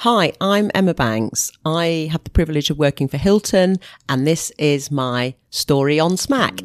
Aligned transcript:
Hi, 0.00 0.34
I'm 0.42 0.70
Emma 0.74 0.92
Banks. 0.92 1.50
I 1.64 2.10
have 2.12 2.22
the 2.22 2.28
privilege 2.28 2.68
of 2.68 2.76
working 2.76 3.08
for 3.08 3.16
Hilton, 3.16 3.76
and 4.10 4.26
this 4.26 4.52
is 4.58 4.90
my 4.90 5.36
story 5.48 5.98
on 5.98 6.18
Smack. 6.18 6.60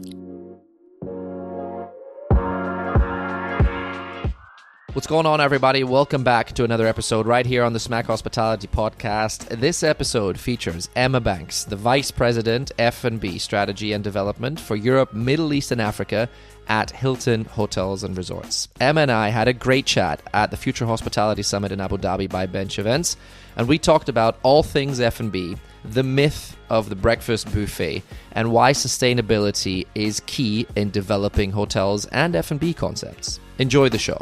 What's 4.91 5.07
going 5.07 5.25
on, 5.25 5.39
everybody? 5.39 5.85
Welcome 5.85 6.25
back 6.25 6.51
to 6.55 6.65
another 6.65 6.85
episode 6.85 7.25
right 7.25 7.45
here 7.45 7.63
on 7.63 7.71
the 7.71 7.79
Smack 7.79 8.07
Hospitality 8.07 8.67
Podcast. 8.67 9.47
This 9.61 9.81
episode 9.81 10.37
features 10.37 10.89
Emma 10.97 11.21
Banks, 11.21 11.63
the 11.63 11.77
Vice 11.77 12.11
President 12.11 12.73
F&B 12.77 13.37
Strategy 13.37 13.93
and 13.93 14.03
Development 14.03 14.59
for 14.59 14.75
Europe, 14.75 15.13
Middle 15.13 15.53
East, 15.53 15.71
and 15.71 15.79
Africa 15.79 16.27
at 16.71 16.89
Hilton 16.91 17.43
Hotels 17.43 18.01
and 18.01 18.15
Resorts. 18.15 18.69
Emma 18.79 19.01
and 19.01 19.11
I 19.11 19.27
had 19.27 19.49
a 19.49 19.53
great 19.53 19.85
chat 19.85 20.21
at 20.33 20.51
the 20.51 20.57
Future 20.57 20.85
Hospitality 20.85 21.43
Summit 21.43 21.73
in 21.73 21.81
Abu 21.81 21.97
Dhabi 21.97 22.29
by 22.29 22.45
Bench 22.45 22.79
Events, 22.79 23.17
and 23.57 23.67
we 23.67 23.77
talked 23.77 24.07
about 24.07 24.39
all 24.41 24.63
things 24.63 25.01
F&B, 25.01 25.57
the 25.83 26.01
myth 26.01 26.55
of 26.69 26.87
the 26.87 26.95
breakfast 26.95 27.51
buffet, 27.53 28.03
and 28.31 28.53
why 28.53 28.71
sustainability 28.71 29.85
is 29.95 30.21
key 30.27 30.65
in 30.77 30.89
developing 30.91 31.51
hotels 31.51 32.05
and 32.05 32.37
F&B 32.37 32.73
concepts. 32.73 33.41
Enjoy 33.57 33.89
the 33.89 33.99
show. 33.99 34.21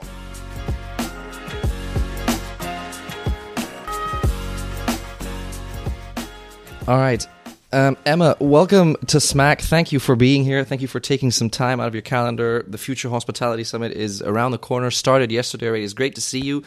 All 6.87 6.97
right. 6.97 7.27
Um, 7.71 7.97
Emma, 8.03 8.35
welcome 8.39 8.95
to 9.07 9.19
Smack. 9.19 9.61
Thank 9.61 9.91
you 9.91 9.99
for 9.99 10.15
being 10.15 10.43
here. 10.43 10.63
Thank 10.63 10.81
you 10.81 10.87
for 10.87 10.99
taking 10.99 11.29
some 11.29 11.51
time 11.51 11.79
out 11.79 11.87
of 11.87 11.93
your 11.93 12.01
calendar. 12.01 12.65
The 12.67 12.79
Future 12.79 13.09
Hospitality 13.09 13.63
Summit 13.63 13.91
is 13.91 14.23
around 14.23 14.51
the 14.51 14.57
corner. 14.57 14.89
Started 14.89 15.31
yesterday 15.31 15.67
already. 15.67 15.83
It's 15.83 15.93
great 15.93 16.15
to 16.15 16.21
see 16.21 16.39
you. 16.39 16.63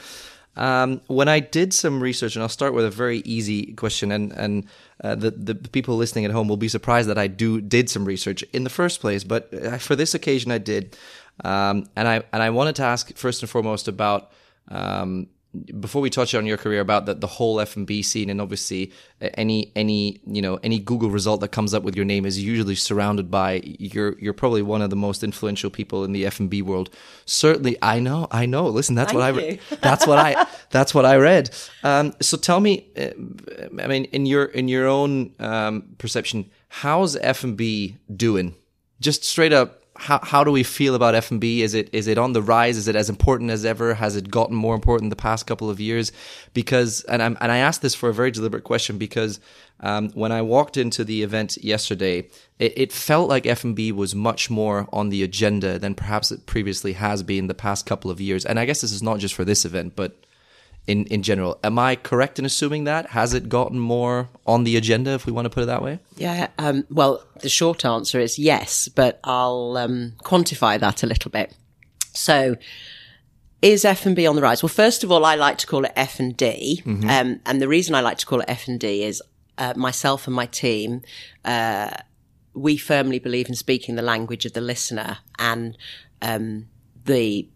Um, 0.55 1.01
when 1.09 1.27
I 1.27 1.41
did 1.41 1.75
some 1.75 2.01
research, 2.01 2.37
and 2.37 2.43
I'll 2.43 2.49
start 2.49 2.73
with 2.73 2.85
a 2.85 2.91
very 2.91 3.19
easy 3.21 3.73
question, 3.73 4.13
and 4.13 4.31
and 4.33 4.67
uh, 5.03 5.17
the 5.17 5.33
the 5.33 5.55
people 5.57 5.97
listening 5.97 6.25
at 6.25 6.31
home 6.31 6.47
will 6.47 6.57
be 6.57 6.69
surprised 6.69 7.09
that 7.09 7.19
I 7.19 7.27
do 7.27 7.61
did 7.61 7.91
some 7.91 8.05
research 8.05 8.45
in 8.53 8.63
the 8.63 8.71
first 8.71 9.01
place. 9.01 9.25
But 9.25 9.53
uh, 9.53 9.79
for 9.79 9.97
this 9.97 10.15
occasion, 10.15 10.53
I 10.53 10.59
did, 10.59 10.97
um, 11.43 11.89
and 11.97 12.07
I 12.07 12.23
and 12.33 12.43
I 12.43 12.51
wanted 12.51 12.77
to 12.77 12.85
ask 12.85 13.13
first 13.17 13.43
and 13.43 13.51
foremost 13.51 13.89
about 13.89 14.31
um, 14.69 15.27
before 15.81 16.01
we 16.01 16.09
touch 16.09 16.35
on 16.35 16.47
your 16.47 16.57
career 16.57 16.81
about 16.81 17.05
the, 17.05 17.15
the 17.15 17.27
whole 17.27 17.61
F&B 17.61 18.03
scene 18.03 18.31
and 18.31 18.41
obviously 18.41 18.91
uh, 19.21 19.29
any 19.35 19.71
any 19.77 20.21
you 20.27 20.41
know 20.41 20.59
any 20.63 20.79
Google 20.79 21.11
result 21.11 21.41
that 21.43 21.49
comes 21.49 21.75
up 21.75 21.83
with 21.83 21.95
your 21.95 22.07
name 22.07 22.25
is 22.25 22.43
usually 22.43 22.75
surrounded 22.75 23.31
by 23.31 23.61
you're 23.65 24.19
you're 24.19 24.33
probably 24.33 24.63
one 24.63 24.81
of 24.81 24.91
the 24.91 24.97
most 24.97 25.23
influential 25.23 25.69
people 25.69 26.05
in 26.05 26.13
the 26.13 26.25
F&B 26.27 26.63
world. 26.63 26.89
Certainly 27.27 27.77
I 27.83 27.99
know 28.01 28.29
I 28.31 28.47
know. 28.47 28.67
Listen 28.67 28.95
that's 28.95 29.13
Thank 29.13 29.37
what 29.37 29.45
you. 29.45 29.59
I 29.71 29.75
that's 29.83 30.07
what 30.07 30.19
I 30.19 30.47
that's 30.71 30.95
what 30.95 31.05
I 31.05 31.17
read. 31.17 31.51
Um, 31.83 32.15
so 32.21 32.37
tell 32.37 32.61
me 32.61 32.89
uh, 32.97 33.11
I 33.83 33.87
mean 33.87 34.05
in 34.07 34.25
your 34.25 34.47
in 34.47 34.69
your 34.69 34.87
own 34.87 35.35
um, 35.39 35.95
perception 35.99 36.51
how's 36.69 37.17
F&B 37.17 37.99
doing? 38.17 38.55
Just 38.99 39.25
straight 39.25 39.53
up 39.53 39.82
how, 39.97 40.21
how 40.23 40.43
do 40.43 40.51
we 40.51 40.63
feel 40.63 40.95
about 40.95 41.15
F&B? 41.15 41.63
Is 41.63 41.75
it 41.75 41.91
is 41.93 42.07
it 42.07 42.17
on 42.17 42.33
the 42.33 42.43
rise? 42.43 42.77
Is 42.77 42.89
it 42.89 42.97
as 42.97 43.11
important 43.11 43.51
as 43.51 43.65
ever? 43.65 43.95
Has 43.95 44.17
it 44.17 44.31
gotten 44.31 44.57
more 44.57 44.75
important 44.75 45.11
the 45.11 45.17
past 45.17 45.47
couple 45.47 45.69
of 45.69 45.81
years? 45.81 46.13
Because 46.55 47.03
and 47.05 47.23
I'm 47.23 47.37
and 47.41 47.53
I 47.53 47.59
asked 47.59 47.83
this 47.83 47.95
for 47.95 48.09
a 48.09 48.15
very 48.15 48.31
deliberate 48.31 48.65
question 48.65 48.97
because 48.97 49.39
um, 49.81 50.11
when 50.11 50.33
I 50.33 50.43
walked 50.43 50.77
into 50.77 51.05
the 51.05 51.23
event 51.23 51.59
yesterday, 51.63 52.29
it, 52.59 52.73
it 52.77 52.93
felt 52.93 53.29
like 53.29 53.47
F&B 53.47 53.93
was 53.93 54.15
much 54.15 54.49
more 54.49 54.89
on 54.93 55.09
the 55.09 55.23
agenda 55.23 55.79
than 55.79 55.95
perhaps 55.95 56.31
it 56.31 56.47
previously 56.47 56.93
has 56.95 57.23
been 57.23 57.49
the 57.49 57.55
past 57.55 57.85
couple 57.85 58.11
of 58.11 58.21
years. 58.21 58.47
And 58.47 58.61
I 58.61 58.65
guess 58.65 58.81
this 58.81 58.93
is 58.93 59.03
not 59.03 59.19
just 59.19 59.35
for 59.35 59.45
this 59.45 59.65
event, 59.65 59.97
but 59.97 60.17
in 60.87 61.05
in 61.07 61.23
general. 61.23 61.59
Am 61.63 61.79
I 61.79 61.97
correct 61.97 62.39
in 62.39 62.45
assuming 62.45 62.85
that? 62.85 63.11
Has 63.11 63.35
it 63.35 63.49
gotten 63.49 63.79
more 63.79 64.29
on 64.47 64.65
the 64.65 64.77
agenda, 64.77 65.11
if 65.13 65.27
we 65.27 65.33
want 65.33 65.47
to 65.47 65.51
put 65.51 65.63
it 65.63 65.67
that 65.67 65.83
way? 65.83 66.01
Yeah, 66.17 66.49
um, 66.59 66.85
well, 66.91 67.25
the 67.41 67.49
short 67.49 67.85
answer 67.85 68.19
is 68.21 68.39
yes, 68.39 68.89
but 68.89 69.21
I'll 69.25 69.77
um, 69.77 70.15
quantify 70.23 70.79
that 70.81 71.03
a 71.03 71.07
little 71.07 71.31
bit. 71.31 71.55
So, 72.15 72.57
is 73.63 73.85
F 73.85 74.07
and 74.07 74.17
B 74.17 74.27
on 74.27 74.37
the 74.37 74.43
rise? 74.43 74.63
Well, 74.63 74.69
first 74.69 75.05
of 75.05 75.13
all, 75.13 75.25
I 75.25 75.35
like 75.37 75.59
to 75.59 75.67
call 75.67 75.85
it 75.85 75.93
F 75.97 76.19
and 76.19 76.37
D, 76.37 76.83
um, 76.85 77.41
and 77.47 77.61
the 77.61 77.69
reason 77.69 77.95
I 77.95 78.01
like 78.01 78.19
to 78.19 78.27
call 78.27 78.41
it 78.41 78.47
F 78.49 78.67
and 78.69 78.79
D 78.79 79.05
is 79.05 79.23
uh, 79.59 79.75
myself 79.77 80.27
and 80.27 80.35
my 80.35 80.47
team. 80.47 81.03
Uh, 81.45 81.91
we 82.55 82.77
firmly 82.77 83.19
believe 83.19 83.49
in 83.49 83.55
speaking 83.55 83.95
the 83.95 84.03
language 84.03 84.45
of 84.45 84.53
the 84.53 84.61
listener 84.61 85.19
and 85.39 85.79
um, 86.21 86.69
the 87.07 87.49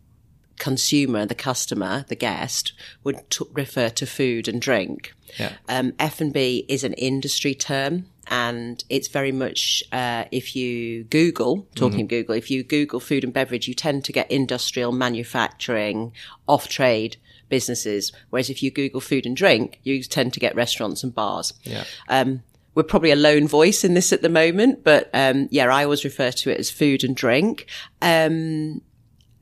consumer, 0.59 1.27
the 1.27 1.35
customer, 1.35 2.05
the 2.09 2.17
guest 2.17 2.73
would 3.05 3.29
t- 3.31 3.45
refer 3.53 3.89
to 3.91 4.07
food 4.07 4.49
and 4.49 4.61
drink. 4.61 5.15
Yeah. 5.39 5.53
Um, 5.69 5.93
F 5.99 6.21
and 6.21 6.33
B 6.33 6.65
is 6.69 6.85
an 6.85 6.95
industry 6.95 7.55
term, 7.55 8.07
and 8.29 8.83
it's 8.89 9.09
very 9.09 9.33
much 9.33 9.83
uh, 9.93 10.25
if 10.33 10.57
you 10.57 11.05
Google, 11.05 11.69
talking 11.75 12.03
of 12.03 12.09
Google, 12.09 12.35
if 12.35 12.51
you 12.51 12.63
Google 12.63 13.01
food 13.01 13.25
and 13.25 13.33
beverage, 13.33 13.69
you 13.69 13.75
tend 13.75 14.05
to 14.05 14.13
get 14.13 14.31
industrial, 14.31 14.93
manufacturing, 14.93 16.13
off 16.49 16.69
trade 16.69 17.17
businesses. 17.49 18.13
Whereas 18.31 18.51
if 18.51 18.63
you 18.63 18.71
Google 18.71 19.01
food 19.01 19.27
and 19.27 19.37
drink, 19.37 19.81
you 19.85 20.03
tend 20.03 20.33
to 20.33 20.41
get 20.41 20.57
restaurants 20.57 21.05
and 21.05 21.15
bars. 21.15 21.53
Yeah. 21.63 21.85
Um, 22.09 22.43
we're 22.75 22.83
probably 22.83 23.11
a 23.11 23.17
lone 23.17 23.49
voice 23.49 23.85
in 23.85 23.95
this 23.95 24.13
at 24.13 24.23
the 24.23 24.29
moment, 24.29 24.85
but 24.85 25.09
um, 25.15 25.49
yeah, 25.51 25.73
I 25.73 25.85
always 25.85 26.05
refer 26.05 26.31
to 26.31 26.51
it 26.51 26.59
as 26.59 26.69
food 26.69 27.05
and 27.05 27.17
drink. 27.17 27.67
Um, 28.03 28.83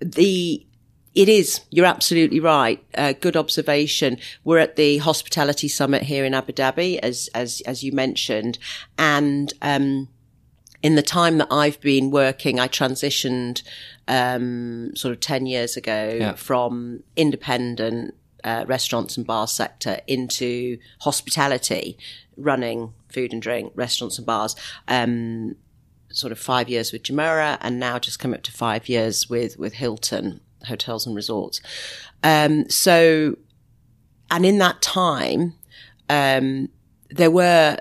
the 0.01 0.65
it 1.15 1.29
is. 1.29 1.61
You're 1.71 1.87
absolutely 1.87 2.41
right. 2.41 2.85
Uh, 2.97 3.13
good 3.21 3.37
observation. 3.37 4.19
We're 4.43 4.59
at 4.59 4.77
the 4.77 4.99
hospitality 4.99 5.69
summit 5.69 6.03
here 6.03 6.25
in 6.25 6.35
Abu 6.35 6.53
Dhabi, 6.53 6.99
as 6.99 7.29
as 7.35 7.61
as 7.67 7.83
you 7.85 7.93
mentioned, 7.93 8.59
and 8.99 9.53
um, 9.63 10.09
in 10.83 10.97
the 10.97 11.03
time 11.03 11.39
that 11.39 11.49
I've 11.51 11.81
been 11.81 12.11
working, 12.11 12.61
I 12.61 12.69
transitioned 12.69 13.63
um, 14.09 14.95
sort 14.97 15.13
of 15.15 15.21
ten 15.21 15.47
years 15.47 15.77
ago 15.77 16.17
Yeah. 16.21 16.35
from 16.35 17.03
independent 17.17 18.15
uh, 18.43 18.65
restaurants 18.67 19.17
and 19.17 19.27
bar 19.27 19.47
sector 19.47 20.01
into 20.07 20.79
hospitality, 21.01 21.97
running 22.37 22.93
food 23.09 23.33
and 23.33 23.41
drink 23.41 23.73
restaurants 23.75 24.19
and 24.19 24.27
bars. 24.27 24.55
Um, 24.89 25.57
sort 26.11 26.31
of 26.31 26.39
five 26.39 26.69
years 26.69 26.93
with 26.93 27.03
Jumeirah 27.03 27.59
and 27.61 27.81
now 27.81 27.99
just 27.99 28.21
come 28.21 28.33
up 28.33 28.43
to 28.45 28.53
five 28.53 28.89
years 28.89 29.29
with, 29.29 29.59
with 29.59 29.73
Hilton 29.73 30.41
hotels 30.67 31.07
and 31.07 31.15
resorts. 31.15 31.61
Um, 32.23 32.69
so, 32.71 33.37
and 34.31 34.47
in 34.47 34.59
that 34.59 34.83
time, 34.83 35.55
um, 36.09 36.69
there 37.11 37.31
were 37.31 37.79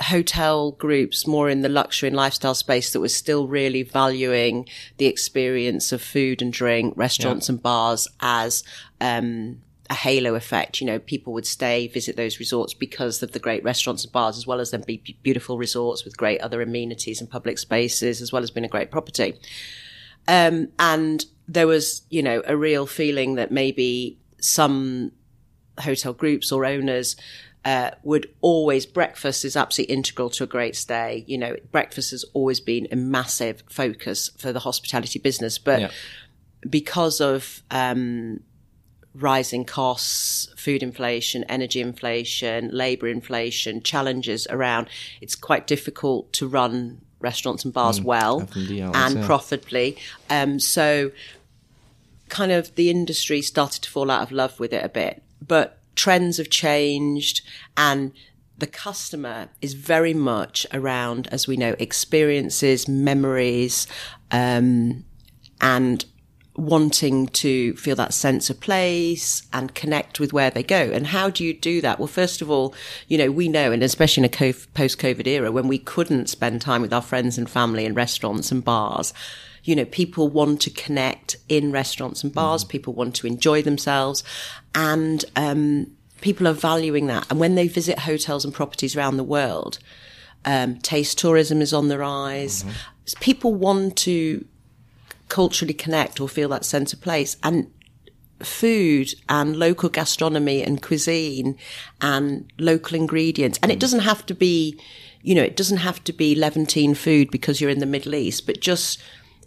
hotel 0.00 0.72
groups 0.72 1.26
more 1.26 1.48
in 1.48 1.62
the 1.62 1.68
luxury 1.68 2.08
and 2.08 2.16
lifestyle 2.16 2.54
space 2.54 2.92
that 2.92 3.00
was 3.00 3.14
still 3.14 3.46
really 3.46 3.82
valuing 3.82 4.68
the 4.98 5.06
experience 5.06 5.92
of 5.92 6.02
food 6.02 6.42
and 6.42 6.52
drink, 6.52 6.94
restaurants 6.96 7.48
and 7.48 7.62
bars 7.62 8.08
as, 8.20 8.64
um, 9.00 9.60
a 9.92 9.94
halo 9.94 10.34
effect. 10.34 10.80
You 10.80 10.86
know, 10.86 10.98
people 10.98 11.32
would 11.34 11.46
stay, 11.46 11.86
visit 11.86 12.16
those 12.16 12.40
resorts 12.40 12.74
because 12.74 13.22
of 13.22 13.32
the 13.32 13.38
great 13.38 13.62
restaurants 13.62 14.04
and 14.04 14.12
bars, 14.12 14.38
as 14.38 14.46
well 14.46 14.58
as 14.58 14.70
them 14.70 14.82
be 14.86 15.16
beautiful 15.22 15.58
resorts 15.58 16.04
with 16.04 16.16
great 16.16 16.40
other 16.40 16.62
amenities 16.62 17.20
and 17.20 17.30
public 17.30 17.58
spaces, 17.58 18.20
as 18.22 18.32
well 18.32 18.42
as 18.42 18.50
being 18.50 18.64
a 18.64 18.68
great 18.68 18.90
property. 18.90 19.34
Um, 20.28 20.68
and 20.78 21.24
there 21.48 21.66
was, 21.66 22.02
you 22.10 22.22
know, 22.22 22.42
a 22.46 22.56
real 22.56 22.86
feeling 22.86 23.34
that 23.34 23.50
maybe 23.50 24.18
some 24.40 25.12
hotel 25.78 26.12
groups 26.12 26.52
or 26.52 26.64
owners 26.64 27.16
uh, 27.64 27.90
would 28.02 28.32
always 28.40 28.86
breakfast 28.86 29.44
is 29.44 29.56
absolutely 29.56 29.94
integral 29.94 30.30
to 30.30 30.44
a 30.44 30.46
great 30.46 30.74
stay. 30.74 31.24
You 31.26 31.38
know, 31.38 31.56
breakfast 31.70 32.10
has 32.10 32.24
always 32.34 32.60
been 32.60 32.88
a 32.90 32.96
massive 32.96 33.62
focus 33.70 34.30
for 34.36 34.52
the 34.52 34.60
hospitality 34.60 35.18
business, 35.18 35.58
but 35.58 35.80
Yeah. 35.80 35.90
because 36.68 37.20
of 37.20 37.62
um, 37.70 38.40
rising 39.14 39.64
costs, 39.64 40.52
food 40.56 40.82
inflation, 40.82 41.44
energy 41.44 41.80
inflation, 41.80 42.70
labor 42.72 43.06
inflation, 43.06 43.82
challenges 43.82 44.46
around, 44.50 44.88
it's 45.20 45.36
quite 45.36 45.66
difficult 45.66 46.32
to 46.32 46.48
run 46.48 47.02
restaurants 47.22 47.64
and 47.64 47.72
bars 47.72 48.00
well 48.00 48.42
F&B 48.42 48.82
hours, 48.82 48.94
and 48.96 49.16
yeah. 49.16 49.26
profitably. 49.26 49.96
Um, 50.28 50.58
so 50.58 51.10
kind 52.28 52.52
of 52.52 52.74
the 52.74 52.90
industry 52.90 53.42
started 53.42 53.82
to 53.82 53.90
fall 53.90 54.10
out 54.10 54.22
of 54.22 54.32
love 54.32 54.58
with 54.58 54.72
it 54.72 54.84
a 54.84 54.88
bit, 54.88 55.22
but 55.46 55.78
trends 55.94 56.38
have 56.38 56.50
changed 56.50 57.42
and 57.76 58.12
the 58.58 58.66
customer 58.66 59.48
is 59.60 59.74
very 59.74 60.14
much 60.14 60.66
around, 60.72 61.26
as 61.32 61.48
we 61.48 61.56
know, 61.56 61.74
experiences, 61.78 62.86
memories, 62.86 63.88
um, 64.30 65.04
and 65.60 66.04
wanting 66.54 67.26
to 67.28 67.74
feel 67.76 67.96
that 67.96 68.12
sense 68.12 68.50
of 68.50 68.60
place 68.60 69.42
and 69.52 69.74
connect 69.74 70.20
with 70.20 70.32
where 70.34 70.50
they 70.50 70.62
go. 70.62 70.76
And 70.76 71.06
how 71.06 71.30
do 71.30 71.42
you 71.44 71.54
do 71.54 71.80
that? 71.80 71.98
Well, 71.98 72.08
first 72.08 72.42
of 72.42 72.50
all, 72.50 72.74
you 73.08 73.16
know, 73.16 73.30
we 73.30 73.48
know, 73.48 73.72
and 73.72 73.82
especially 73.82 74.22
in 74.22 74.26
a 74.26 74.52
post-COVID 74.74 75.26
era 75.26 75.50
when 75.50 75.66
we 75.66 75.78
couldn't 75.78 76.28
spend 76.28 76.60
time 76.60 76.82
with 76.82 76.92
our 76.92 77.00
friends 77.00 77.38
and 77.38 77.48
family 77.48 77.86
in 77.86 77.94
restaurants 77.94 78.52
and 78.52 78.62
bars, 78.62 79.14
you 79.64 79.74
know, 79.74 79.86
people 79.86 80.28
want 80.28 80.60
to 80.62 80.70
connect 80.70 81.36
in 81.48 81.72
restaurants 81.72 82.22
and 82.22 82.34
bars. 82.34 82.64
People 82.64 82.92
want 82.92 83.14
to 83.16 83.26
enjoy 83.26 83.62
themselves. 83.62 84.22
And, 84.74 85.24
um, 85.36 85.86
people 86.20 86.46
are 86.46 86.52
valuing 86.52 87.06
that. 87.06 87.26
And 87.30 87.40
when 87.40 87.54
they 87.54 87.66
visit 87.66 88.00
hotels 88.00 88.44
and 88.44 88.52
properties 88.52 88.94
around 88.94 89.16
the 89.16 89.24
world, 89.24 89.78
um, 90.44 90.76
taste 90.78 91.18
tourism 91.18 91.62
is 91.62 91.72
on 91.72 91.88
the 91.88 91.98
rise. 91.98 92.64
People 93.20 93.54
want 93.54 93.96
to 93.98 94.44
culturally 95.32 95.72
connect 95.72 96.20
or 96.20 96.28
feel 96.28 96.50
that 96.50 96.62
sense 96.64 96.92
of 96.92 97.00
place. 97.00 97.38
And 97.42 97.70
food 98.40 99.14
and 99.30 99.56
local 99.56 99.88
gastronomy 99.88 100.62
and 100.62 100.82
cuisine 100.82 101.56
and 102.02 102.52
local 102.58 102.96
ingredients. 102.96 103.58
And 103.62 103.72
it 103.72 103.76
mm. 103.76 103.80
doesn't 103.80 104.00
have 104.00 104.26
to 104.26 104.34
be, 104.34 104.78
you 105.22 105.34
know, 105.34 105.42
it 105.42 105.56
doesn't 105.56 105.78
have 105.78 106.04
to 106.04 106.12
be 106.12 106.34
Levantine 106.34 106.94
food 106.94 107.30
because 107.30 107.60
you're 107.60 107.70
in 107.70 107.78
the 107.78 107.86
Middle 107.86 108.14
East, 108.14 108.44
but 108.46 108.60
just 108.60 109.00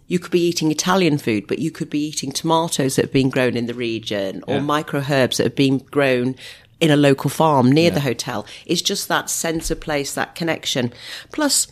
you 0.08 0.18
could 0.18 0.32
be 0.32 0.44
eating 0.48 0.72
Italian 0.72 1.18
food, 1.18 1.46
but 1.46 1.60
you 1.60 1.70
could 1.70 1.88
be 1.88 2.04
eating 2.04 2.32
tomatoes 2.32 2.96
that 2.96 3.04
have 3.04 3.12
been 3.12 3.30
grown 3.30 3.56
in 3.56 3.66
the 3.66 3.74
region 3.74 4.42
or 4.48 4.56
Yeah. 4.56 4.62
micro 4.62 5.04
herbs 5.08 5.36
that 5.36 5.44
have 5.44 5.54
been 5.54 5.78
grown 5.78 6.34
in 6.80 6.90
a 6.90 6.96
local 6.96 7.30
farm 7.30 7.70
near 7.70 7.92
the 7.92 8.00
hotel. 8.00 8.44
It's 8.66 8.82
just 8.82 9.06
that 9.06 9.30
sense 9.30 9.70
of 9.70 9.80
place, 9.80 10.12
that 10.14 10.34
connection. 10.34 10.92
Plus, 11.30 11.68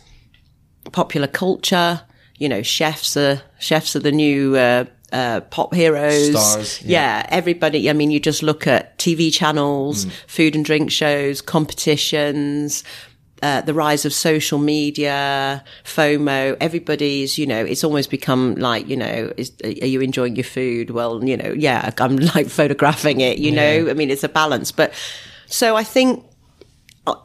popular 0.91 1.27
culture. 1.27 2.01
You 2.37 2.49
know, 2.49 2.61
chefs 2.61 3.15
are 3.15 3.41
chefs 3.59 3.95
are 3.95 3.99
the 3.99 4.11
new 4.11 4.55
uh, 4.57 4.85
uh, 5.11 5.41
pop 5.41 5.73
heroes. 5.73 6.31
Stars, 6.31 6.81
yeah. 6.81 7.19
yeah. 7.19 7.25
everybody. 7.29 7.89
I 7.89 7.93
mean, 7.93 8.11
you 8.11 8.19
just 8.19 8.43
look 8.43 8.67
at 8.67 8.97
TV 8.97 9.33
channels, 9.33 10.05
Mm. 10.05 10.11
food 10.27 10.55
and 10.55 10.65
drink 10.65 10.91
shows, 10.91 11.41
competitions. 11.41 12.83
Uh, 13.43 13.61
the 13.61 13.73
rise 13.73 14.05
of 14.05 14.13
social 14.13 14.57
media, 14.57 15.63
FOMO, 15.83 16.55
everybody's, 16.61 17.37
you 17.37 17.45
know, 17.45 17.63
it's 17.63 17.83
almost 17.83 18.09
become 18.09 18.55
like, 18.55 18.87
you 18.87 18.95
know, 18.97 19.31
is, 19.37 19.51
are 19.63 19.85
you 19.85 20.01
enjoying 20.01 20.35
your 20.35 20.45
food? 20.45 20.89
Well, 20.89 21.23
you 21.23 21.37
know, 21.37 21.53
yeah, 21.55 21.91
I'm 21.99 22.15
like 22.15 22.47
photographing 22.47 23.19
it, 23.21 23.37
you 23.37 23.51
know, 23.51 23.89
I 23.89 23.93
mean, 23.93 24.09
it's 24.09 24.23
a 24.23 24.29
balance. 24.29 24.71
But 24.71 24.93
so 25.47 25.75
I 25.75 25.83
think 25.83 26.25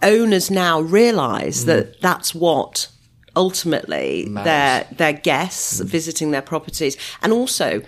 owners 0.03 0.51
now 0.51 0.81
realize 0.81 1.65
that 1.67 2.01
that's 2.01 2.35
what 2.35 2.89
ultimately 3.37 4.27
their 4.45 4.87
their 4.93 5.13
guests 5.13 5.81
visiting 5.81 6.31
their 6.31 6.43
properties. 6.43 6.97
And 7.23 7.33
also 7.33 7.83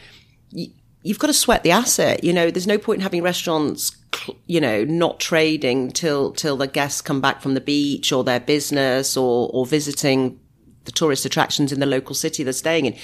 y- 0.53 0.69
you've 1.03 1.19
got 1.19 1.29
to 1.29 1.35
sweat 1.35 1.63
the 1.63 1.71
asset 1.71 2.23
you 2.25 2.33
know? 2.33 2.51
There's 2.51 2.67
no 2.67 2.79
point 2.79 2.99
in 2.99 3.03
having 3.03 3.23
restaurants 3.23 3.97
cl- 4.15 4.39
you 4.47 4.61
know 4.61 4.85
not 4.85 5.21
trading 5.21 5.91
till 5.91 6.33
till 6.33 6.57
the 6.57 6.67
guests 6.67 7.01
come 7.01 7.21
back 7.21 7.41
from 7.41 7.55
the 7.55 7.61
beach 7.61 8.13
or 8.13 8.25
their 8.25 8.41
business 8.41 9.17
or 9.17 9.51
or 9.53 9.67
visiting 9.67 10.39
the 10.85 10.93
tourist 10.93 11.25
attractions 11.25 11.73
in 11.73 11.81
the 11.81 11.87
local 11.87 12.15
city 12.15 12.43
they're 12.43 12.53
staying 12.53 12.87
in. 12.87 12.97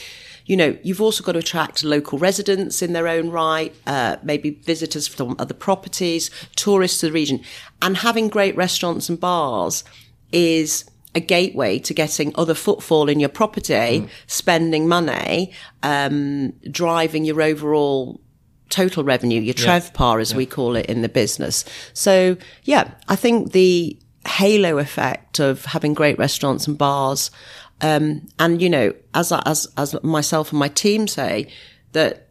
You 0.47 0.57
know, 0.57 0.79
you've 0.83 1.03
also 1.03 1.23
got 1.23 1.33
to 1.33 1.41
attract 1.41 1.85
local 1.85 2.19
residents 2.19 2.81
in 2.81 2.95
their 2.95 3.07
own 3.07 3.29
right, 3.29 3.75
uh, 3.87 4.17
maybe 4.23 4.51
visitors 4.51 5.07
from 5.07 5.37
other 5.39 5.53
properties, 5.53 6.31
tourists 6.57 7.01
to 7.01 7.07
the 7.07 7.13
region. 7.13 7.41
And 7.83 7.99
having 7.99 8.29
great 8.29 8.57
restaurants 8.57 9.11
and 9.11 9.21
bars 9.21 9.85
is 10.33 10.87
a 11.15 11.21
gateway 11.21 11.79
to 11.81 11.95
getting 11.95 12.33
other 12.37 12.55
footfall 12.55 13.09
in 13.09 13.19
your 13.19 13.29
property, 13.31 14.07
spending 14.27 14.87
money, 14.89 15.53
um, 15.83 16.53
driving 16.71 17.25
your 17.25 17.41
overall 17.43 18.21
total 18.69 19.03
revenue, 19.03 19.41
your 19.41 19.55
TRevPAR, 19.55 20.21
as 20.21 20.35
we 20.35 20.45
call 20.47 20.77
it 20.77 20.87
in 20.87 21.01
the 21.03 21.09
business. 21.09 21.65
So, 21.95 22.37
yeah, 22.65 22.91
I 23.09 23.17
think 23.17 23.53
the 23.53 23.99
halo 24.27 24.77
effect 24.79 25.41
of 25.41 25.65
having 25.65 25.95
great 25.95 26.19
restaurants 26.19 26.67
and 26.67 26.77
bars, 26.77 27.31
um, 27.81 28.29
and 28.39 28.61
you 28.61 28.69
know, 28.69 28.93
as 29.15 29.33
as 29.33 29.67
as 29.77 30.01
myself 30.03 30.53
and 30.53 30.59
my 30.59 30.69
team 30.69 31.09
say, 31.09 31.51
that 31.93 32.29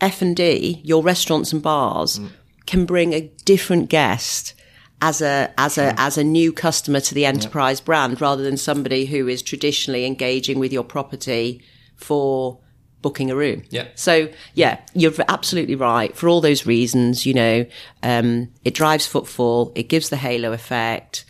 F 0.00 0.22
and 0.22 0.34
D, 0.34 0.80
your 0.82 1.02
restaurants 1.02 1.52
and 1.52 1.62
bars, 1.62 2.20
can 2.66 2.86
bring 2.86 3.12
a 3.12 3.30
different 3.44 3.90
guest 3.90 4.54
as 5.02 5.20
a 5.20 5.52
as 5.58 5.78
a 5.78 5.94
as 5.98 6.16
a 6.18 6.24
new 6.24 6.52
customer 6.52 7.00
to 7.00 7.14
the 7.14 7.26
enterprise 7.26 7.80
brand, 7.80 8.20
rather 8.20 8.42
than 8.42 8.56
somebody 8.56 9.06
who 9.06 9.28
is 9.28 9.42
traditionally 9.42 10.04
engaging 10.06 10.58
with 10.58 10.72
your 10.72 10.84
property 10.84 11.62
for 11.96 12.58
booking 13.02 13.30
a 13.30 13.36
room. 13.36 13.62
Yeah. 13.70 13.88
So 13.94 14.28
yeah, 14.54 14.80
you're 14.94 15.12
absolutely 15.28 15.74
right. 15.76 16.16
For 16.16 16.28
all 16.28 16.40
those 16.40 16.66
reasons, 16.66 17.26
you 17.26 17.34
know, 17.34 17.66
um, 18.02 18.48
it 18.64 18.74
drives 18.74 19.06
footfall. 19.06 19.72
It 19.74 19.88
gives 19.88 20.08
the 20.08 20.16
halo 20.16 20.52
effect. 20.52 21.24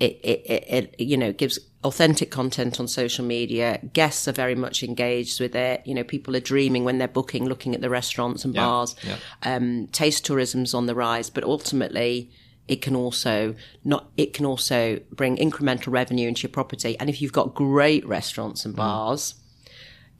It, 0.00 0.18
it, 0.24 0.42
it, 0.50 0.94
it, 0.98 1.00
you 1.00 1.16
know, 1.16 1.32
gives 1.32 1.60
authentic 1.84 2.30
content 2.30 2.80
on 2.80 2.88
social 2.88 3.24
media. 3.24 3.78
Guests 3.92 4.26
are 4.26 4.32
very 4.32 4.56
much 4.56 4.82
engaged 4.82 5.38
with 5.40 5.54
it. 5.54 5.86
You 5.86 5.94
know, 5.94 6.02
people 6.02 6.34
are 6.34 6.40
dreaming 6.40 6.84
when 6.84 6.98
they're 6.98 7.06
booking, 7.06 7.46
looking 7.46 7.74
at 7.74 7.82
the 7.82 7.90
restaurants 7.90 8.44
and 8.44 8.54
Yeah, 8.54 8.64
bars. 8.64 8.96
yeah. 9.06 9.16
Um, 9.44 9.86
taste 9.92 10.24
tourism's 10.24 10.74
on 10.74 10.86
the 10.86 10.94
rise, 10.94 11.30
but 11.30 11.44
ultimately 11.44 12.30
it 12.68 12.80
can 12.82 12.94
also 12.96 13.54
not, 13.84 14.10
it 14.16 14.32
can 14.32 14.46
also 14.46 15.00
bring 15.10 15.36
incremental 15.36 15.92
revenue 15.92 16.28
into 16.28 16.42
your 16.42 16.50
property. 16.50 16.96
And 16.98 17.10
if 17.10 17.20
you've 17.20 17.32
got 17.32 17.54
great 17.54 18.06
restaurants 18.06 18.62
Mm. 18.62 18.66
and 18.66 18.76
bars, 18.76 19.34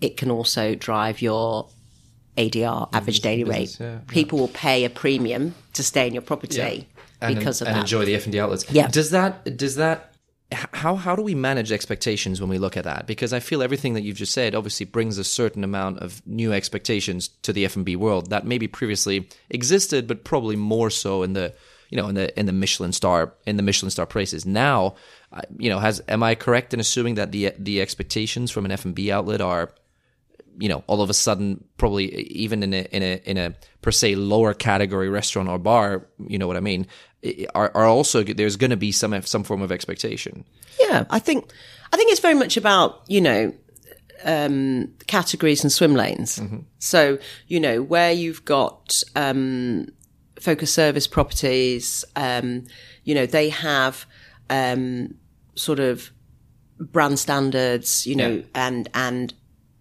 it 0.00 0.16
can 0.16 0.30
also 0.30 0.74
drive 0.74 1.22
your 1.22 1.68
ADR, 2.36 2.88
average 2.92 3.20
daily 3.20 3.44
rate. 3.44 3.60
business, 3.60 3.80
yeah, 3.80 3.92
yeah. 3.92 3.98
People 4.08 4.38
will 4.38 4.48
pay 4.48 4.84
a 4.84 4.90
premium 4.90 5.54
to 5.74 5.82
stay 5.82 6.06
in 6.06 6.12
your 6.14 6.22
property 6.22 6.88
and, 7.20 7.36
because 7.36 7.60
of 7.60 7.68
and 7.68 7.76
that. 7.76 7.80
enjoy 7.82 8.04
the 8.04 8.14
F 8.14 8.24
and 8.24 8.32
D 8.32 8.40
outlets. 8.40 8.70
Yeah. 8.70 8.88
Does 8.88 9.10
that 9.10 9.56
does 9.56 9.76
that 9.76 10.08
how 10.74 10.96
how 10.96 11.14
do 11.16 11.22
we 11.22 11.34
manage 11.34 11.70
expectations 11.72 12.40
when 12.40 12.50
we 12.50 12.58
look 12.58 12.76
at 12.76 12.84
that? 12.84 13.06
Because 13.06 13.32
I 13.32 13.40
feel 13.40 13.62
everything 13.62 13.94
that 13.94 14.02
you've 14.02 14.16
just 14.16 14.32
said 14.32 14.54
obviously 14.54 14.86
brings 14.86 15.18
a 15.18 15.24
certain 15.24 15.62
amount 15.62 15.98
of 16.00 16.26
new 16.26 16.52
expectations 16.52 17.28
to 17.42 17.52
the 17.52 17.64
F 17.64 17.76
and 17.76 17.84
B 17.84 17.96
world 17.96 18.30
that 18.30 18.46
maybe 18.46 18.66
previously 18.66 19.28
existed, 19.50 20.06
but 20.06 20.24
probably 20.24 20.56
more 20.56 20.90
so 20.90 21.22
in 21.22 21.34
the 21.34 21.54
you 21.92 21.98
know 21.98 22.08
in 22.08 22.14
the 22.14 22.36
in 22.38 22.46
the 22.46 22.52
Michelin 22.52 22.92
star 22.92 23.34
in 23.46 23.58
the 23.58 23.62
Michelin 23.62 23.90
star 23.90 24.06
prices. 24.06 24.46
Now, 24.46 24.94
you 25.58 25.68
know, 25.68 25.78
has 25.78 26.00
am 26.08 26.22
I 26.22 26.34
correct 26.34 26.72
in 26.72 26.80
assuming 26.80 27.16
that 27.16 27.32
the 27.32 27.52
the 27.58 27.82
expectations 27.82 28.50
from 28.50 28.64
an 28.64 28.72
F 28.72 28.86
and 28.86 28.94
B 28.94 29.12
outlet 29.12 29.42
are 29.42 29.74
you 30.58 30.68
know, 30.68 30.84
all 30.86 31.00
of 31.00 31.10
a 31.10 31.14
sudden, 31.14 31.64
probably 31.76 32.14
even 32.32 32.62
in 32.62 32.74
a 32.74 32.82
in 32.90 33.02
a 33.02 33.20
in 33.24 33.36
a 33.36 33.54
per 33.82 33.90
se 33.90 34.14
lower 34.14 34.54
category 34.54 35.08
restaurant 35.08 35.48
or 35.48 35.58
bar, 35.58 36.06
you 36.26 36.38
know 36.38 36.46
what 36.46 36.56
I 36.56 36.60
mean, 36.60 36.86
are 37.54 37.70
are 37.74 37.86
also 37.86 38.22
there's 38.22 38.56
going 38.56 38.70
to 38.70 38.76
be 38.76 38.92
some 38.92 39.20
some 39.22 39.44
form 39.44 39.62
of 39.62 39.70
expectation. 39.70 40.44
Yeah, 40.80 41.04
I 41.10 41.18
think 41.18 41.50
I 41.92 41.96
think 41.96 42.10
it's 42.10 42.20
very 42.20 42.34
much 42.34 42.56
about 42.56 43.02
you 43.08 43.20
know 43.20 43.54
um, 44.24 44.92
categories 45.06 45.62
and 45.62 45.72
swim 45.72 45.94
lanes. 45.94 46.40
So 46.78 47.18
you 47.48 47.60
know 47.60 47.82
where 47.82 48.12
you've 48.12 48.44
got 48.44 49.02
um, 49.16 49.88
focus 50.42 50.72
service 50.74 51.06
properties, 51.06 52.04
um, 52.16 52.64
you 53.04 53.14
know 53.14 53.26
they 53.26 53.48
have 53.50 54.06
um, 54.50 55.14
sort 55.54 55.78
of 55.80 56.10
brand 56.78 57.18
standards, 57.18 58.06
you 58.06 58.16
know, 58.16 58.30
Yeah. 58.36 58.42
and 58.54 58.88
and 58.94 59.34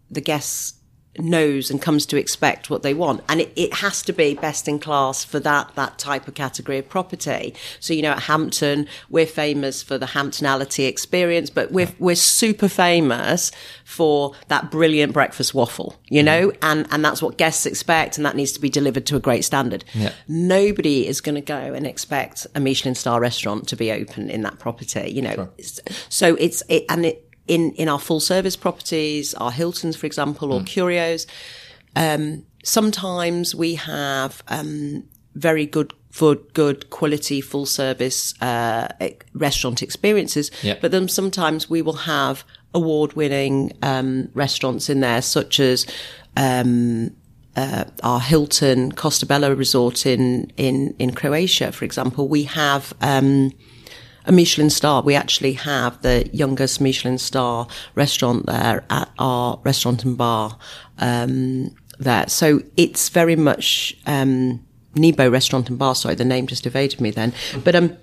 the 0.09 0.21
guests 0.21 0.73
knows 1.17 1.69
and 1.69 1.81
comes 1.81 2.05
to 2.07 2.17
expect 2.17 2.69
what 2.69 2.83
they 2.83 2.93
want. 2.93 3.21
And 3.27 3.41
it, 3.41 3.51
it 3.55 3.73
has 3.75 4.01
to 4.03 4.13
be 4.13 4.33
best 4.33 4.67
in 4.67 4.79
class 4.79 5.23
for 5.23 5.39
that 5.41 5.75
that 5.75 5.97
type 5.97 6.27
of 6.27 6.33
category 6.35 6.77
of 6.77 6.87
property. 6.87 7.53
So 7.79 7.93
you 7.93 8.01
know 8.01 8.11
at 8.11 8.23
hampton 8.23 8.87
we're 9.09 9.25
famous 9.25 9.83
for 9.83 9.97
the 9.97 10.05
hamptonality 10.07 10.87
experience 10.87 11.49
but 11.49 11.71
we're 11.71 11.89
we're 11.99 12.15
super 12.15 12.67
famous 12.69 13.51
for 13.83 14.33
that 14.47 14.71
brilliant 14.71 15.13
breakfast 15.13 15.53
waffle 15.53 15.99
you 16.09 16.23
know? 16.23 16.49
Mm-hmm. 16.49 16.65
And 16.65 16.87
and 16.91 17.03
that's 17.05 17.21
what 17.21 17.37
guests 17.37 17.65
expect 17.65 18.17
and 18.17 18.25
that 18.25 18.35
needs 18.35 18.51
to 18.53 18.61
be 18.61 18.69
delivered 18.69 19.05
to 19.07 19.15
a 19.15 19.19
great 19.19 19.43
standard. 19.43 19.83
Yeah. 19.93 20.13
nobody 20.27 21.07
is 21.07 21.21
going 21.21 21.35
to 21.35 21.41
go 21.41 21.73
and 21.73 21.85
expect 21.85 22.47
a 22.55 22.59
michelin 22.59 22.95
star 22.95 23.19
restaurant 23.19 23.67
to 23.67 23.75
be 23.75 23.91
open 23.91 24.29
in 24.29 24.41
that 24.43 24.59
property 24.59 25.11
you 25.11 25.21
know? 25.21 25.49
It's- 25.57 25.79
so 26.09 26.35
it's 26.35 26.63
it 26.69 26.85
and 26.89 27.05
it 27.05 27.30
in 27.55 27.61
in 27.81 27.87
our 27.89 27.99
full 28.07 28.19
service 28.19 28.55
properties 28.65 29.33
our 29.43 29.51
hiltons 29.51 29.95
for 29.97 30.05
example 30.11 30.47
or 30.53 30.63
curios 30.75 31.27
um 31.95 32.43
sometimes 32.63 33.53
we 33.63 33.75
have 33.75 34.31
um 34.47 35.03
very 35.35 35.65
good 35.65 35.89
for 36.11 36.35
good 36.53 36.79
quality 36.89 37.41
full 37.41 37.65
service 37.65 38.19
uh 38.41 38.87
restaurant 39.33 39.81
experiences 39.81 40.51
Yeah. 40.63 40.77
but 40.81 40.91
then 40.91 41.07
sometimes 41.09 41.69
we 41.69 41.81
will 41.81 41.99
have 42.15 42.43
award 42.73 43.13
winning 43.13 43.71
um 43.81 44.29
restaurants 44.33 44.89
in 44.89 44.99
there 45.01 45.21
such 45.21 45.59
as 45.59 45.85
um 46.37 47.11
uh, 47.57 47.83
our 48.01 48.21
Hilton 48.21 48.93
Costabella 48.93 49.49
resort 49.57 50.05
in, 50.05 50.49
in, 50.55 50.95
in 50.99 51.11
Croatia, 51.13 51.73
for 51.73 51.83
example, 51.83 52.29
we 52.29 52.43
have, 52.43 52.93
um, 53.01 53.51
a 54.25 54.31
Michelin 54.31 54.69
star. 54.69 55.01
We 55.01 55.15
actually 55.15 55.53
have 55.53 56.01
the 56.01 56.29
youngest 56.33 56.81
Michelin 56.81 57.17
star 57.17 57.67
restaurant 57.95 58.45
there 58.45 58.83
at 58.89 59.09
our 59.19 59.59
restaurant 59.63 60.03
and 60.03 60.17
bar, 60.17 60.57
um, 60.99 61.75
there. 61.99 62.27
So 62.27 62.61
it's 62.77 63.09
very 63.09 63.35
much, 63.35 63.97
um, 64.05 64.65
Nebo 64.93 65.29
restaurant 65.29 65.69
and 65.69 65.79
bar. 65.79 65.95
Sorry, 65.95 66.15
the 66.15 66.25
name 66.25 66.47
just 66.47 66.67
evaded 66.67 66.99
me 66.99 67.11
then. 67.11 67.33
But, 67.63 67.75
um, 67.75 67.97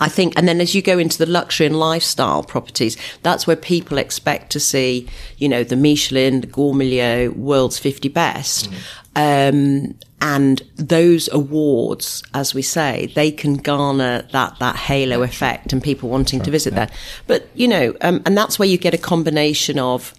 I 0.00 0.08
think, 0.08 0.34
and 0.36 0.46
then 0.46 0.60
as 0.60 0.74
you 0.74 0.82
go 0.82 0.98
into 0.98 1.18
the 1.18 1.26
luxury 1.26 1.66
and 1.66 1.78
lifestyle 1.78 2.44
properties, 2.44 2.96
that's 3.22 3.46
where 3.46 3.56
people 3.56 3.98
expect 3.98 4.52
to 4.52 4.60
see, 4.60 5.08
you 5.38 5.48
know, 5.48 5.64
the 5.64 5.74
Michelin, 5.74 6.40
the 6.40 6.46
Gault 6.46 6.76
Millau, 6.76 7.34
world's 7.34 7.78
50 7.78 8.08
best. 8.08 8.68
Um, 9.16 9.98
and 10.20 10.62
those 10.74 11.28
awards, 11.32 12.24
as 12.34 12.52
we 12.52 12.62
say, 12.62 13.12
they 13.14 13.30
can 13.30 13.54
garner 13.54 14.22
that, 14.32 14.58
that 14.58 14.76
halo 14.76 15.22
effect 15.22 15.72
and 15.72 15.80
people 15.82 16.08
wanting 16.08 16.40
to 16.40 16.50
visit 16.50 16.74
there. 16.74 16.90
But, 17.28 17.48
you 17.54 17.68
know, 17.68 17.94
um, 18.00 18.22
and 18.26 18.36
that's 18.36 18.58
where 18.58 18.68
you 18.68 18.78
get 18.78 18.94
a 18.94 18.98
combination 18.98 19.78
of, 19.78 20.12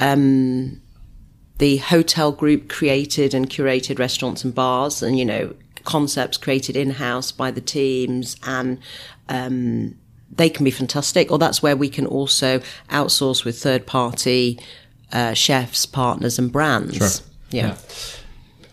um, 0.00 0.80
the 1.58 1.76
hotel 1.76 2.32
group 2.32 2.70
created 2.70 3.34
and 3.34 3.50
curated 3.50 3.98
restaurants 3.98 4.42
and 4.42 4.54
bars 4.54 5.02
and, 5.02 5.18
you 5.18 5.24
know, 5.24 5.54
concepts 5.84 6.38
created 6.38 6.74
in-house 6.74 7.30
by 7.30 7.50
the 7.50 7.60
teams 7.60 8.36
and, 8.44 8.78
um, 9.28 9.96
they 10.34 10.48
can 10.48 10.64
be 10.64 10.70
fantastic. 10.70 11.30
Or 11.30 11.38
that's 11.38 11.62
where 11.62 11.76
we 11.76 11.90
can 11.90 12.06
also 12.06 12.62
outsource 12.88 13.44
with 13.44 13.58
third 13.60 13.86
party, 13.86 14.58
uh, 15.12 15.34
chefs, 15.34 15.84
partners 15.84 16.38
and 16.38 16.50
brands. 16.50 16.96
Sure. 16.96 17.26
yeah. 17.50 17.66
yeah. 17.66 17.76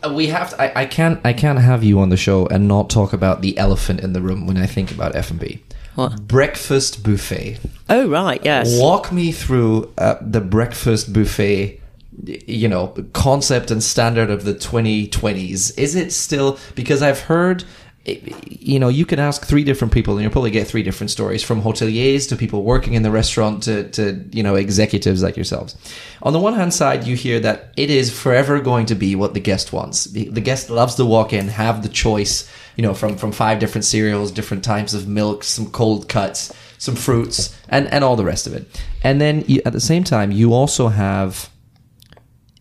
Uh, 0.03 0.13
we 0.13 0.27
have 0.27 0.51
to, 0.51 0.61
I, 0.61 0.81
I 0.81 0.85
can't 0.85 1.19
I 1.25 1.33
can't 1.33 1.59
have 1.59 1.83
you 1.83 1.99
on 1.99 2.09
the 2.09 2.17
show 2.17 2.47
and 2.47 2.67
not 2.67 2.89
talk 2.89 3.13
about 3.13 3.41
the 3.41 3.57
elephant 3.57 3.99
in 4.01 4.13
the 4.13 4.21
room 4.21 4.47
when 4.47 4.57
I 4.57 4.65
think 4.65 4.91
about 4.91 5.15
F 5.15 5.31
and 5.31 5.39
B. 5.39 5.61
What? 5.95 6.21
Breakfast 6.27 7.03
buffet. 7.03 7.59
Oh, 7.89 8.07
right. 8.07 8.39
Yes. 8.43 8.79
Walk 8.79 9.11
me 9.11 9.31
through 9.31 9.93
uh, 9.97 10.15
the 10.21 10.41
breakfast 10.41 11.11
buffet. 11.11 11.81
You 12.25 12.67
know, 12.67 12.87
concept 13.13 13.71
and 13.71 13.81
standard 13.81 14.29
of 14.29 14.43
the 14.43 14.53
2020s. 14.53 15.77
Is 15.77 15.95
it 15.95 16.11
still 16.11 16.59
because 16.75 17.01
I've 17.01 17.21
heard, 17.21 17.63
eh, 18.09 18.33
you 18.47 18.79
know, 18.79 18.89
you 18.89 19.05
can 19.05 19.19
ask 19.19 19.45
three 19.45 19.63
different 19.63 19.93
people 19.93 20.15
and 20.15 20.23
you'll 20.23 20.31
probably 20.31 20.51
get 20.51 20.67
three 20.67 20.83
different 20.83 21.11
stories 21.11 21.43
from 21.43 21.61
hoteliers 21.61 22.27
to 22.29 22.35
people 22.35 22.63
working 22.63 22.93
in 22.93 23.03
the 23.03 23.11
restaurant 23.11 23.63
to, 23.63 23.89
to 23.91 24.25
you 24.31 24.43
know 24.43 24.55
executives 24.55 25.23
like 25.23 25.35
yourselves. 25.37 25.75
On 26.21 26.33
the 26.33 26.39
one 26.39 26.53
hand 26.53 26.73
side, 26.73 27.05
you 27.05 27.15
hear 27.15 27.39
that 27.39 27.73
it 27.77 27.89
is 27.89 28.11
forever 28.11 28.59
going 28.59 28.85
to 28.87 28.95
be 28.95 29.15
what 29.15 29.33
the 29.33 29.39
guest 29.39 29.71
wants. 29.73 30.05
The, 30.05 30.29
guest 30.41 30.69
loves 30.69 30.95
to 30.95 31.05
walk 31.05 31.33
in, 31.33 31.47
have 31.49 31.83
the 31.83 31.89
choice, 31.89 32.49
you 32.75 32.81
know, 32.81 32.93
from 32.93 33.17
from 33.17 33.31
five 33.31 33.59
different 33.59 33.85
cereals, 33.85 34.31
different 34.31 34.63
types 34.63 34.93
of 34.93 35.07
milk, 35.07 35.43
some 35.43 35.69
cold 35.71 36.09
cuts, 36.09 36.53
some 36.77 36.95
fruits, 36.95 37.57
and 37.69 37.87
and 37.87 38.03
all 38.03 38.15
the 38.15 38.25
rest 38.25 38.47
of 38.47 38.53
it. 38.53 38.83
And 39.03 39.19
then 39.21 39.43
you, 39.47 39.61
at 39.65 39.73
the 39.73 39.79
same 39.79 40.03
time, 40.03 40.31
you 40.31 40.53
also 40.53 40.87
have 40.87 41.49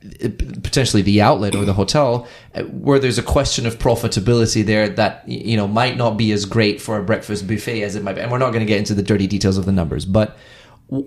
potentially 0.01 1.03
the 1.03 1.21
outlet 1.21 1.57
or 1.57 1.65
the 1.65 1.73
hotel 1.73 2.29
uh, 2.55 2.63
where 2.65 3.01
there's 3.01 3.19
a 3.19 3.23
question 3.23 3.67
of 3.67 3.79
profitability 3.79 4.65
there 4.65 4.89
that 4.89 5.29
you 5.29 5.57
know 5.57 5.67
might 5.67 5.97
not 5.97 6.17
be 6.17 6.31
as 6.31 6.45
great 6.45 6.81
for 6.81 6.99
a 6.99 7.03
breakfast 7.03 7.49
buffet 7.49 7.83
as 7.83 7.97
it 7.97 8.05
might 8.05 8.15
be. 8.15 8.21
And 8.21 8.31
we're 8.31 8.39
not 8.39 8.51
going 8.51 8.61
to 8.61 8.67
get 8.67 8.79
into 8.79 8.95
the 8.95 9.03
dirty 9.03 9.27
details 9.27 9.59
of 9.59 9.65
the 9.65 9.73
numbers 9.73 10.05
but 10.05 10.37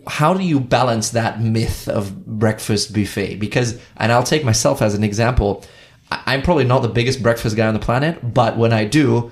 how 0.07 0.33
do 0.33 0.43
you 0.43 0.59
balance 0.59 1.11
that 1.11 1.41
myth 1.41 1.87
of 1.87 2.25
breakfast 2.25 2.93
buffet? 2.93 3.35
Because 3.35 3.79
and 3.95 4.11
i'll 4.11 4.23
take 4.23 4.43
myself 4.43 4.81
as 4.81 4.93
an 4.93 5.03
example 5.03 5.63
i'm 6.11 6.41
probably 6.41 6.65
not 6.65 6.79
the 6.79 6.89
biggest 6.89 7.23
breakfast 7.23 7.55
guy 7.55 7.67
on 7.67 7.73
the 7.73 7.79
planet 7.79 8.33
but 8.33 8.57
when 8.57 8.73
i 8.73 8.83
do 8.83 9.31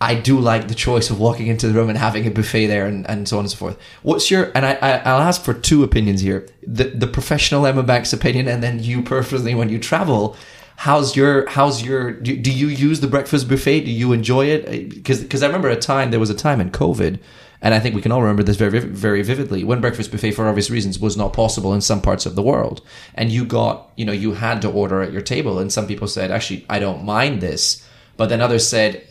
I 0.00 0.14
do 0.14 0.40
like 0.40 0.68
the 0.68 0.74
choice 0.74 1.10
of 1.10 1.20
walking 1.20 1.48
into 1.48 1.68
the 1.68 1.74
room 1.74 1.90
and 1.90 1.98
having 1.98 2.26
a 2.26 2.30
buffet 2.30 2.66
there 2.66 2.86
and, 2.86 3.08
and 3.08 3.28
so 3.28 3.36
on 3.36 3.44
and 3.44 3.50
so 3.50 3.56
forth. 3.56 3.78
What's 4.02 4.30
your, 4.30 4.50
and 4.54 4.64
I, 4.64 4.72
I, 4.74 4.90
I'll 4.98 5.20
ask 5.20 5.42
for 5.42 5.52
two 5.52 5.84
opinions 5.84 6.22
here. 6.22 6.48
The, 6.66 6.84
the 6.84 7.06
professional 7.06 7.66
Emma 7.66 7.82
Banks 7.82 8.12
opinion 8.12 8.48
and 8.48 8.62
then 8.62 8.82
you 8.82 9.02
personally 9.14 9.54
when 9.54 9.68
you 9.68 9.78
travel. 9.78 10.36
How's 10.76 11.14
your, 11.14 11.46
how's 11.50 11.82
your, 11.82 12.12
do, 12.12 12.34
do 12.34 12.50
you 12.50 12.68
use 12.68 13.00
the 13.00 13.06
breakfast 13.06 13.46
buffet? 13.46 13.80
Do 13.82 13.90
you 13.90 14.14
enjoy 14.14 14.46
it? 14.46 14.66
Uh, 14.66 14.88
because, 14.88 15.20
because 15.20 15.42
I 15.42 15.46
remember 15.46 15.68
a 15.68 15.76
time, 15.76 16.10
there 16.10 16.20
was 16.20 16.30
a 16.30 16.34
time 16.34 16.62
in 16.62 16.70
COVID 16.70 17.18
and 17.62 17.74
I 17.74 17.80
think 17.80 17.94
we 17.94 18.00
can 18.00 18.10
all 18.10 18.22
remember 18.22 18.42
this 18.42 18.56
very, 18.56 18.78
very 18.78 19.20
vividly 19.22 19.64
when 19.64 19.82
breakfast 19.82 20.10
buffet 20.10 20.30
for 20.30 20.48
obvious 20.48 20.70
reasons 20.70 20.98
was 20.98 21.18
not 21.18 21.34
possible 21.34 21.74
in 21.74 21.82
some 21.82 22.00
parts 22.00 22.24
of 22.24 22.34
the 22.34 22.42
world. 22.42 22.80
And 23.14 23.30
you 23.30 23.44
got, 23.44 23.90
you 23.96 24.06
know, 24.06 24.12
you 24.12 24.32
had 24.32 24.62
to 24.62 24.70
order 24.70 25.02
at 25.02 25.12
your 25.12 25.20
table 25.20 25.58
and 25.58 25.70
some 25.70 25.86
people 25.86 26.08
said, 26.08 26.30
actually, 26.30 26.64
I 26.70 26.78
don't 26.78 27.04
mind 27.04 27.42
this. 27.42 27.84
But 28.20 28.28
then 28.28 28.42
others 28.42 28.68
said, 28.68 29.02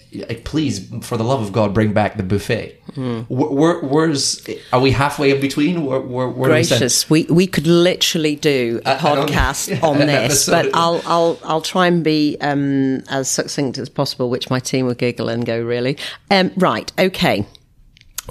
"Please, 0.43 0.87
for 1.01 1.17
the 1.17 1.23
love 1.23 1.41
of 1.41 1.51
God, 1.51 1.73
bring 1.73 1.93
back 1.93 2.15
the 2.15 2.21
buffet." 2.21 2.79
Where, 2.95 3.23
where, 3.27 3.79
where's 3.79 4.47
are 4.71 4.79
we 4.79 4.91
halfway 4.91 5.31
in 5.31 5.41
between? 5.41 5.83
Where, 5.83 5.99
where, 5.99 6.27
where 6.27 6.49
do 6.51 6.55
we 6.55 6.63
stand? 6.63 6.81
Gracious, 6.81 7.09
we 7.09 7.23
we 7.23 7.47
could 7.47 7.65
literally 7.65 8.35
do 8.35 8.81
a 8.85 8.99
don't- 9.01 9.27
podcast 9.27 9.81
on 9.89 9.97
this, 9.97 10.45
but 10.45 10.69
I'll 10.75 11.01
I'll 11.07 11.39
I'll 11.43 11.61
try 11.61 11.87
and 11.87 12.03
be 12.03 12.37
um, 12.39 12.99
as 13.09 13.27
succinct 13.31 13.79
as 13.79 13.89
possible, 13.89 14.29
which 14.29 14.51
my 14.51 14.59
team 14.59 14.85
will 14.85 14.93
giggle 14.93 15.27
and 15.27 15.43
go 15.43 15.59
really. 15.59 15.97
Um, 16.29 16.51
right, 16.55 16.91
okay. 16.99 17.47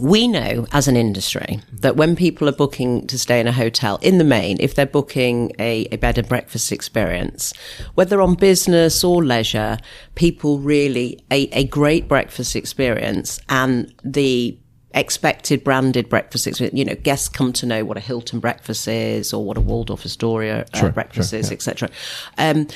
We 0.01 0.29
know 0.29 0.67
as 0.73 0.89
an 0.89 0.97
industry 0.97 1.61
that 1.73 1.97
when 1.97 2.17
people 2.17 2.49
are 2.49 2.53
booking 2.53 3.07
to 3.09 3.19
stay 3.19 3.41
in 3.41 3.47
a 3.47 3.53
hotel, 3.53 3.99
in 4.03 4.19
the 4.19 4.25
main, 4.25 4.59
if 4.61 4.75
they're 4.75 4.87
booking 4.87 5.53
a, 5.59 5.87
a 5.93 5.97
bed 5.97 6.19
and 6.19 6.29
breakfast 6.29 6.73
experience, 6.73 7.53
whether 7.95 8.21
on 8.21 8.35
business 8.35 9.03
or 9.03 9.25
leisure, 9.25 9.79
people 10.15 10.59
really, 10.59 11.25
a, 11.31 11.49
a 11.53 11.65
great 11.65 12.09
breakfast 12.09 12.57
experience 12.57 13.41
and 13.49 13.93
the 14.05 14.59
expected 14.95 15.65
branded 15.65 16.09
breakfast 16.09 16.47
experience. 16.47 16.77
You 16.77 16.85
know, 16.85 16.95
guests 16.95 17.29
come 17.29 17.53
to 17.55 17.67
know 17.67 17.85
what 17.85 17.97
a 17.97 18.01
Hilton 18.01 18.41
breakfast 18.41 18.89
is 18.89 19.33
or 19.33 19.45
what 19.45 19.57
a 19.57 19.61
Waldorf 19.61 20.05
Astoria 20.05 20.67
uh, 20.75 20.89
breakfast 20.91 21.33
is, 21.33 21.53
etc. 21.53 21.91
Um, 22.37 22.69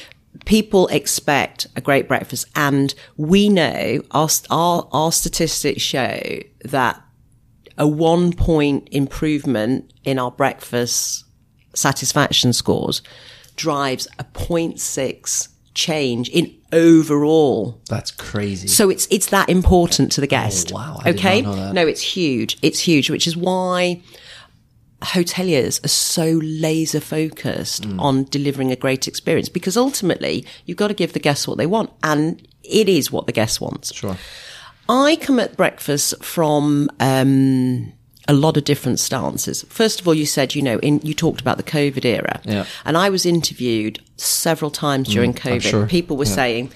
people 0.45 0.89
expect 0.89 1.67
a 1.77 1.81
great 1.81 2.09
breakfast, 2.09 2.47
and 2.55 2.95
we 3.17 3.49
know 3.49 4.03
our 4.11 4.29
our, 4.51 4.89
our 4.93 5.13
statistics 5.13 5.83
show 5.83 6.41
that 6.65 7.03
a 7.79 7.87
one 7.87 8.33
point 8.33 8.89
improvement 8.93 9.93
in 10.05 10.19
our 10.19 10.31
breakfast 10.31 11.25
satisfaction 11.75 12.53
scores 12.53 13.03
drives 13.57 14.07
a 14.19 14.25
0.6 14.25 15.49
change 15.75 16.29
in 16.31 16.55
overall 16.73 17.81
That's 17.89 18.11
crazy. 18.11 18.69
so 18.69 18.91
it's 18.91 19.07
it's 19.11 19.27
that 19.31 19.49
important 19.49 20.13
to 20.13 20.21
the 20.21 20.27
guest. 20.27 20.71
Oh, 20.73 20.77
wow, 20.77 21.01
I 21.05 21.11
okay. 21.11 21.41
not 21.43 21.51
know 21.57 21.57
that. 21.67 21.75
No, 21.75 21.87
it's 21.87 22.03
huge. 22.03 22.59
It's 22.63 22.81
huge, 22.81 23.09
which 23.11 23.27
is 23.27 23.37
why 23.37 24.03
hoteliers 25.01 25.85
are 25.85 25.89
so 25.89 26.41
laser 26.43 27.01
focused 27.01 27.83
Mm. 27.83 28.01
on 28.01 28.25
delivering 28.25 28.71
a 28.71 28.77
great 28.77 29.09
experience 29.09 29.49
because 29.49 29.77
ultimately 29.77 30.45
you've 30.65 30.77
got 30.77 30.89
to 30.89 30.95
give 30.95 31.13
the 31.13 31.19
guests 31.19 31.49
what 31.49 31.59
they 31.59 31.67
want 31.67 31.91
and 32.03 32.47
it 32.63 32.89
is 32.89 33.11
what 33.11 33.27
the 33.27 33.33
guest 33.33 33.61
wants. 33.61 33.93
Sure. 33.95 34.17
I 34.89 35.17
come 35.17 35.39
at 35.41 35.57
breakfast 35.57 36.23
from 36.23 36.91
um, 37.01 37.93
a 38.29 38.33
lot 38.33 38.57
of 38.57 38.65
different 38.65 39.01
stances. 39.01 39.65
First 39.69 40.01
of 40.01 40.09
all, 40.09 40.15
you 40.15 40.27
said, 40.27 40.55
you 40.55 40.63
know, 40.63 40.79
in, 40.79 41.01
you 41.03 41.15
talked 41.15 41.41
about 41.41 41.57
the 41.57 41.63
COVID 41.63 42.05
era. 42.05 42.41
Yeah. 42.45 42.65
Mm, 42.65 42.69
And 42.85 42.97
I 42.99 43.09
was 43.11 43.25
interviewed 43.27 44.01
several 44.17 44.71
times 44.71 45.09
during 45.09 45.35
COVID. 45.35 45.63
sure. 45.63 45.87
People 45.87 46.17
were 46.17 46.25
saying, 46.27 46.73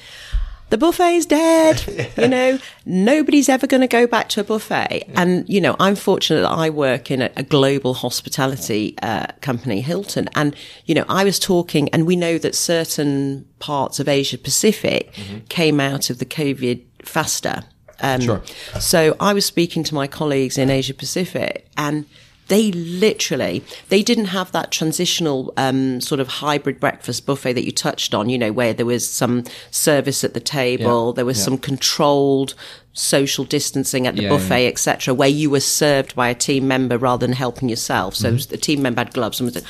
the 0.71 0.79
buffet's 0.79 1.27
dead. 1.27 2.11
you 2.17 2.27
know, 2.29 2.59
nobody's 2.85 3.49
ever 3.49 3.67
going 3.69 3.83
to 3.83 3.87
go 3.87 4.07
back 4.07 4.29
to 4.31 4.41
a 4.41 4.45
buffet. 4.45 5.05
And, 5.15 5.49
you 5.49 5.61
know, 5.61 5.77
I'm 5.79 5.95
fortunate 5.95 6.41
that 6.41 6.51
I 6.51 6.71
work 6.71 7.11
in 7.11 7.23
a, 7.23 7.31
a 7.37 7.43
global 7.45 7.95
hospitality 7.95 8.97
uh, 9.03 9.27
company, 9.41 9.81
Hilton. 9.81 10.29
And, 10.35 10.57
you 10.85 10.95
know, 10.97 11.05
I 11.09 11.23
was 11.23 11.39
talking, 11.39 11.89
and 11.91 12.05
we 12.07 12.17
know 12.17 12.39
that 12.39 12.55
certain 12.57 13.47
parts 13.61 14.01
of 14.01 14.09
Asia 14.09 14.39
Pacific 14.39 15.13
came 15.49 15.79
out 15.81 16.11
of 16.11 16.19
the 16.19 16.27
COVID 16.27 16.83
faster. 17.05 17.63
Um, 18.01 18.21
Sure. 18.21 18.43
So 18.81 19.17
I 19.21 19.33
was 19.33 19.45
speaking 19.47 19.85
to 19.85 19.95
my 19.95 20.07
colleagues 20.07 20.59
in 20.59 20.71
Asia 20.71 20.95
Pacific 20.95 21.67
and 21.77 22.05
they 22.49 22.71
literally, 22.73 23.65
they 23.89 24.03
didn't 24.03 24.27
have 24.27 24.53
that 24.53 24.71
transitional, 24.71 25.53
um, 25.57 26.01
sort 26.01 26.21
of 26.21 26.29
hybrid 26.29 26.79
breakfast 26.79 27.27
buffet 27.27 27.55
that 27.55 27.65
you 27.65 27.73
touched 27.73 28.15
on, 28.15 28.29
you 28.29 28.39
know, 28.39 28.53
where 28.53 28.73
there 28.73 28.87
was 28.87 29.11
some 29.11 29.43
service 29.73 30.23
at 30.23 30.33
the 30.35 30.41
table, 30.41 31.09
Yeah, 31.09 31.17
there 31.17 31.25
was 31.25 31.39
yeah. 31.39 31.45
some 31.45 31.59
controlled 31.59 32.55
social 32.93 33.45
distancing 33.45 34.07
at 34.07 34.15
the 34.17 34.23
Yeah, 34.23 34.29
buffet, 34.29 34.69
etc., 34.69 35.13
where 35.13 35.29
you 35.29 35.51
were 35.51 35.61
served 35.61 36.15
by 36.15 36.29
a 36.29 36.35
team 36.35 36.69
member 36.69 36.97
rather 36.99 37.27
than 37.27 37.35
helping 37.35 37.69
yourself. 37.69 38.15
So 38.15 38.33
Mm-hmm. 38.33 38.51
the 38.51 38.57
team 38.59 38.81
member 38.81 39.01
had 39.01 39.13
gloves 39.13 39.41
and 39.41 39.53
was 39.53 39.63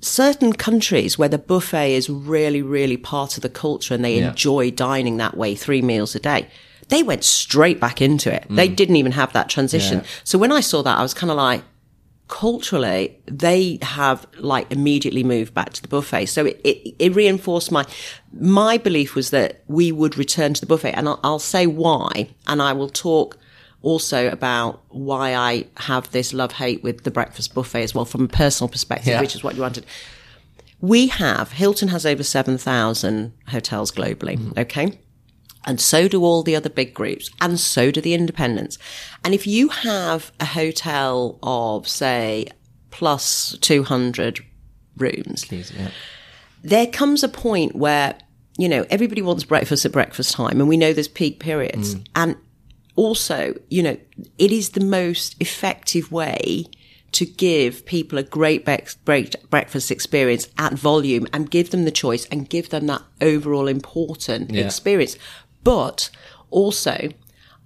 certain 0.00 0.52
countries 0.52 1.18
where 1.18 1.28
the 1.28 1.38
buffet 1.38 1.94
is 1.94 2.10
really, 2.10 2.62
really 2.62 2.96
part 2.96 3.36
of 3.36 3.42
the 3.42 3.48
culture 3.48 3.94
and 3.94 4.04
they 4.04 4.18
enjoy 4.18 4.70
dining 4.70 5.16
that 5.18 5.36
way, 5.36 5.54
three 5.54 5.82
meals 5.82 6.14
a 6.14 6.20
day. 6.20 6.48
They 6.88 7.02
went 7.02 7.24
straight 7.24 7.80
back 7.80 8.00
into 8.00 8.32
it. 8.32 8.46
They 8.48 8.68
didn't 8.68 8.96
even 8.96 9.12
have 9.12 9.32
that 9.32 9.48
transition. 9.48 10.00
Mm. 10.00 10.02
Yeah. 10.02 10.08
So 10.24 10.38
when 10.38 10.52
I 10.52 10.60
saw 10.60 10.82
that, 10.82 10.98
I 10.98 11.02
was 11.02 11.14
kind 11.14 11.30
of 11.32 11.36
like, 11.36 11.62
culturally, 12.28 13.18
they 13.26 13.78
have 13.82 14.26
like 14.38 14.70
immediately 14.72 15.22
moved 15.22 15.54
back 15.54 15.72
to 15.74 15.82
the 15.82 15.88
buffet. 15.88 16.26
So 16.26 16.46
it, 16.46 16.60
it, 16.64 16.94
it 16.98 17.14
reinforced 17.14 17.70
my, 17.70 17.84
my 18.32 18.78
belief 18.78 19.14
was 19.14 19.30
that 19.30 19.62
we 19.68 19.92
would 19.92 20.16
return 20.18 20.54
to 20.54 20.60
the 20.60 20.66
buffet 20.66 20.92
and 20.92 21.08
I'll, 21.08 21.20
I'll 21.22 21.38
say 21.38 21.66
why. 21.66 22.28
And 22.46 22.60
I 22.60 22.72
will 22.72 22.88
talk 22.88 23.38
also 23.82 24.28
about 24.28 24.80
why 24.88 25.34
I 25.34 25.66
have 25.76 26.10
this 26.10 26.32
love 26.32 26.52
hate 26.52 26.82
with 26.82 27.04
the 27.04 27.10
breakfast 27.10 27.54
buffet 27.54 27.82
as 27.82 27.94
well 27.94 28.04
from 28.04 28.24
a 28.24 28.28
personal 28.28 28.68
perspective, 28.68 29.08
Yeah. 29.08 29.20
which 29.20 29.34
is 29.36 29.44
what 29.44 29.54
you 29.54 29.62
wanted. 29.62 29.86
We 30.80 31.06
have, 31.06 31.52
Hilton 31.52 31.88
has 31.88 32.04
over 32.04 32.22
7,000 32.22 33.32
hotels 33.48 33.92
globally. 33.92 34.56
Okay. 34.58 34.98
And 35.66 35.80
so 35.80 36.08
do 36.08 36.22
all 36.24 36.42
the 36.42 36.54
other 36.56 36.68
big 36.70 36.94
groups, 36.94 37.30
and 37.40 37.58
so 37.58 37.90
do 37.90 38.00
the 38.00 38.14
independents. 38.14 38.78
And 39.24 39.34
if 39.34 39.46
you 39.46 39.68
have 39.68 40.30
a 40.38 40.44
hotel 40.44 41.38
of, 41.42 41.88
say, 41.88 42.46
plus 42.90 43.58
200 43.60 44.40
rooms, 44.96 45.44
Please, 45.44 45.72
yeah. 45.76 45.90
there 46.62 46.86
comes 46.86 47.22
a 47.24 47.28
point 47.28 47.74
where 47.74 48.16
you 48.58 48.70
know, 48.70 48.86
everybody 48.88 49.20
wants 49.20 49.44
breakfast 49.44 49.84
at 49.84 49.92
breakfast 49.92 50.32
time 50.32 50.60
and 50.60 50.66
we 50.68 50.78
know 50.78 50.94
there's 50.94 51.08
peak 51.08 51.38
periods. 51.40 51.94
Mm. 51.94 52.06
And 52.16 52.36
also, 52.94 53.54
you 53.68 53.82
know, 53.82 53.98
it 54.38 54.50
is 54.50 54.70
the 54.70 54.80
most 54.80 55.36
effective 55.40 56.10
way 56.10 56.64
to 57.12 57.26
give 57.26 57.84
people 57.84 58.16
a 58.18 58.22
great 58.22 58.64
breakfast 58.64 59.90
experience 59.90 60.48
at 60.56 60.72
volume 60.72 61.26
and 61.34 61.50
give 61.50 61.70
them 61.70 61.84
the 61.84 61.90
choice 61.90 62.24
and 62.26 62.48
give 62.48 62.70
them 62.70 62.86
that 62.86 63.02
overall 63.20 63.68
important 63.68 64.50
Yeah. 64.50 64.64
experience. 64.64 65.16
But 65.66 66.10
also, 66.50 67.08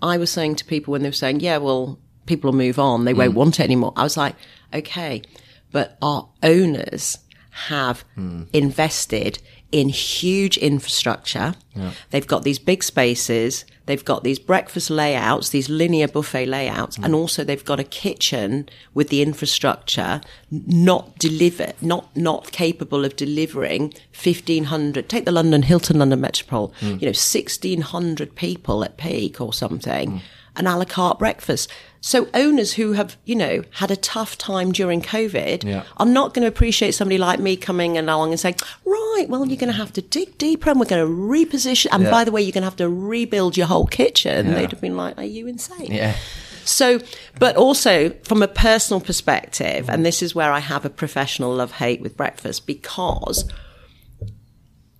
I 0.00 0.16
was 0.16 0.30
saying 0.30 0.57
to 0.57 0.64
people 0.64 0.92
when 0.92 1.02
they 1.02 1.11
were 1.11 1.12
saying, 1.12 1.40
yeah, 1.40 1.59
well, 1.59 1.99
people 2.25 2.50
will 2.50 2.57
move 2.57 2.78
on. 2.78 3.04
They 3.04 3.12
won't 3.12 3.33
mm. 3.33 3.37
want 3.37 3.61
it 3.61 3.64
anymore. 3.64 3.92
I 3.95 4.04
was 4.04 4.16
like, 4.16 4.37
okay, 4.73 5.21
but 5.71 5.99
our 6.00 6.26
owners 6.42 7.19
have 7.69 8.07
mm. 8.16 8.47
invested 8.54 9.42
in 9.73 9.89
huge 9.89 10.57
infrastructure. 10.59 11.55
They've 12.11 12.27
got 12.27 12.43
these 12.43 12.59
big 12.59 12.83
spaces. 12.83 13.65
They've 13.87 14.05
got 14.05 14.23
these 14.23 14.39
breakfast 14.39 14.91
layouts, 14.91 15.49
these 15.49 15.69
linear 15.69 16.09
buffet 16.09 16.47
layouts, 16.47 16.97
and 16.99 17.15
also 17.15 17.43
they've 17.43 17.65
got 17.65 17.81
a 17.81 17.85
kitchen 17.85 18.69
with 18.95 19.09
the 19.09 19.23
infrastructure 19.23 20.21
not 20.50 21.19
deliver, 21.19 21.73
not, 21.81 22.15
not 22.17 22.53
capable 22.53 23.05
of 23.05 23.17
delivering 23.17 23.95
1500, 24.15 25.09
take 25.09 25.25
the 25.25 25.33
London, 25.33 25.62
Hilton 25.62 25.99
London 25.99 26.21
Metropole, 26.21 26.73
mm. 26.81 27.00
you 27.00 27.07
know, 27.07 27.17
1600 27.17 28.35
people 28.37 28.85
at 28.85 28.97
peak 28.97 29.41
or 29.41 29.53
something, 29.53 30.12
mm. 30.12 30.21
An 30.57 30.66
a 30.66 30.76
la 30.78 30.85
carte 30.85 31.19
breakfast. 31.19 31.71
So 32.02 32.28
owners 32.33 32.73
who 32.75 32.92
have, 32.92 33.16
you 33.26 33.35
know, 33.35 33.62
had 33.73 33.90
a 33.90 33.97
tough 33.97 34.38
time 34.38 34.73
during 34.73 35.02
COVID 35.02 35.64
Yeah. 35.64 35.83
are 35.99 36.07
not 36.07 36.33
going 36.33 36.42
to 36.42 36.49
appreciate 36.49 36.92
somebody 36.92 37.19
like 37.19 37.38
me 37.40 37.57
coming 37.57 37.99
along 37.99 38.30
and 38.30 38.40
saying, 38.40 38.57
right, 38.87 39.26
well, 39.28 39.47
you're 39.47 39.59
going 39.59 39.71
to 39.73 39.76
have 39.76 39.92
to 39.95 40.02
dig 40.02 40.38
deeper 40.38 40.71
and 40.71 40.80
we're 40.80 40.87
going 40.87 41.04
to 41.07 41.12
reposition. 41.12 41.88
And 41.92 42.04
Yeah. 42.04 42.11
by 42.11 42.25
the 42.25 42.33
way, 42.33 42.40
you're 42.40 42.52
going 42.52 42.62
to 42.62 42.66
have 42.69 42.76
to 42.76 42.88
rebuild 42.88 43.57
your 43.57 43.66
whole 43.66 43.87
kitchen. 43.87 44.47
Yeah. 44.47 44.54
They'd 44.54 44.71
have 44.71 44.80
been 44.80 44.97
like, 44.97 45.19
are 45.19 45.25
you 45.25 45.47
insane? 45.47 45.92
Yeah. 45.92 46.14
So, 46.64 47.00
but 47.38 47.57
also 47.57 48.11
from 48.23 48.42
a 48.42 48.49
personal 48.49 49.00
perspective, 49.00 49.90
and 49.90 50.04
this 50.07 50.23
is 50.23 50.35
where 50.35 50.52
I 50.52 50.61
have 50.61 50.85
a 50.85 50.90
professional 50.90 51.54
love 51.54 51.73
hate 51.73 52.00
with 52.00 52.16
breakfast 52.16 52.66
because 52.66 53.45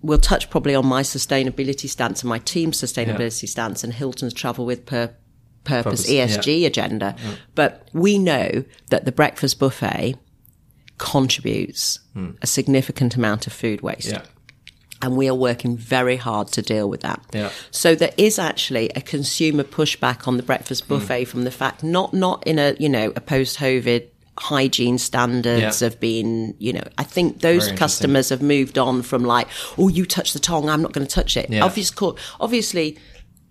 we'll 0.01 0.17
touch 0.19 0.49
probably 0.49 0.75
on 0.75 0.85
my 0.85 1.01
sustainability 1.03 1.87
stance 1.87 2.21
and 2.23 2.29
my 2.29 2.39
team's 2.39 2.81
sustainability 2.81 3.47
stance 3.47 3.83
and 3.83 3.93
Hilton's 3.93 4.33
travel 4.33 4.65
with 4.65 4.85
per- 4.85 5.15
purpose, 5.63 6.07
Purpose, 6.07 6.09
ESG 6.09 6.65
agenda. 6.65 7.15
But 7.55 7.87
we 7.93 8.17
know 8.17 8.63
that 8.89 9.05
the 9.05 9.11
breakfast 9.11 9.59
buffet 9.59 10.15
contributes 11.01 11.99
hmm. 12.13 12.31
a 12.41 12.47
significant 12.47 13.15
amount 13.15 13.47
of 13.47 13.53
food 13.53 13.81
waste 13.81 14.07
Yeah. 14.11 14.21
and 15.01 15.17
we 15.17 15.27
are 15.27 15.33
working 15.33 15.75
very 15.75 16.15
hard 16.15 16.49
to 16.49 16.61
deal 16.61 16.87
with 16.87 17.01
that. 17.01 17.19
Yeah. 17.33 17.49
So 17.71 17.95
there 17.95 18.13
is 18.17 18.37
actually 18.37 18.89
a 18.89 19.01
consumer 19.01 19.63
pushback 19.63 20.27
on 20.27 20.37
the 20.37 20.43
breakfast 20.43 20.83
hmm. 20.83 20.89
buffet 20.89 21.25
from 21.25 21.43
the 21.43 21.49
fact 21.51 21.83
not 21.83 22.13
not 22.13 22.45
in 22.45 22.59
a 22.59 22.75
you 22.79 22.87
know 22.87 23.11
a 23.15 23.21
post 23.21 23.57
COVID 23.57 24.07
hygiene 24.37 24.97
standards 24.99 25.81
Yeah. 25.81 25.87
of 25.87 25.99
being 25.99 26.53
you 26.59 26.73
know 26.73 26.83
I 26.99 27.03
think 27.03 27.41
those 27.41 27.65
Very 27.65 27.77
customers 27.77 28.29
have 28.29 28.43
moved 28.43 28.77
on 28.77 29.01
from 29.01 29.23
like 29.23 29.47
oh 29.79 29.87
you 29.87 30.05
touch 30.05 30.33
the 30.33 30.39
tongue 30.39 30.69
I'm 30.69 30.83
not 30.83 30.93
going 30.93 31.05
to 31.05 31.13
touch 31.13 31.35
it. 31.35 31.49
Yeah. 31.49 31.63
Obviously, 31.63 32.13
obviously 32.39 32.97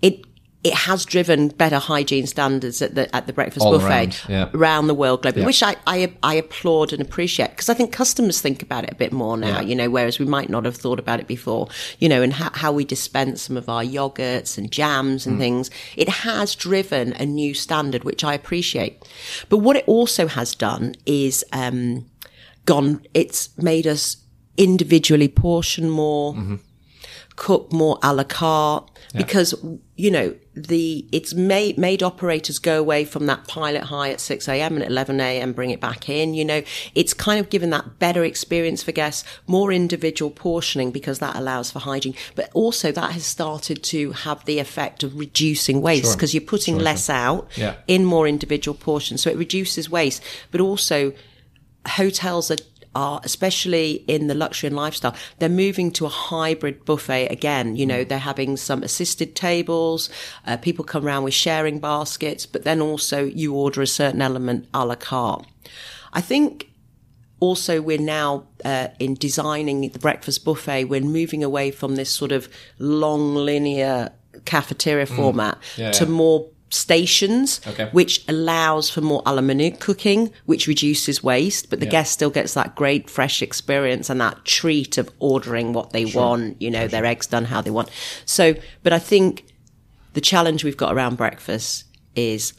it. 0.03 0.25
It 0.63 0.75
has 0.75 1.07
driven 1.07 1.49
better 1.49 1.79
hygiene 1.79 2.27
standards 2.27 2.83
at 2.83 2.95
the 2.95 3.15
at 3.17 3.27
the 3.27 3.33
breakfast 3.33 3.65
All 3.65 3.73
buffet 3.73 3.87
around, 3.89 4.21
yeah. 4.29 4.51
around 4.53 4.89
the 4.89 4.95
world 4.95 5.23
globally, 5.23 5.39
Yeah. 5.39 5.47
which 5.47 5.63
I, 5.63 5.77
I 5.87 6.13
I 6.23 6.35
applaud 6.35 6.93
and 6.93 7.01
appreciate 7.01 7.51
because 7.51 7.71
I 7.71 7.75
think 7.75 7.93
customers 7.93 8.43
think 8.43 8.63
about 8.63 8.85
it 8.85 8.91
a 8.93 8.95
bit 8.95 9.11
more 9.13 9.39
now, 9.39 9.61
Yeah. 9.61 9.69
you 9.69 9.75
know, 9.75 9.89
whereas 9.89 10.19
we 10.19 10.27
might 10.27 10.51
not 10.51 10.67
have 10.67 10.77
thought 10.77 10.99
about 10.99 11.19
it 11.19 11.27
before, 11.27 11.69
you 11.99 12.09
know, 12.11 12.21
and 12.21 12.35
how, 12.35 12.51
how 12.53 12.73
we 12.73 12.85
dispense 12.85 13.41
some 13.43 13.57
of 13.57 13.71
our 13.71 13.83
yogurts 13.83 14.59
and 14.59 14.71
jams 14.71 15.25
Mm. 15.25 15.27
and 15.29 15.39
things. 15.39 15.71
It 15.97 16.09
has 16.11 16.55
driven 16.55 17.15
a 17.15 17.25
new 17.25 17.55
standard, 17.55 18.05
which 18.05 18.23
I 18.23 18.35
appreciate. 18.35 19.03
But 19.49 19.59
what 19.59 19.77
it 19.77 19.85
also 19.87 20.27
has 20.27 20.55
done 20.55 20.95
is 21.07 21.43
um, 21.55 22.05
gone. 22.67 23.01
It's 23.15 23.49
made 23.57 23.87
us 23.87 24.19
individually 24.59 25.29
portion 25.29 25.89
more 25.89 26.35
Mm-hmm. 26.35 26.57
cook 27.37 27.73
more 27.73 27.99
a 28.03 28.13
la 28.13 28.25
carte 28.25 28.90
because 29.17 29.55
you 29.97 30.11
know 30.11 30.35
the 30.55 31.05
it's 31.11 31.35
made 31.35 31.77
made 31.77 32.03
operators 32.03 32.59
go 32.61 32.79
away 32.79 33.05
from 33.05 33.27
that 33.27 33.47
pilot 33.49 33.83
high 33.85 34.11
at 34.11 34.21
6 34.21 34.49
a.m 34.49 34.75
and 34.75 34.85
at 34.85 34.91
11 34.91 35.21
a.m 35.21 35.53
bring 35.53 35.71
it 35.71 35.81
back 35.81 36.09
in 36.09 36.33
you 36.35 36.45
know. 36.45 36.63
It's 36.95 37.13
kind 37.13 37.41
of 37.41 37.51
given 37.51 37.71
that 37.71 37.99
better 37.99 38.23
experience 38.25 38.83
for 38.83 38.93
guests 38.93 39.25
more 39.47 39.73
individual 39.73 40.31
portioning 40.31 40.91
because 40.93 41.19
that 41.19 41.35
allows 41.37 41.71
for 41.71 41.81
hygiene. 41.81 42.15
But 42.37 42.51
also 42.55 42.93
that 42.93 43.13
has 43.13 43.25
started 43.27 43.83
to 43.85 44.13
have 44.13 44.45
the 44.45 44.59
effect 44.61 45.03
of 45.03 45.19
reducing 45.19 45.81
waste 45.83 46.05
Sure. 46.05 46.15
because 46.15 46.33
you're 46.35 46.41
putting 46.43 46.79
less 46.79 47.11
out 47.11 47.49
Yeah. 47.57 47.75
in 47.89 48.05
more 48.05 48.29
individual 48.29 48.77
portions. 48.77 49.23
So 49.23 49.31
it 49.31 49.37
reduces 49.37 49.91
waste 49.91 50.23
but 50.53 50.61
also 50.61 51.13
hotels 51.97 52.51
are, 52.51 52.57
are 52.95 53.21
especially 53.25 54.05
in 54.09 54.27
the 54.27 54.35
luxury 54.35 54.67
and 54.67 54.77
lifestyle 54.77 55.15
they're 55.39 55.49
moving 55.49 55.93
to 55.93 56.07
a 56.07 56.09
hybrid 56.09 56.85
buffet 56.85 57.27
again 57.29 57.77
you 57.77 57.87
know 57.87 58.03
they're 58.05 58.19
having 58.19 58.57
some 58.57 58.83
assisted 58.83 59.37
tables 59.37 60.11
uh, 60.47 60.57
people 60.57 60.85
come 60.85 61.07
around 61.07 61.23
with 61.23 61.35
sharing 61.35 61.79
baskets 61.79 62.47
but 62.47 62.65
then 62.65 62.81
also 62.81 63.25
you 63.25 63.55
order 63.55 63.81
a 63.81 63.87
certain 63.87 64.21
element 64.21 64.67
a 64.75 64.85
la 64.85 64.97
carte 64.97 65.47
i 66.13 66.21
think 66.21 66.67
also 67.39 67.81
we're 67.81 67.97
now 67.99 68.47
uh, 68.65 68.89
in 68.99 69.15
designing 69.15 69.81
the 69.93 69.99
breakfast 69.99 70.45
buffet 70.45 70.85
we're 70.85 71.01
moving 71.01 71.43
away 71.45 71.71
from 71.71 71.97
this 71.97 72.11
sort 72.11 72.33
of 72.33 72.49
long 72.79 73.35
linear 73.35 74.11
cafeteria 74.45 75.07
format 75.07 75.59
Mm. 75.75 75.79
Yeah, 75.79 75.91
to 75.93 76.05
yeah. 76.05 76.11
more 76.11 76.47
stations 76.71 77.61
Okay. 77.67 77.89
which 77.93 78.25
allows 78.29 78.89
for 78.89 79.01
more 79.01 79.23
a 79.27 79.35
la 79.35 79.41
minute 79.41 79.81
cooking 79.81 80.31
which 80.47 80.67
reduces 80.67 81.23
waste 81.23 81.69
but 81.69 81.81
the 81.81 81.87
Yeah. 81.87 81.91
guest 81.93 82.13
still 82.13 82.31
gets 82.31 82.55
that 82.55 82.75
great 82.77 83.11
fresh 83.11 83.43
experience 83.43 84.09
and 84.09 84.21
that 84.21 84.45
treat 84.45 84.97
of 84.97 85.11
ordering 85.19 85.73
what 85.73 85.93
they 85.93 86.05
want 86.05 86.57
you 86.63 86.71
know 86.71 86.87
their 86.87 87.05
eggs 87.05 87.27
done 87.27 87.47
how 87.47 87.61
they 87.61 87.71
want 87.71 87.89
so 88.25 88.55
but 88.85 88.93
i 88.93 88.99
think 89.01 89.45
the 90.15 90.21
challenge 90.21 90.63
we've 90.65 90.77
got 90.77 90.95
around 90.95 91.17
breakfast 91.17 91.85
is 92.15 92.53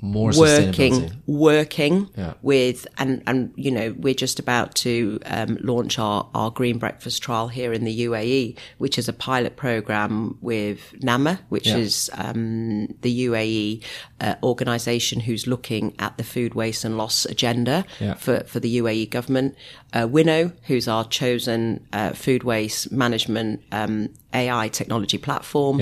More 0.00 0.30
working 0.36 1.10
working 1.26 2.08
Yeah. 2.16 2.34
with 2.42 2.86
and 2.98 3.20
and 3.26 3.52
you 3.56 3.70
know 3.72 3.94
we're 3.98 4.14
just 4.14 4.38
about 4.38 4.74
to 4.76 5.18
um, 5.26 5.58
launch 5.60 5.98
our 5.98 6.28
our 6.34 6.50
green 6.52 6.78
breakfast 6.78 7.20
trial 7.22 7.48
here 7.48 7.72
in 7.72 7.82
the 7.84 8.02
UAE 8.06 8.56
which 8.78 8.96
is 8.98 9.08
a 9.08 9.12
pilot 9.12 9.56
program 9.56 10.38
with 10.40 10.94
Ne'ma 11.02 11.40
which 11.48 11.66
Yeah. 11.66 11.78
is 11.78 12.10
um, 12.14 12.86
the 13.02 13.26
UAE 13.26 13.82
uh, 14.20 14.34
organization 14.42 15.20
who's 15.20 15.46
looking 15.48 15.94
at 15.98 16.16
the 16.16 16.24
food 16.24 16.54
waste 16.54 16.84
and 16.84 16.96
loss 16.96 17.24
agenda 17.24 17.84
Yeah. 18.00 18.14
for 18.14 18.44
for 18.46 18.60
the 18.60 18.78
UAE 18.80 19.06
government 19.10 19.56
uh, 19.92 20.06
Winnow 20.08 20.52
who's 20.68 20.86
our 20.86 21.04
chosen 21.04 21.80
uh, 21.92 22.10
food 22.12 22.44
waste 22.44 22.92
management 22.92 23.62
um, 23.72 24.10
AI 24.32 24.68
technology 24.68 25.18
platform. 25.18 25.80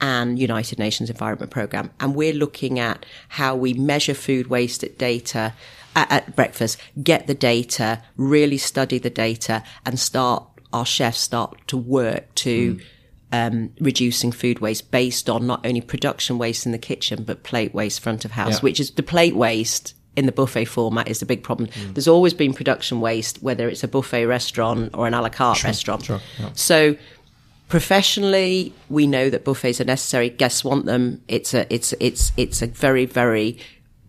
And 0.00 0.38
United 0.38 0.78
Nations 0.78 1.10
Environment 1.10 1.50
Programme. 1.50 1.90
And 2.00 2.14
we're 2.14 2.32
looking 2.32 2.78
at 2.78 3.04
how 3.28 3.56
we 3.56 3.74
measure 3.74 4.14
food 4.14 4.46
waste 4.48 4.84
at 4.84 4.98
data 4.98 5.54
at, 5.96 6.10
at 6.12 6.36
breakfast, 6.36 6.78
get 7.02 7.26
the 7.26 7.34
data, 7.34 8.02
really 8.16 8.58
study 8.58 8.98
the 8.98 9.10
data 9.10 9.62
and 9.84 9.98
start 9.98 10.44
our 10.72 10.84
chefs 10.86 11.18
start 11.20 11.56
to 11.66 11.76
work 11.76 12.34
to 12.36 12.78
um, 13.32 13.70
reducing 13.80 14.30
food 14.32 14.60
waste 14.60 14.90
based 14.90 15.28
on 15.28 15.46
not 15.46 15.64
only 15.66 15.80
production 15.80 16.38
waste 16.38 16.66
in 16.66 16.72
the 16.72 16.78
kitchen, 16.78 17.24
but 17.24 17.42
plate 17.42 17.74
waste 17.74 18.00
front 18.00 18.24
of 18.24 18.32
house, 18.32 18.54
Yeah. 18.56 18.60
which 18.60 18.80
is 18.80 18.90
the 18.92 19.02
plate 19.02 19.34
waste 19.34 19.94
in 20.16 20.26
the 20.26 20.32
buffet 20.32 20.64
format 20.64 21.08
is 21.08 21.20
the 21.20 21.26
big 21.26 21.42
problem. 21.42 21.68
There's 21.94 22.08
always 22.08 22.34
been 22.34 22.52
production 22.52 23.00
waste, 23.00 23.40
whether 23.42 23.68
it's 23.68 23.84
a 23.84 23.88
buffet 23.88 24.26
restaurant 24.26 24.90
or 24.94 25.06
an 25.06 25.14
a 25.14 25.22
la 25.22 25.28
carte 25.28 25.62
restaurant. 25.64 26.04
sure, 26.04 26.20
yeah. 26.40 26.50
So 26.54 26.96
professionally, 27.68 28.72
we 28.88 29.06
know 29.06 29.30
that 29.30 29.44
buffets 29.44 29.80
are 29.80 29.84
necessary. 29.84 30.30
Guests 30.30 30.64
want 30.64 30.86
them. 30.86 31.22
It's 31.28 31.54
a, 31.54 31.72
it's, 31.72 31.94
it's, 32.00 32.32
it's 32.36 32.62
a 32.62 32.66
very, 32.66 33.04
very 33.06 33.58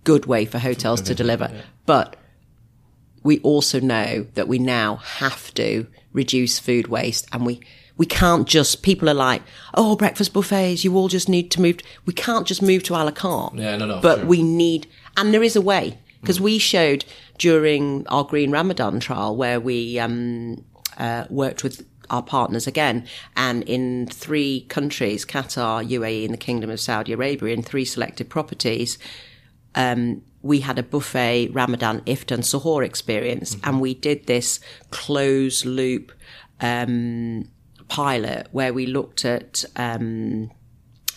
good 0.03 0.25
way 0.25 0.45
for 0.45 0.59
hotels 0.59 1.01
to 1.01 1.13
deliver. 1.13 1.51
But 1.85 2.15
we 3.23 3.39
also 3.39 3.79
know 3.79 4.27
that 4.33 4.47
we 4.47 4.59
now 4.59 4.95
have 4.97 5.53
to 5.55 5.87
reduce 6.13 6.57
food 6.57 6.87
waste 6.87 7.27
and 7.33 7.45
we, 7.45 7.59
we 7.97 8.05
can't 8.05 8.47
just, 8.47 8.81
people 8.81 9.09
are 9.09 9.13
like, 9.13 9.41
oh, 9.73 9.97
breakfast 9.97 10.33
buffets, 10.33 10.85
you 10.85 10.95
all 10.95 11.09
just 11.09 11.27
need 11.27 11.51
to 11.51 11.61
move. 11.61 11.79
We 12.05 12.13
can't 12.13 12.47
just 12.47 12.61
move 12.61 12.83
to 12.83 12.95
a 12.95 13.03
la 13.03 13.11
carte. 13.11 13.55
Yeah, 13.55 13.75
no, 13.75 13.85
no, 13.85 13.99
But 13.99 14.19
sure. 14.19 14.25
we 14.25 14.41
need, 14.41 14.87
and 15.17 15.33
there 15.33 15.43
is 15.43 15.57
a 15.57 15.61
way 15.61 15.97
because 16.21 16.39
we 16.39 16.59
showed 16.59 17.03
during 17.37 18.07
our 18.07 18.23
Green 18.23 18.51
Ramadan 18.51 18.99
trial 19.01 19.35
where 19.35 19.59
we, 19.59 19.99
um, 19.99 20.63
uh, 20.97 21.25
worked 21.29 21.63
with 21.63 21.85
our 22.09 22.23
partners 22.23 22.67
again 22.67 23.05
and 23.35 23.63
in 23.63 24.07
three 24.07 24.61
countries, 24.69 25.25
Qatar, 25.25 25.87
UAE 25.87 26.25
and 26.25 26.33
the 26.33 26.37
Kingdom 26.37 26.69
of 26.69 26.79
Saudi 26.79 27.13
Arabia 27.13 27.53
in 27.53 27.63
three 27.63 27.85
selected 27.85 28.29
properties, 28.29 28.97
um, 29.75 30.21
we 30.41 30.61
had 30.61 30.79
a 30.79 30.83
buffet 30.83 31.49
Ramadan 31.51 32.01
iftar 32.01 32.31
and 32.31 32.43
suhoor 32.43 32.85
experience, 32.85 33.57
and 33.63 33.81
we 33.81 33.93
did 33.93 34.25
this 34.25 34.59
closed 34.89 35.65
loop 35.65 36.11
um, 36.61 37.49
pilot 37.87 38.47
where 38.51 38.73
we 38.73 38.85
looked 38.85 39.25
at 39.25 39.65
um, 39.75 40.49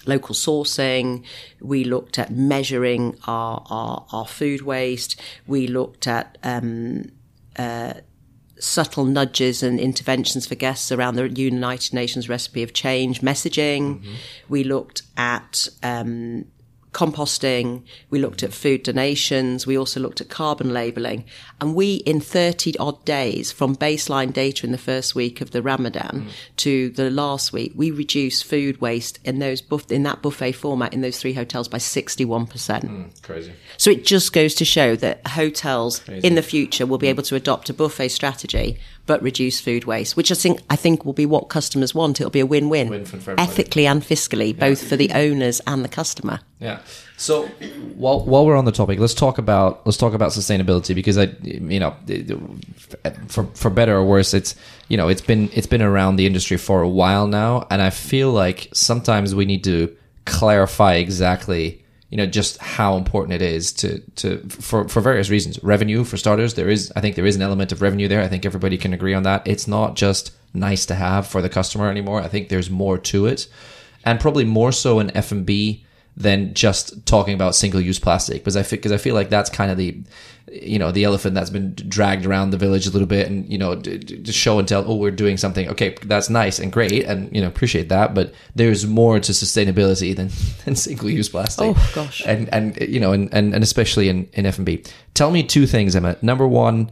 local 0.07 0.35
sourcing. 0.35 1.24
We 1.61 1.85
looked 1.85 2.18
at 2.18 2.31
measuring 2.31 3.16
our, 3.26 3.64
our, 3.70 4.07
our 4.12 4.26
food 4.26 4.62
waste. 4.62 5.20
We 5.46 5.66
looked 5.66 6.07
at 6.07 6.38
um, 6.42 7.12
uh, 7.57 7.94
subtle 8.62 9.05
nudges 9.05 9.62
and 9.62 9.81
interventions 9.81 10.46
for 10.46 10.55
guests 10.55 10.92
around 10.92 11.16
the 11.16 11.29
United 11.29 11.92
Nations 11.92 12.29
recipe 12.29 12.62
of 12.62 12.72
change 12.72 13.20
messaging. 13.20 14.01
Mm-hmm. 14.01 14.14
We 14.48 14.64
looked 14.64 15.03
at 15.16 15.68
um, 15.83 16.46
composting. 16.92 17.83
We 18.11 18.18
looked 18.18 18.42
at 18.42 18.52
food 18.52 18.83
donations. 18.83 19.66
We 19.66 19.78
also 19.78 20.00
looked 20.00 20.20
at 20.20 20.28
carbon 20.28 20.72
labeling. 20.72 21.24
And 21.61 21.74
we, 21.74 21.96
in 21.96 22.20
30 22.20 22.76
odd 22.78 23.05
days 23.05 23.50
from 23.50 23.76
baseline 23.76 24.33
data 24.33 24.66
in 24.66 24.72
the 24.72 24.78
first 24.78 25.14
week 25.14 25.40
of 25.40 25.52
the 25.52 25.62
Ramadan 25.62 26.26
mm. 26.26 26.57
to 26.59 26.90
the 26.90 27.11
last 27.11 27.52
week, 27.52 27.72
we 27.74 27.90
reduced 27.90 28.44
food 28.44 28.81
waste 28.81 29.18
in 29.24 29.38
those 29.38 29.62
buff- 29.62 29.90
in 29.90 30.02
that 30.02 30.22
buffet 30.22 30.52
format 30.52 30.92
in 30.92 31.00
those 31.00 31.18
three 31.18 31.33
hotels 31.33 31.68
by 31.68 31.78
61%. 31.78 32.48
Mm, 32.48 33.22
crazy. 33.22 33.52
So 33.78 33.90
it 33.90 34.05
just 34.05 34.33
goes 34.33 34.55
to 34.57 34.64
show 34.64 34.94
that 34.96 35.26
hotels 35.26 36.00
crazy. 36.00 36.26
in 36.26 36.35
the 36.35 36.42
future 36.42 36.87
will 36.87 36.98
be 36.98 37.09
able 37.09 37.22
to 37.24 37.37
adopt 37.37 37.70
a 37.70 37.74
buffet 37.74 38.09
strategy 38.09 38.78
but 39.07 39.23
reduce 39.23 39.61
food 39.61 39.85
waste, 39.85 40.17
which 40.17 40.31
I 40.31 40.35
think 40.35 40.61
I 40.71 40.77
think 40.77 41.05
will 41.05 41.12
be 41.12 41.27
what 41.27 41.49
customers 41.49 41.95
want. 41.95 42.21
It'll 42.21 42.31
be 42.31 42.41
a 42.41 42.47
win-win, 42.47 42.88
Win 42.88 43.07
ethically 43.38 43.87
and 43.87 44.03
fiscally, 44.03 44.57
both 44.57 44.87
for 44.87 44.97
the 44.97 45.11
owners 45.12 45.61
and 45.67 45.85
the 45.85 45.88
customer. 45.88 46.41
Yeah. 46.61 46.81
So 47.17 47.47
while 47.97 48.25
while 48.25 48.47
we're 48.47 48.57
on 48.57 48.65
the 48.65 48.73
topic, 48.73 48.99
let's 48.99 49.15
talk 49.15 49.38
about 49.38 49.85
let's 49.87 49.99
talk 49.99 50.15
about 50.15 50.31
sustainability 50.31 50.95
because 50.95 51.19
I 51.19 51.35
you 51.43 51.81
know 51.81 51.97
for 53.29 53.45
for 53.55 53.71
better 53.71 53.97
or 53.97 54.05
worse, 54.05 54.35
it's 54.35 54.55
you 54.88 54.97
know 54.97 55.09
it's 55.09 55.21
been 55.21 55.51
it's 55.53 55.67
been 55.67 55.83
around 55.83 56.17
the 56.17 56.27
industry 56.27 56.57
for 56.57 56.83
a 56.83 56.88
while 56.88 57.27
now, 57.27 57.67
and 57.71 57.83
I 57.83 57.91
feel 57.91 58.31
like 58.31 58.69
sometimes 58.73 59.35
we 59.35 59.45
need 59.45 59.65
to 59.65 59.95
clarify 60.25 60.95
exactly 60.95 61.82
you 62.12 62.18
know 62.18 62.27
just 62.27 62.59
how 62.59 62.98
important 62.98 63.33
it 63.33 63.40
is 63.40 63.72
to 63.72 64.01
to 64.16 64.38
for 64.51 64.87
for 64.87 65.01
various 65.01 65.31
reasons. 65.31 65.59
Revenue 65.64 66.05
for 66.05 66.18
starters, 66.18 66.53
there 66.55 66.68
is 66.68 66.92
I 66.94 67.01
think 67.01 67.16
there 67.16 67.25
is 67.25 67.37
an 67.37 67.42
element 67.42 67.72
of 67.72 67.81
revenue 67.81 68.07
there. 68.07 68.20
I 68.20 68.29
think 68.29 68.44
everybody 68.44 68.77
can 68.77 68.92
agree 68.92 69.14
on 69.14 69.22
that. 69.22 69.48
It's 69.48 69.66
not 69.66 69.96
just 69.96 70.31
nice 70.53 70.85
to 70.87 70.94
have 70.94 71.27
for 71.27 71.40
the 71.40 71.48
customer 71.48 71.90
anymore. 71.90 72.20
I 72.20 72.29
think 72.29 72.51
there's 72.51 72.68
more 72.68 72.98
to 72.98 73.25
it, 73.25 73.48
and 74.05 74.20
probably 74.20 74.44
more 74.44 74.72
so 74.72 75.01
in 75.01 75.16
F 75.16 75.33
and 75.33 75.46
B 75.46 75.87
than 76.16 76.53
just 76.53 77.07
talking 77.07 77.35
about 77.35 77.55
single 77.55 77.81
use 77.81 77.98
plastic 77.98 78.44
because 78.44 78.57
I 78.57 78.62
because 78.62 78.92
I 78.92 78.98
feel 78.98 79.14
like 79.14 79.31
that's 79.31 79.48
kind 79.48 79.70
of 79.70 79.79
the 79.79 80.03
you 80.51 80.79
know 80.79 80.92
the 80.92 81.05
elephant 81.05 81.35
that's 81.35 81.48
been 81.48 81.75
dragged 81.75 82.27
around 82.27 82.51
the 82.51 82.59
village 82.59 82.87
a 82.87 82.90
little 82.90 83.07
bit 83.07 83.27
and 83.29 83.51
you 83.51 83.57
know 83.57 83.77
to 83.81 84.33
show 84.33 84.59
and 84.59 84.68
tell 84.68 84.85
oh 84.87 84.96
we're 84.96 85.11
doing 85.11 85.38
something. 85.38 85.68
Okay 85.70 85.96
that's 86.03 86.29
nice 86.29 86.59
and 86.59 86.70
great 86.70 87.05
and 87.05 87.35
you 87.35 87.40
know 87.40 87.48
appreciate 87.48 87.88
that 87.88 88.14
but 88.14 88.35
there's 88.55 88.87
more 88.87 89.20
to 89.20 89.33
sustainability 89.33 90.14
than, 90.14 90.31
than 90.64 90.77
single 90.77 91.09
use 91.09 91.31
plastic. 91.31 91.75
Oh 91.75 91.92
gosh. 91.94 92.22
And 92.27 92.53
and 92.53 92.77
you 92.81 93.01
know 93.01 93.12
and 93.12 93.33
and, 93.33 93.55
and 93.55 93.64
especially 93.64 94.11
in 94.11 94.29
in 94.35 94.44
F&B 94.44 94.85
tell 95.14 95.31
me 95.31 95.42
two 95.42 95.66
things 95.66 95.96
Emma. 95.96 96.16
Number 96.20 96.46
one 96.46 96.90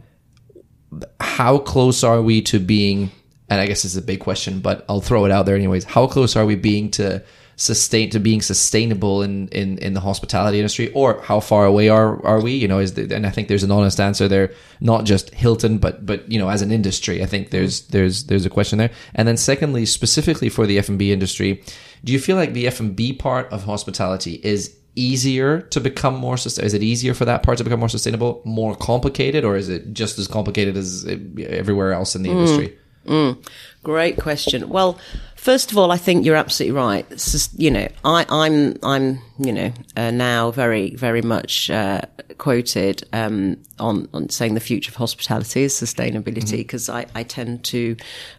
how 1.19 1.59
close 1.59 2.03
are 2.03 2.21
we 2.23 2.41
to 2.41 2.59
being 2.59 3.11
and 3.49 3.61
I 3.61 3.67
guess 3.67 3.85
it's 3.85 3.95
a 3.95 4.01
big 4.01 4.19
question 4.19 4.61
but 4.61 4.83
I'll 4.89 4.99
throw 4.99 5.25
it 5.25 5.31
out 5.31 5.45
there 5.45 5.55
anyways. 5.55 5.83
How 5.83 6.07
close 6.07 6.35
are 6.35 6.45
we 6.45 6.55
being 6.55 6.89
to 6.91 7.23
sustain 7.61 8.09
to 8.09 8.19
being 8.19 8.41
sustainable 8.41 9.21
in, 9.21 9.47
in, 9.49 9.77
in 9.77 9.93
the 9.93 9.99
hospitality 9.99 10.57
industry 10.57 10.91
or 10.93 11.21
how 11.21 11.39
far 11.39 11.65
away 11.65 11.89
are, 11.89 12.25
are 12.25 12.41
we 12.41 12.53
you 12.53 12.67
know 12.67 12.79
is 12.79 12.95
the, 12.95 13.15
and 13.15 13.27
I 13.27 13.29
think 13.29 13.49
there's 13.49 13.61
an 13.61 13.69
honest 13.69 13.99
answer 13.99 14.27
there 14.27 14.51
not 14.79 15.03
just 15.05 15.29
Hilton 15.35 15.77
but 15.77 16.03
but 16.03 16.29
you 16.31 16.39
know 16.39 16.49
as 16.49 16.63
an 16.63 16.71
industry 16.71 17.21
I 17.21 17.27
think 17.27 17.51
there's 17.51 17.81
there's 17.89 18.23
there's 18.23 18.47
a 18.47 18.49
question 18.49 18.79
there 18.79 18.89
and 19.13 19.27
then 19.27 19.37
secondly 19.37 19.85
specifically 19.85 20.49
for 20.49 20.65
the 20.65 20.79
F&B 20.79 21.11
industry 21.11 21.63
do 22.03 22.11
you 22.11 22.19
feel 22.19 22.35
like 22.35 22.53
the 22.53 22.65
F&B 22.65 23.13
part 23.13 23.47
of 23.51 23.65
hospitality 23.65 24.41
is 24.43 24.75
easier 24.95 25.61
to 25.61 25.79
become 25.79 26.15
more 26.15 26.37
sustainable? 26.37 26.65
Is 26.65 26.73
it 26.73 26.81
easier 26.81 27.13
for 27.13 27.25
that 27.25 27.43
part 27.43 27.59
to 27.59 27.63
become 27.63 27.79
more 27.79 27.89
sustainable, 27.89 28.41
more 28.43 28.75
complicated, 28.75 29.45
or 29.45 29.55
is 29.55 29.69
it 29.69 29.93
just 29.93 30.17
as 30.17 30.27
complicated 30.27 30.75
as 30.75 31.05
everywhere 31.05 31.93
else 31.93 32.15
in 32.15 32.23
the 32.23 32.29
mm. 32.29 32.33
industry? 32.33 32.77
Mm. 33.05 33.45
Great 33.83 34.17
question. 34.17 34.69
Well, 34.69 34.99
First 35.41 35.71
of 35.71 35.77
all, 35.79 35.91
I 35.91 35.97
think 35.97 36.23
you're 36.23 36.35
absolutely 36.35 36.77
right. 36.77 37.09
Just, 37.09 37.59
you 37.59 37.71
know, 37.71 37.87
I, 38.05 38.27
am 38.29 38.29
I'm, 38.29 38.77
I'm, 38.83 39.21
you 39.39 39.51
know, 39.51 39.73
uh, 39.97 40.11
now 40.11 40.51
very, 40.51 40.93
very 40.93 41.23
much 41.23 41.67
uh, 41.71 42.01
quoted 42.37 43.07
um, 43.11 43.57
on, 43.79 44.07
on 44.13 44.29
saying 44.29 44.53
the 44.53 44.59
future 44.59 44.91
of 44.91 44.97
hospitality 44.97 45.63
is 45.63 45.73
sustainability 45.73 46.57
because 46.57 46.89
mm-hmm. 46.89 47.09
I, 47.17 47.21
I 47.21 47.23
tend 47.23 47.63
to 47.65 47.95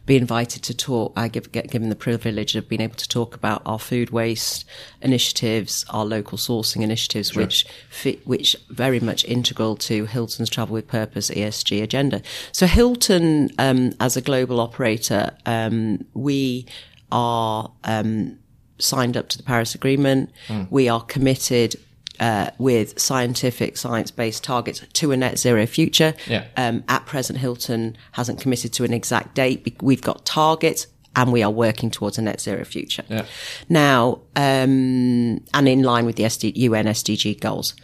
be 0.06 0.16
invited 0.16 0.62
to 0.62 0.74
talk. 0.74 1.12
I 1.16 1.26
give, 1.26 1.50
get 1.50 1.72
given 1.72 1.88
the 1.88 1.96
privilege 1.96 2.54
of 2.54 2.68
being 2.68 2.80
able 2.80 2.94
to 2.94 3.08
talk 3.08 3.34
about 3.34 3.62
our 3.66 3.80
food 3.80 4.10
waste 4.10 4.64
initiatives, 5.00 5.84
our 5.90 6.04
local 6.04 6.38
sourcing 6.38 6.82
initiatives, 6.82 7.30
sure. 7.30 7.42
which 7.42 7.66
fit, 7.90 8.24
which 8.28 8.54
very 8.70 9.00
much 9.00 9.24
integral 9.24 9.74
to 9.74 10.04
Hilton's 10.04 10.50
Travel 10.50 10.74
with 10.74 10.86
Purpose 10.86 11.30
ESG 11.30 11.82
agenda. 11.82 12.22
So 12.52 12.66
Hilton, 12.66 13.50
um, 13.58 13.90
as 13.98 14.16
a 14.16 14.20
global 14.20 14.60
operator, 14.60 15.32
um, 15.46 16.04
we 16.14 16.68
are 17.12 17.70
um, 17.84 18.38
signed 18.78 19.16
up 19.16 19.28
to 19.28 19.38
the 19.38 19.44
Paris 19.44 19.74
Agreement. 19.74 20.30
Mm. 20.48 20.66
We 20.70 20.88
are 20.88 21.02
committed 21.02 21.76
uh, 22.18 22.50
with 22.58 22.98
scientific, 23.00 23.76
science-based 23.76 24.44
targets 24.44 24.84
to 24.92 25.12
a 25.12 25.16
net 25.16 25.38
zero 25.38 25.66
future. 25.66 26.14
Yeah. 26.26 26.46
Um, 26.56 26.84
at 26.88 27.06
present, 27.06 27.38
Hilton 27.38 27.96
hasn't 28.12 28.40
committed 28.40 28.72
to 28.74 28.84
an 28.84 28.92
exact 28.92 29.34
date. 29.34 29.76
We've 29.80 30.02
got 30.02 30.24
targets. 30.24 30.86
And 31.14 31.30
we 31.30 31.42
are 31.42 31.50
working 31.50 31.90
towards 31.90 32.16
a 32.16 32.22
net 32.22 32.40
zero 32.40 32.64
future. 32.64 33.04
Yeah. 33.06 33.26
Now, 33.68 34.22
um, 34.34 35.44
and 35.52 35.68
in 35.68 35.82
line 35.82 36.06
with 36.06 36.16
the 36.16 36.22
SD, 36.22 36.56
UN 36.56 36.86
SDG 36.86 37.38
goals. 37.38 37.74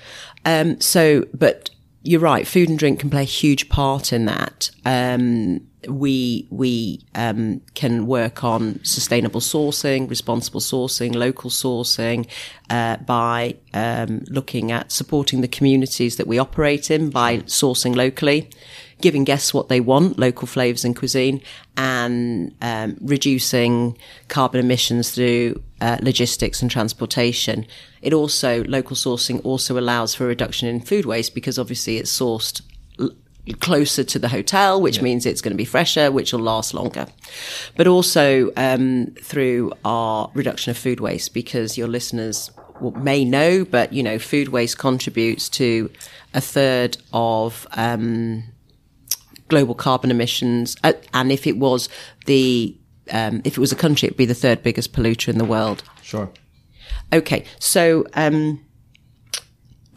Um, 0.46 0.80
so, 0.80 1.26
but 1.34 1.68
you're 2.02 2.20
right. 2.20 2.46
Food 2.46 2.70
and 2.70 2.78
drink 2.78 3.00
can 3.00 3.10
play 3.10 3.20
a 3.20 3.24
huge 3.24 3.68
part 3.68 4.14
in 4.14 4.24
that. 4.24 4.70
Um, 4.86 5.67
we 5.86 6.46
we 6.50 7.04
um, 7.14 7.60
can 7.74 8.06
work 8.06 8.42
on 8.42 8.82
sustainable 8.84 9.40
sourcing, 9.40 10.10
responsible 10.10 10.60
sourcing, 10.60 11.14
local 11.14 11.50
sourcing 11.50 12.26
uh, 12.68 12.96
by 12.96 13.56
um, 13.74 14.24
looking 14.28 14.72
at 14.72 14.90
supporting 14.90 15.40
the 15.40 15.48
communities 15.48 16.16
that 16.16 16.26
we 16.26 16.38
operate 16.38 16.90
in 16.90 17.10
by 17.10 17.38
sourcing 17.38 17.94
locally, 17.94 18.50
giving 19.00 19.22
guests 19.22 19.54
what 19.54 19.68
they 19.68 19.80
want, 19.80 20.18
local 20.18 20.48
flavors 20.48 20.84
and 20.84 20.96
cuisine, 20.96 21.40
and 21.76 22.54
um, 22.60 22.96
reducing 23.00 23.96
carbon 24.26 24.60
emissions 24.60 25.12
through 25.12 25.62
uh, 25.80 25.98
logistics 26.02 26.60
and 26.60 26.70
transportation. 26.70 27.64
It 28.02 28.12
also 28.12 28.64
local 28.64 28.96
sourcing 28.96 29.44
also 29.44 29.78
allows 29.78 30.14
for 30.14 30.24
a 30.24 30.28
reduction 30.28 30.68
in 30.68 30.80
food 30.80 31.06
waste 31.06 31.34
because 31.34 31.58
obviously 31.58 31.98
it's 31.98 32.16
sourced 32.16 32.62
closer 33.54 34.04
to 34.04 34.18
the 34.18 34.28
hotel, 34.28 34.80
which 34.80 34.96
yeah. 34.96 35.02
means 35.02 35.26
it's 35.26 35.40
going 35.40 35.52
to 35.52 35.56
be 35.56 35.64
fresher, 35.64 36.10
which 36.10 36.32
will 36.32 36.40
last 36.40 36.74
longer. 36.74 37.06
But 37.76 37.86
also 37.86 38.50
um, 38.56 39.14
through 39.22 39.72
our 39.84 40.30
reduction 40.34 40.70
of 40.70 40.78
food 40.78 41.00
waste, 41.00 41.34
because 41.34 41.78
your 41.78 41.88
listeners 41.88 42.50
may 42.96 43.24
know, 43.24 43.64
but 43.64 43.92
you 43.92 44.02
know, 44.02 44.18
food 44.18 44.48
waste 44.48 44.78
contributes 44.78 45.48
to 45.50 45.90
a 46.34 46.40
third 46.40 46.96
of 47.12 47.66
um, 47.72 48.44
global 49.48 49.74
carbon 49.74 50.10
emissions. 50.10 50.76
Uh, 50.84 50.92
and 51.14 51.32
if 51.32 51.46
it 51.46 51.58
was 51.58 51.88
the 52.26 52.76
um, 53.10 53.40
if 53.44 53.56
it 53.56 53.60
was 53.60 53.72
a 53.72 53.76
country, 53.76 54.06
it'd 54.06 54.18
be 54.18 54.26
the 54.26 54.34
third 54.34 54.62
biggest 54.62 54.92
polluter 54.92 55.28
in 55.28 55.38
the 55.38 55.44
world. 55.44 55.82
Sure. 56.02 56.30
Okay, 57.12 57.44
so 57.58 58.04
um, 58.14 58.62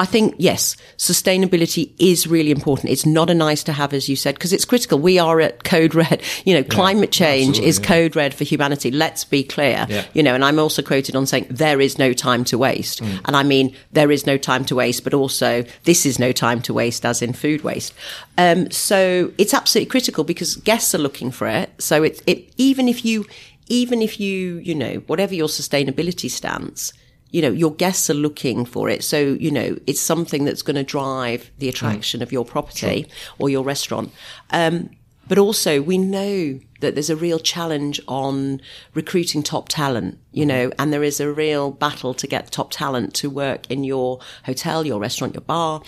I 0.01 0.05
think, 0.05 0.33
yes, 0.39 0.75
sustainability 0.97 1.91
is 1.99 2.25
really 2.25 2.49
important. 2.49 2.89
It's 2.89 3.05
not 3.05 3.29
a 3.29 3.35
nice 3.35 3.63
to 3.65 3.71
have, 3.71 3.93
as 3.93 4.09
you 4.09 4.15
said, 4.15 4.33
because 4.33 4.51
it's 4.51 4.65
critical. 4.65 4.97
We 4.97 5.19
are 5.19 5.39
at 5.39 5.63
code 5.63 5.93
red. 5.93 6.23
You 6.43 6.55
know, 6.55 6.61
yeah, 6.61 6.69
climate 6.69 7.11
change 7.11 7.59
is 7.59 7.77
yeah. 7.77 7.85
code 7.85 8.15
red 8.15 8.33
for 8.33 8.43
humanity. 8.43 8.89
Let's 8.89 9.23
be 9.23 9.43
clear. 9.43 9.85
Yeah. 9.87 10.05
You 10.13 10.23
know, 10.23 10.33
and 10.33 10.43
I'm 10.43 10.57
also 10.57 10.81
quoted 10.81 11.15
on 11.15 11.27
saying 11.27 11.45
there 11.51 11.79
is 11.79 11.99
no 11.99 12.13
time 12.13 12.43
to 12.45 12.57
waste. 12.57 13.03
Mm. 13.03 13.21
And 13.25 13.35
I 13.35 13.43
mean, 13.43 13.75
there 13.91 14.11
is 14.11 14.25
no 14.25 14.37
time 14.37 14.65
to 14.65 14.75
waste, 14.75 15.03
but 15.03 15.13
also 15.13 15.63
this 15.83 16.03
is 16.05 16.17
no 16.17 16.31
time 16.31 16.63
to 16.63 16.73
waste, 16.73 17.05
as 17.05 17.21
in 17.21 17.33
food 17.33 17.63
waste. 17.63 17.93
Um, 18.39 18.71
so 18.71 19.31
it's 19.37 19.53
absolutely 19.53 19.91
critical 19.91 20.23
because 20.23 20.55
guests 20.55 20.95
are 20.95 20.99
looking 20.99 21.29
for 21.29 21.47
it. 21.47 21.69
So 21.79 22.01
it, 22.01 22.23
it, 22.25 22.51
even 22.57 22.87
if 22.87 23.05
you, 23.05 23.27
even 23.67 24.01
if 24.01 24.19
you, 24.19 24.57
you 24.57 24.73
know, 24.73 24.95
whatever 25.05 25.35
your 25.35 25.47
sustainability 25.47 26.29
stance, 26.31 26.91
you 27.31 27.41
know, 27.41 27.49
your 27.49 27.73
guests 27.73 28.09
are 28.09 28.15
looking 28.15 28.65
for 28.65 28.89
it. 28.89 29.03
So, 29.03 29.19
you 29.19 29.51
know, 29.51 29.77
it's 29.87 30.01
something 30.01 30.45
that's 30.45 30.61
going 30.61 30.75
to 30.75 30.83
drive 30.83 31.49
the 31.57 31.69
attraction 31.69 32.19
mm. 32.19 32.23
of 32.23 32.31
your 32.31 32.45
property 32.45 33.03
sure. 33.03 33.35
or 33.39 33.49
your 33.49 33.63
restaurant. 33.63 34.11
Um, 34.51 34.89
but 35.27 35.37
also 35.37 35.81
we 35.81 35.97
know 35.97 36.59
that 36.81 36.93
there's 36.95 37.09
a 37.09 37.15
real 37.15 37.39
challenge 37.39 38.01
on 38.07 38.59
recruiting 38.93 39.43
top 39.43 39.69
talent, 39.69 40.19
you 40.33 40.45
know, 40.45 40.71
and 40.77 40.91
there 40.91 41.03
is 41.03 41.21
a 41.21 41.31
real 41.31 41.71
battle 41.71 42.13
to 42.15 42.27
get 42.27 42.51
top 42.51 42.71
talent 42.71 43.13
to 43.15 43.29
work 43.29 43.69
in 43.71 43.85
your 43.85 44.19
hotel, 44.43 44.85
your 44.85 44.99
restaurant, 44.99 45.33
your 45.33 45.41
bar. 45.41 45.81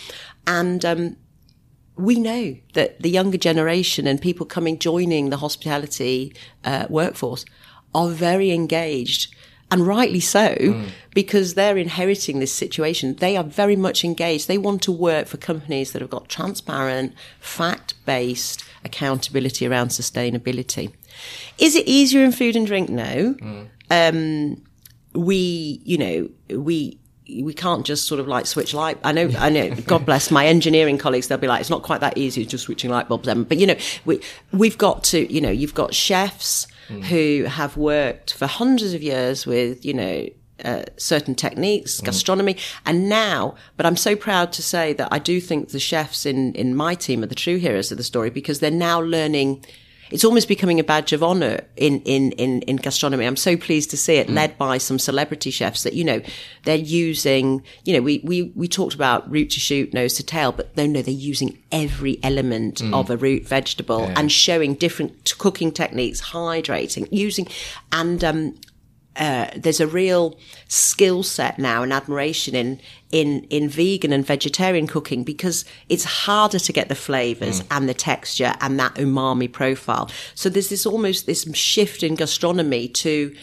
And, 0.48 0.86
um, 0.86 1.18
we 1.96 2.20
know 2.20 2.56
that 2.74 3.02
the 3.02 3.10
younger 3.10 3.38
generation 3.38 4.08
and 4.08 4.20
people 4.20 4.46
coming 4.46 4.80
joining 4.80 5.30
the 5.30 5.38
hospitality 5.38 6.34
uh, 6.64 6.88
workforce 6.90 7.46
are 7.94 8.10
very 8.10 8.50
engaged 8.50 9.36
and 9.74 9.88
rightly 9.88 10.20
so 10.20 10.56
mm. 10.56 10.88
because 11.16 11.56
they're 11.56 11.78
inheriting 11.78 12.38
this 12.38 12.54
situation. 12.54 13.16
They 13.16 13.36
are 13.36 13.44
very 13.44 13.76
much 13.76 14.06
engaged. 14.06 14.48
They 14.48 14.60
want 14.60 14.84
to 14.84 14.92
work 14.92 15.26
for 15.26 15.38
companies 15.38 15.94
that 15.94 16.02
have 16.04 16.12
got 16.12 16.30
transparent, 16.30 17.14
fact 17.40 17.96
based 18.06 18.64
accountability 18.86 19.66
around 19.66 19.88
sustainability. 19.88 20.94
Is 21.58 21.76
it 21.76 21.88
easier 21.88 22.24
in 22.24 22.32
food 22.32 22.56
and 22.56 22.68
drink? 22.68 22.90
No. 22.90 23.34
Mm. 23.34 23.68
Um, 23.90 24.64
we, 25.14 25.82
you 25.84 25.98
know, 25.98 26.30
we, 26.56 27.00
we 27.42 27.54
can't 27.56 27.84
just 27.84 28.08
sort 28.08 28.20
of 28.20 28.28
like 28.28 28.46
switch 28.46 28.76
light. 28.76 29.00
I 29.04 29.12
know, 29.12 29.32
I 29.40 29.50
know. 29.50 29.74
God 29.88 30.06
bless 30.06 30.30
my 30.30 30.46
engineering 30.46 31.00
colleagues. 31.00 31.30
They'll 31.30 31.40
be 31.40 31.48
like, 31.48 31.62
it's 31.62 31.70
not 31.72 31.82
quite 31.82 32.02
that 32.02 32.16
easy, 32.16 32.46
just 32.46 32.66
switching 32.66 32.92
light 32.92 33.10
bulbs. 33.10 33.28
But 33.28 33.58
you 33.58 33.66
know, 33.66 33.78
we 34.06 34.22
we've 34.52 34.78
got 34.78 35.04
to, 35.06 35.34
you 35.34 35.42
know, 35.42 35.50
you've 35.50 35.74
got 35.74 35.96
chefs 35.96 36.68
mm. 36.90 37.04
who 37.04 37.46
have 37.46 37.78
worked 37.78 38.34
for 38.34 38.48
hundreds 38.48 38.94
of 38.94 39.02
years 39.02 39.46
with, 39.46 39.86
you 39.86 39.94
know, 39.94 40.28
uh, 40.64 40.84
certain 40.98 41.36
techniques, 41.36 42.00
mm. 42.00 42.06
gastronomy, 42.06 42.58
and 42.86 43.10
now, 43.10 43.56
but 43.76 43.86
I'm 43.86 43.98
so 43.98 44.16
proud 44.16 44.54
to 44.54 44.62
say 44.62 44.94
that 44.94 45.10
I 45.12 45.20
do 45.20 45.42
think 45.42 45.70
the 45.70 45.80
chefs 45.80 46.26
in 46.26 46.54
in 46.54 46.76
my 46.76 46.96
team 46.96 47.24
are 47.24 47.28
the 47.28 47.36
true 47.36 47.58
heroes 47.58 47.92
of 47.92 47.98
the 47.98 48.04
story 48.04 48.30
because 48.30 48.60
they're 48.60 48.72
now 48.72 49.02
learning 49.02 49.66
it's 50.14 50.24
almost 50.24 50.48
becoming 50.48 50.80
a 50.80 50.84
badge 50.84 51.12
of 51.12 51.24
honor 51.24 51.62
in, 51.76 52.00
in, 52.02 52.34
in, 52.34 52.62
in 52.62 52.76
gastronomy. 52.76 53.26
I'm 53.26 53.36
so 53.36 53.58
pleased 53.58 53.90
to 53.90 53.98
see 53.98 54.18
it 54.18 54.28
mm. 54.28 54.36
led 54.36 54.60
by 54.60 54.78
some 54.78 55.00
celebrity 55.00 55.50
chefs 55.50 55.82
that, 55.82 55.94
you 55.94 56.04
know, 56.04 56.22
they're 56.66 56.76
using, 56.76 57.64
you 57.84 57.94
know, 57.94 58.02
we, 58.02 58.22
we, 58.24 58.54
we 58.56 58.68
talked 58.68 58.94
about 58.94 59.30
root 59.32 59.50
to 59.50 59.60
shoot, 59.60 59.92
nose 59.92 60.14
to 60.14 60.24
tail, 60.24 60.52
but 60.52 60.78
no, 60.78 60.86
no, 60.86 61.02
they're 61.02 61.12
using 61.16 61.58
every 61.72 62.20
element 62.22 62.76
mm. 62.76 62.94
of 62.94 63.10
a 63.10 63.18
root 63.18 63.48
vegetable 63.48 64.02
yeah. 64.02 64.14
and 64.16 64.32
showing 64.32 64.76
different 64.76 65.36
cooking 65.40 65.72
techniques, 65.72 66.22
hydrating, 66.22 67.08
using, 67.12 67.48
and, 67.92 68.24
um, 68.24 68.56
uh, 69.16 69.48
there's 69.56 69.80
a 69.80 69.88
real 69.88 70.38
skill 70.68 71.24
set 71.24 71.60
now 71.60 71.84
and 71.84 71.94
admiration 71.94 72.56
in 72.56 72.80
in 73.12 73.44
in 73.50 73.70
vegan 73.70 74.12
and 74.12 74.26
vegetarian 74.26 74.88
cooking 74.88 75.24
because 75.24 75.66
it's 75.88 76.04
harder 76.04 76.58
to 76.58 76.74
get 76.74 76.90
the 76.90 76.96
flavors 76.96 77.62
mm. 77.62 77.68
and 77.70 77.88
the 77.88 77.94
texture 77.94 78.54
and 78.60 78.80
that 78.80 78.96
umami 78.96 79.52
profile. 79.52 80.10
So 80.34 80.50
there's 80.50 80.70
this 80.70 80.86
almost 80.86 81.26
this 81.26 81.46
shift 81.54 82.02
in 82.02 82.16
gastronomy 82.16 82.88
to 82.88 83.36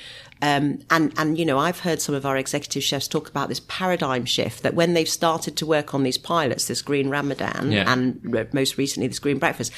um, 0.43 0.81
and 0.91 1.13
and 1.17 1.39
you 1.39 1.45
know 1.45 1.59
I've 1.59 1.81
heard 1.81 2.01
some 2.01 2.15
of 2.15 2.27
our 2.27 2.37
executive 2.37 2.83
chefs 2.83 3.07
talk 3.07 3.29
about 3.29 3.49
this 3.49 3.61
paradigm 3.69 4.25
shift 4.25 4.63
that 4.63 4.75
when 4.75 4.95
they've 4.95 5.09
started 5.09 5.57
to 5.59 5.67
work 5.67 5.95
on 5.95 6.03
these 6.03 6.19
pilots, 6.19 6.67
this 6.67 6.83
green 6.83 7.11
Ramadan 7.11 7.71
yeah. 7.71 7.93
and 7.93 8.53
most 8.53 8.77
recently 8.77 9.07
this 9.07 9.19
green 9.19 9.39
breakfast, 9.39 9.73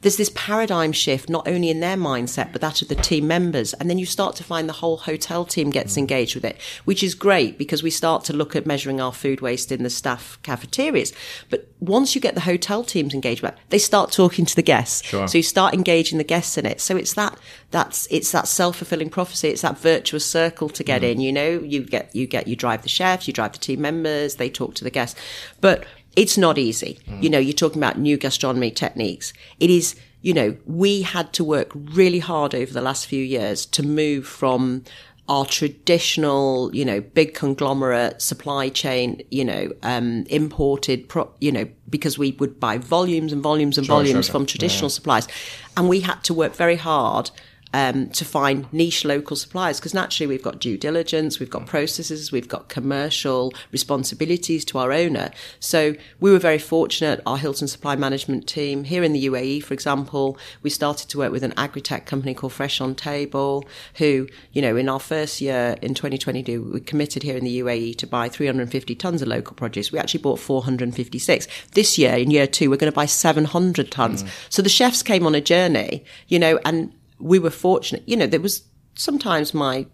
there's 0.00 0.16
this 0.16 0.30
paradigm 0.34 0.92
shift, 0.92 1.28
not 1.28 1.48
only 1.48 1.70
in 1.70 1.80
their 1.80 1.96
mindset, 1.96 2.52
but 2.52 2.60
that 2.60 2.82
of 2.82 2.88
the 2.88 2.94
team 2.94 3.26
members. 3.26 3.74
And 3.74 3.90
then 3.90 3.98
you 3.98 4.06
start 4.06 4.36
to 4.36 4.44
find 4.44 4.68
the 4.68 4.74
whole 4.74 4.96
hotel 4.96 5.44
team 5.44 5.70
gets 5.70 5.96
engaged 5.96 6.36
with 6.36 6.44
it, 6.44 6.56
which 6.84 7.02
is 7.02 7.16
great 7.16 7.58
because 7.58 7.82
we 7.82 7.90
start 7.90 8.22
to 8.24 8.32
look 8.32 8.54
at 8.54 8.64
measuring 8.64 9.00
our 9.00 9.12
food 9.12 9.40
waste 9.40 9.72
in 9.72 9.82
the 9.82 9.90
staff 9.90 10.38
cafeterias. 10.42 11.12
But 11.50 11.68
once 11.80 12.14
you 12.14 12.20
get 12.20 12.34
the 12.34 12.42
hotel 12.42 12.84
teams 12.84 13.12
engaged 13.12 13.42
with 13.42 13.54
it, 13.54 13.58
they 13.70 13.78
start 13.78 14.12
talking 14.12 14.44
to 14.46 14.54
the 14.54 14.62
guests. 14.62 15.04
Sure. 15.04 15.26
So 15.26 15.38
you 15.38 15.42
start 15.42 15.74
engaging 15.74 16.18
the 16.18 16.24
guests 16.24 16.56
in 16.56 16.64
it. 16.64 16.80
So 16.80 16.96
it's 16.96 17.14
that, 17.14 17.36
that's, 17.72 18.06
it's 18.08 18.30
that 18.30 18.46
self-fulfilling 18.46 19.10
prophecy. 19.10 19.48
It's 19.48 19.62
that 19.62 19.78
virtuous 19.78 20.24
circle 20.24 20.68
to 20.68 20.84
get 20.84 21.02
mm. 21.02 21.12
in, 21.12 21.20
you 21.20 21.32
know, 21.32 21.58
you 21.58 21.82
get, 21.82 22.14
you 22.14 22.28
get, 22.28 22.46
you 22.46 22.54
drive 22.54 22.82
the 22.82 22.88
chefs, 22.88 23.26
you 23.26 23.32
drive 23.32 23.52
the 23.52 23.58
team 23.58 23.80
members, 23.80 24.36
they 24.36 24.48
talk 24.48 24.76
to 24.76 24.84
the 24.84 24.90
guests. 24.90 25.18
But 25.60 25.86
it's 26.16 26.36
not 26.36 26.58
easy. 26.58 26.98
Mm. 27.08 27.22
You 27.22 27.30
know, 27.30 27.38
you're 27.38 27.52
talking 27.52 27.78
about 27.82 27.98
new 27.98 28.16
gastronomy 28.16 28.70
techniques. 28.70 29.32
It 29.60 29.70
is, 29.70 29.94
you 30.22 30.34
know, 30.34 30.56
we 30.66 31.02
had 31.02 31.32
to 31.34 31.44
work 31.44 31.70
really 31.74 32.18
hard 32.18 32.54
over 32.54 32.72
the 32.72 32.82
last 32.82 33.06
few 33.06 33.22
years 33.22 33.66
to 33.66 33.82
move 33.82 34.26
from 34.26 34.84
our 35.28 35.44
traditional, 35.44 36.74
you 36.74 36.84
know, 36.84 37.00
big 37.00 37.34
conglomerate 37.34 38.22
supply 38.22 38.70
chain, 38.70 39.22
you 39.30 39.44
know, 39.44 39.70
um, 39.82 40.24
imported, 40.30 41.06
pro, 41.08 41.30
you 41.38 41.52
know, 41.52 41.68
because 41.90 42.18
we 42.18 42.32
would 42.32 42.58
buy 42.58 42.78
volumes 42.78 43.32
and 43.32 43.42
volumes 43.42 43.76
and 43.76 43.86
sure, 43.86 43.96
volumes 43.96 44.26
sure, 44.26 44.32
from 44.32 44.46
traditional 44.46 44.88
yeah. 44.88 44.94
suppliers. 44.94 45.28
And 45.76 45.88
we 45.88 46.00
had 46.00 46.24
to 46.24 46.34
work 46.34 46.54
very 46.54 46.76
hard 46.76 47.30
um, 47.74 48.08
to 48.10 48.24
find 48.24 48.70
niche 48.72 49.04
local 49.04 49.36
suppliers 49.36 49.78
because 49.78 49.94
naturally 49.94 50.26
we've 50.26 50.42
got 50.42 50.58
due 50.58 50.78
diligence, 50.78 51.38
we've 51.38 51.50
got 51.50 51.66
processes, 51.66 52.32
we've 52.32 52.48
got 52.48 52.68
commercial 52.68 53.52
responsibilities 53.72 54.64
to 54.66 54.78
our 54.78 54.92
owner. 54.92 55.30
So 55.60 55.94
we 56.20 56.30
were 56.30 56.38
very 56.38 56.58
fortunate. 56.58 57.20
Our 57.26 57.38
Hilton 57.38 57.68
Supply 57.68 57.96
Management 57.96 58.46
team 58.46 58.84
here 58.84 59.02
in 59.02 59.12
the 59.12 59.26
UAE, 59.26 59.62
for 59.64 59.74
example, 59.74 60.38
we 60.62 60.70
started 60.70 61.08
to 61.10 61.18
work 61.18 61.32
with 61.32 61.42
an 61.42 61.54
agri-tech 61.56 62.06
company 62.06 62.34
called 62.34 62.52
Fresh 62.52 62.80
on 62.80 62.94
Table, 62.94 63.66
who, 63.96 64.28
you 64.52 64.62
know, 64.62 64.76
in 64.76 64.88
our 64.88 65.00
first 65.00 65.40
year 65.40 65.76
in 65.82 65.94
2022, 65.94 66.70
we 66.72 66.80
committed 66.80 67.22
here 67.22 67.36
in 67.36 67.44
the 67.44 67.60
UAE 67.60 67.96
to 67.98 68.06
buy 68.06 68.28
350 68.28 68.94
tons 68.94 69.22
of 69.22 69.28
local 69.28 69.54
produce. 69.54 69.92
We 69.92 69.98
actually 69.98 70.22
bought 70.22 70.40
456. 70.40 71.48
This 71.72 71.98
year, 71.98 72.14
in 72.14 72.30
year 72.30 72.46
two, 72.46 72.70
we're 72.70 72.76
going 72.76 72.90
to 72.90 72.96
buy 72.96 73.06
700 73.06 73.90
tons. 73.90 74.22
Mm. 74.22 74.28
So 74.48 74.62
the 74.62 74.68
chefs 74.68 75.02
came 75.02 75.26
on 75.26 75.34
a 75.34 75.40
journey, 75.40 76.04
you 76.28 76.38
know, 76.38 76.58
and 76.64 76.92
we 77.18 77.38
were 77.38 77.50
fortunate. 77.50 78.02
You 78.06 78.16
know, 78.16 78.26
there 78.26 78.40
was 78.40 78.62
sometimes 78.94 79.54
my 79.54 79.86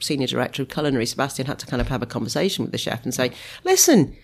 senior 0.00 0.26
director 0.26 0.62
of 0.62 0.68
culinary, 0.68 1.06
Sebastian, 1.06 1.46
had 1.46 1.58
to 1.58 1.66
kind 1.66 1.80
of 1.80 1.88
have 1.88 2.02
a 2.02 2.06
conversation 2.06 2.64
with 2.64 2.72
the 2.72 2.78
chef 2.78 3.04
and 3.04 3.14
say, 3.14 3.32
listen, 3.64 4.16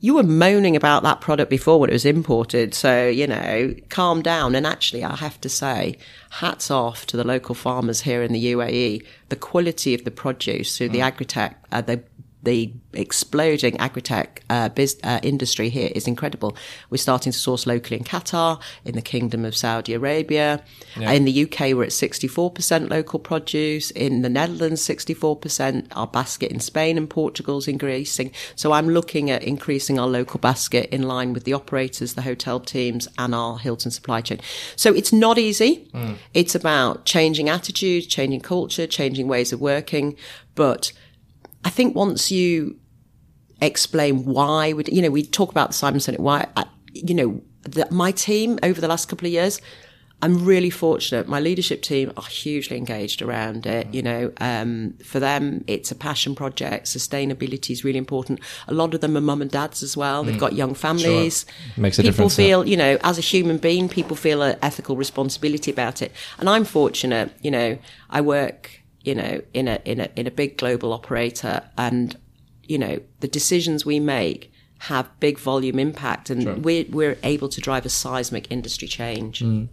you 0.00 0.14
were 0.14 0.24
moaning 0.24 0.74
about 0.74 1.04
that 1.04 1.20
product 1.20 1.48
before 1.48 1.78
when 1.78 1.88
it 1.88 1.92
was 1.92 2.04
imported. 2.04 2.74
So, 2.74 3.06
you 3.06 3.26
know, 3.26 3.72
calm 3.88 4.20
down. 4.20 4.56
And 4.56 4.66
actually, 4.66 5.04
I 5.04 5.14
have 5.14 5.40
to 5.42 5.48
say, 5.48 5.96
hats 6.30 6.72
off 6.72 7.06
to 7.06 7.16
the 7.16 7.24
local 7.24 7.54
farmers 7.54 8.00
here 8.00 8.22
in 8.22 8.32
the 8.32 8.52
UAE. 8.52 9.06
The 9.28 9.36
quality 9.36 9.94
of 9.94 10.02
the 10.04 10.10
produce 10.10 10.76
through 10.76 10.88
mm. 10.88 10.92
the 10.92 11.00
agri-tech, 11.02 11.64
uh, 11.70 11.82
the 11.82 12.02
the 12.42 12.72
exploding 12.92 13.76
agri-tech 13.78 14.42
uh, 14.50 14.68
biz, 14.68 14.98
uh, 15.04 15.20
industry 15.22 15.68
here 15.68 15.90
is 15.94 16.08
incredible. 16.08 16.56
We're 16.90 16.98
starting 16.98 17.32
to 17.32 17.38
source 17.38 17.66
locally 17.66 17.98
in 17.98 18.04
Qatar, 18.04 18.60
in 18.84 18.96
the 18.96 19.02
Kingdom 19.02 19.44
of 19.44 19.56
Saudi 19.56 19.94
Arabia. 19.94 20.62
Yeah. 20.98 21.12
In 21.12 21.24
the 21.24 21.44
UK, 21.44 21.72
we're 21.74 21.84
at 21.84 21.90
64% 21.90 22.90
local 22.90 23.20
produce. 23.20 23.92
In 23.92 24.22
the 24.22 24.28
Netherlands, 24.28 24.82
64%. 24.82 25.86
Our 25.92 26.06
basket 26.08 26.50
in 26.50 26.58
Spain 26.58 26.98
and 26.98 27.08
Portugal 27.08 27.58
is 27.58 27.68
increasing. 27.68 28.32
So 28.56 28.72
I'm 28.72 28.88
looking 28.88 29.30
at 29.30 29.44
increasing 29.44 30.00
our 30.00 30.08
local 30.08 30.40
basket 30.40 30.90
in 30.90 31.02
line 31.02 31.32
with 31.32 31.44
the 31.44 31.52
operators, 31.52 32.14
the 32.14 32.22
hotel 32.22 32.58
teams, 32.58 33.06
and 33.18 33.34
our 33.34 33.58
Hilton 33.58 33.92
supply 33.92 34.20
chain. 34.20 34.40
So 34.74 34.92
it's 34.92 35.12
not 35.12 35.38
easy. 35.38 35.88
Mm. 35.94 36.16
It's 36.34 36.56
about 36.56 37.04
changing 37.04 37.48
attitudes, 37.48 38.06
changing 38.06 38.40
culture, 38.40 38.88
changing 38.88 39.28
ways 39.28 39.52
of 39.52 39.60
working. 39.60 40.16
But 40.54 40.92
I 41.64 41.70
think 41.70 41.94
once 41.94 42.30
you 42.30 42.78
explain 43.60 44.24
why 44.24 44.72
would 44.72 44.88
you 44.88 45.00
know 45.00 45.10
we 45.10 45.24
talk 45.24 45.50
about 45.50 45.68
the 45.68 45.74
Simon 45.74 46.00
Sinek 46.00 46.18
why 46.18 46.48
I, 46.56 46.64
you 46.92 47.14
know 47.14 47.40
the, 47.62 47.86
my 47.90 48.10
team 48.10 48.58
over 48.62 48.80
the 48.80 48.88
last 48.88 49.08
couple 49.08 49.26
of 49.26 49.32
years 49.32 49.60
I'm 50.22 50.44
really 50.44 50.70
fortunate. 50.70 51.26
My 51.26 51.40
leadership 51.40 51.82
team 51.82 52.12
are 52.16 52.22
hugely 52.22 52.76
engaged 52.76 53.22
around 53.22 53.66
it. 53.66 53.92
You 53.92 54.02
know, 54.02 54.32
um, 54.40 54.94
for 55.04 55.18
them, 55.18 55.64
it's 55.66 55.90
a 55.90 55.96
passion 55.96 56.36
project. 56.36 56.86
Sustainability 56.86 57.70
is 57.70 57.82
really 57.82 57.98
important. 57.98 58.38
A 58.68 58.72
lot 58.72 58.94
of 58.94 59.00
them 59.00 59.16
are 59.16 59.20
mum 59.20 59.42
and 59.42 59.50
dads 59.50 59.82
as 59.82 59.96
well. 59.96 60.22
They've 60.22 60.36
mm. 60.36 60.40
got 60.40 60.52
young 60.52 60.74
families. 60.74 61.44
Sure. 61.74 61.82
Makes 61.82 61.98
a 61.98 62.02
people 62.02 62.12
difference. 62.12 62.36
People 62.36 62.62
feel, 62.62 62.68
you 62.68 62.76
know, 62.76 62.98
as 63.02 63.18
a 63.18 63.20
human 63.20 63.58
being, 63.58 63.88
people 63.88 64.14
feel 64.14 64.42
an 64.42 64.56
ethical 64.62 64.94
responsibility 64.94 65.72
about 65.72 66.02
it. 66.02 66.12
And 66.38 66.48
I'm 66.48 66.64
fortunate. 66.64 67.32
You 67.42 67.50
know, 67.50 67.78
I 68.08 68.20
work 68.20 68.81
you 69.04 69.14
know, 69.14 69.42
in 69.52 69.68
a, 69.68 69.80
in 69.84 70.00
a, 70.00 70.08
in 70.16 70.26
a 70.26 70.30
big 70.30 70.56
global 70.56 70.92
operator 70.92 71.62
and, 71.76 72.16
you 72.64 72.78
know, 72.78 73.00
the 73.20 73.28
decisions 73.28 73.84
we 73.84 74.00
make 74.00 74.52
have 74.78 75.08
big 75.20 75.38
volume 75.38 75.78
impact 75.78 76.30
and 76.30 76.42
sure. 76.42 76.54
we're, 76.56 76.84
we're 76.90 77.18
able 77.22 77.48
to 77.48 77.60
drive 77.60 77.86
a 77.86 77.88
seismic 77.88 78.50
industry 78.50 78.88
change. 78.88 79.40
Mm. 79.40 79.68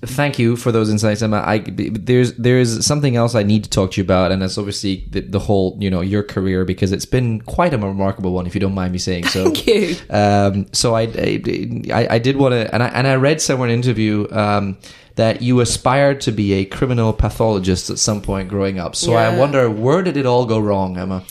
Thank 0.00 0.38
you 0.38 0.54
for 0.54 0.70
those 0.70 0.90
insights, 0.90 1.22
Emma. 1.22 1.42
I, 1.44 1.58
there's 1.58 2.34
there's 2.34 2.86
something 2.86 3.16
else 3.16 3.34
I 3.34 3.42
need 3.42 3.64
to 3.64 3.70
talk 3.70 3.90
to 3.92 4.00
you 4.00 4.04
about, 4.04 4.30
and 4.30 4.40
that's 4.40 4.56
obviously 4.56 5.08
the, 5.10 5.22
the, 5.22 5.40
whole 5.40 5.76
you 5.80 5.90
know 5.90 6.02
your 6.02 6.22
career 6.22 6.64
because 6.64 6.92
it's 6.92 7.04
been 7.04 7.40
quite 7.40 7.74
a 7.74 7.78
remarkable 7.78 8.30
one, 8.30 8.46
if 8.46 8.54
you 8.54 8.60
don't 8.60 8.76
mind 8.76 8.92
me 8.92 8.98
saying 9.00 9.24
so. 9.24 9.50
Thank 9.50 9.66
you. 9.66 9.96
Um, 10.08 10.66
so 10.72 10.94
I, 10.94 11.02
I, 11.92 12.06
I 12.10 12.18
did 12.20 12.36
want 12.36 12.52
to, 12.52 12.72
and 12.72 12.80
I 12.80 12.88
and 12.88 13.08
I 13.08 13.16
read 13.16 13.42
somewhere 13.42 13.68
in 13.68 13.74
an 13.74 13.80
interview 13.80 14.28
um, 14.30 14.78
that 15.18 15.42
you 15.42 15.58
aspired 15.58 16.20
to 16.20 16.30
be 16.30 16.52
a 16.52 16.64
criminal 16.64 17.12
pathologist 17.12 17.90
at 17.90 17.98
some 17.98 18.22
point 18.22 18.48
growing 18.48 18.78
up. 18.78 18.94
So 18.94 19.10
yeah. 19.10 19.28
I 19.28 19.36
wonder 19.36 19.68
where 19.68 20.00
did 20.00 20.16
it 20.16 20.24
all 20.24 20.46
go 20.46 20.60
wrong, 20.60 20.96
Emma? 20.96 21.24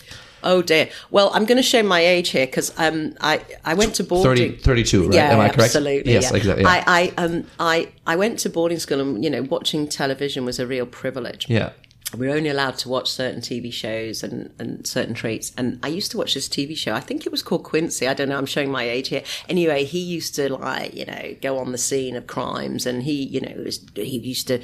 Oh 0.43 0.61
dear. 0.61 0.89
Well, 1.09 1.31
I'm 1.33 1.45
going 1.45 1.55
to 1.55 1.63
show 1.63 1.81
my 1.83 2.01
age 2.01 2.29
here 2.29 2.45
because 2.45 2.77
um, 2.77 3.15
I 3.21 3.39
I 3.63 3.75
went 3.75 3.95
to 3.95 4.03
boarding 4.03 4.57
30, 4.57 4.57
32, 4.57 5.03
right? 5.03 5.13
Yeah, 5.13 5.31
Am 5.31 5.39
I 5.39 5.47
correct? 5.47 5.75
Absolutely. 5.75 6.11
Yes, 6.11 6.29
yeah. 6.29 6.37
exactly. 6.37 6.63
Yeah. 6.63 6.83
I 6.85 7.13
I 7.17 7.23
um 7.23 7.45
I 7.59 7.87
I 8.05 8.17
went 8.17 8.39
to 8.39 8.49
boarding 8.49 8.79
school 8.79 8.99
and 8.99 9.23
you 9.23 9.29
know 9.29 9.43
watching 9.43 9.87
television 9.87 10.43
was 10.43 10.59
a 10.59 10.67
real 10.67 10.85
privilege. 10.85 11.49
Yeah 11.49 11.71
we 12.17 12.27
were 12.27 12.35
only 12.35 12.49
allowed 12.49 12.77
to 12.79 12.89
watch 12.89 13.09
certain 13.11 13.41
TV 13.41 13.71
shows 13.73 14.23
and, 14.23 14.53
and 14.59 14.87
certain 14.87 15.13
treats. 15.13 15.51
And 15.57 15.77
I 15.83 15.89
used 15.89 16.11
to 16.11 16.17
watch 16.17 16.35
this 16.35 16.47
TV 16.47 16.77
show. 16.77 16.93
I 16.93 17.01
think 17.01 17.25
it 17.25 17.31
was 17.31 17.43
called 17.43 17.63
Quincy. 17.63 18.07
I 18.07 18.13
don't 18.13 18.29
know. 18.29 18.37
I'm 18.37 18.45
showing 18.45 18.71
my 18.71 18.83
age 18.83 19.09
here. 19.09 19.23
Anyway, 19.49 19.83
he 19.83 19.99
used 19.99 20.33
to 20.35 20.53
like, 20.53 20.93
you 20.95 21.05
know, 21.05 21.35
go 21.41 21.57
on 21.57 21.73
the 21.73 21.77
scene 21.77 22.15
of 22.15 22.25
crimes 22.27 22.85
and 22.85 23.03
he, 23.03 23.23
you 23.23 23.41
know, 23.41 23.53
was, 23.63 23.85
he 23.95 24.19
used 24.19 24.47
to 24.47 24.61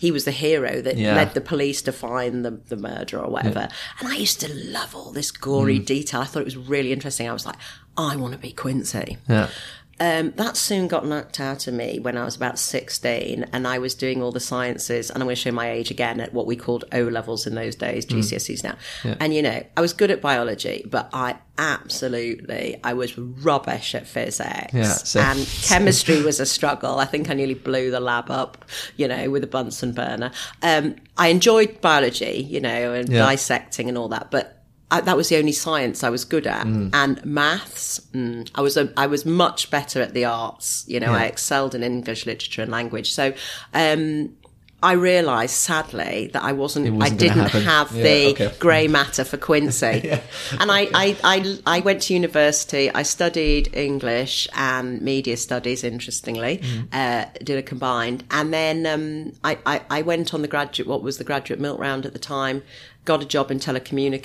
he 0.00 0.12
was 0.12 0.24
the 0.24 0.30
hero 0.30 0.80
that 0.80 0.96
Yeah. 0.96 1.16
led 1.16 1.34
the 1.34 1.40
police 1.40 1.82
to 1.82 1.90
find 1.90 2.44
the, 2.44 2.52
the 2.52 2.76
murderer 2.76 3.20
or 3.24 3.30
whatever. 3.32 3.68
And 3.98 4.08
I 4.08 4.14
used 4.14 4.38
to 4.42 4.54
love 4.54 4.94
all 4.94 5.10
this 5.10 5.32
Mm. 5.32 5.40
gory 5.40 5.78
detail. 5.80 6.20
I 6.20 6.24
thought 6.24 6.42
it 6.42 6.44
was 6.44 6.56
really 6.56 6.92
interesting. 6.92 7.28
I 7.28 7.32
was 7.32 7.44
like, 7.44 7.56
I 7.96 8.14
want 8.14 8.32
to 8.32 8.38
be 8.38 8.52
Quincy. 8.52 9.16
Yeah. 9.28 9.48
Um, 10.00 10.30
that 10.36 10.56
soon 10.56 10.86
got 10.86 11.06
knocked 11.06 11.40
out 11.40 11.66
of 11.66 11.74
me 11.74 11.98
when 11.98 12.16
I 12.16 12.24
was 12.24 12.36
about 12.36 12.58
16 12.58 13.46
and 13.52 13.66
I 13.66 13.78
was 13.78 13.94
doing 13.94 14.22
all 14.22 14.30
the 14.30 14.38
sciences 14.40 15.10
and 15.10 15.20
I'm 15.22 15.26
going 15.26 15.34
to 15.36 15.40
show 15.42 15.50
my 15.52 15.70
age 15.70 15.90
again 15.90 16.20
at 16.20 16.32
what 16.32 16.46
we 16.46 16.54
called 16.56 16.84
O 16.92 17.02
levels 17.02 17.46
in 17.46 17.54
those 17.56 17.74
days, 17.74 18.06
GCSEs 18.06 18.62
now. 18.62 18.76
And 19.20 19.34
you 19.34 19.42
know, 19.42 19.62
I 19.76 19.80
was 19.80 19.92
good 19.92 20.10
at 20.10 20.20
biology, 20.20 20.86
but 20.88 21.08
I 21.12 21.36
absolutely, 21.58 22.78
I 22.84 22.92
was 22.94 23.16
rubbish 23.18 23.94
at 23.94 24.06
physics 24.06 24.72
Yeah, 24.72 24.84
same. 24.84 25.22
and 25.24 25.46
chemistry 25.62 26.22
was 26.22 26.38
a 26.40 26.46
struggle. 26.46 26.98
I 26.98 27.04
think 27.04 27.30
I 27.30 27.34
nearly 27.34 27.54
blew 27.54 27.90
the 27.90 28.00
lab 28.00 28.30
up, 28.30 28.64
you 28.96 29.08
know, 29.08 29.30
with 29.30 29.42
a 29.42 29.48
Bunsen 29.48 29.92
burner. 29.92 30.30
Um, 30.62 30.96
I 31.16 31.28
enjoyed 31.28 31.80
biology, 31.80 32.46
you 32.48 32.60
know, 32.60 32.92
and 32.92 33.08
Yeah. 33.08 33.18
dissecting 33.26 33.88
and 33.88 33.98
all 33.98 34.08
that, 34.10 34.30
but 34.30 34.57
I, 34.90 35.00
that 35.02 35.16
was 35.16 35.28
the 35.28 35.36
only 35.36 35.52
science 35.52 36.02
I 36.02 36.10
was 36.10 36.24
good 36.24 36.46
at, 36.46 36.66
Mm. 36.66 36.90
and 36.94 37.24
maths. 37.24 38.00
Mm, 38.14 38.48
I 38.54 38.62
was 38.62 38.76
a, 38.76 38.90
I 38.96 39.06
was 39.06 39.26
much 39.26 39.70
better 39.70 40.00
at 40.00 40.14
the 40.14 40.24
arts. 40.24 40.84
You 40.88 40.98
know, 41.00 41.12
I 41.12 41.24
excelled 41.24 41.74
in 41.74 41.82
English 41.82 42.24
literature 42.26 42.62
and 42.62 42.70
language. 42.70 43.12
So, 43.12 43.34
um, 43.74 44.30
I 44.80 44.92
realised 44.92 45.56
sadly 45.56 46.30
that 46.34 46.44
I 46.44 46.52
wasn't, 46.52 46.86
I 46.86 46.90
wasn't 46.90 47.18
gonna 47.20 47.34
didn't 47.34 47.44
happen. 47.50 47.62
have 47.64 47.92
Yeah, 47.96 48.02
the 48.04 48.26
okay. 48.30 48.54
grey 48.60 48.86
matter 48.86 49.24
for 49.24 49.36
Quincy. 49.36 50.08
And 50.60 50.70
I, 50.70 50.82
I, 50.94 51.16
I, 51.24 51.58
I 51.66 51.80
went 51.80 52.02
to 52.02 52.14
university. 52.14 52.88
I 52.88 53.02
studied 53.02 53.74
English 53.74 54.46
and 54.54 55.02
media 55.02 55.36
studies, 55.36 55.82
interestingly, 55.82 56.58
Mm-hmm. 56.58 56.86
uh, 56.92 57.24
did 57.42 57.58
a 57.58 57.62
combined. 57.62 58.22
And 58.30 58.54
then 58.54 58.86
um, 58.86 59.32
I, 59.42 59.58
I, 59.66 59.80
I 59.90 60.02
went 60.02 60.32
on 60.32 60.42
the 60.42 60.48
graduate, 60.48 60.86
what 60.88 61.02
was 61.02 61.18
the 61.18 61.24
graduate 61.24 61.58
milk 61.58 61.80
round 61.80 62.06
at 62.06 62.12
the 62.12 62.20
time, 62.20 62.62
got 63.10 63.22
a 63.22 63.28
job 63.36 63.50
in 63.50 63.58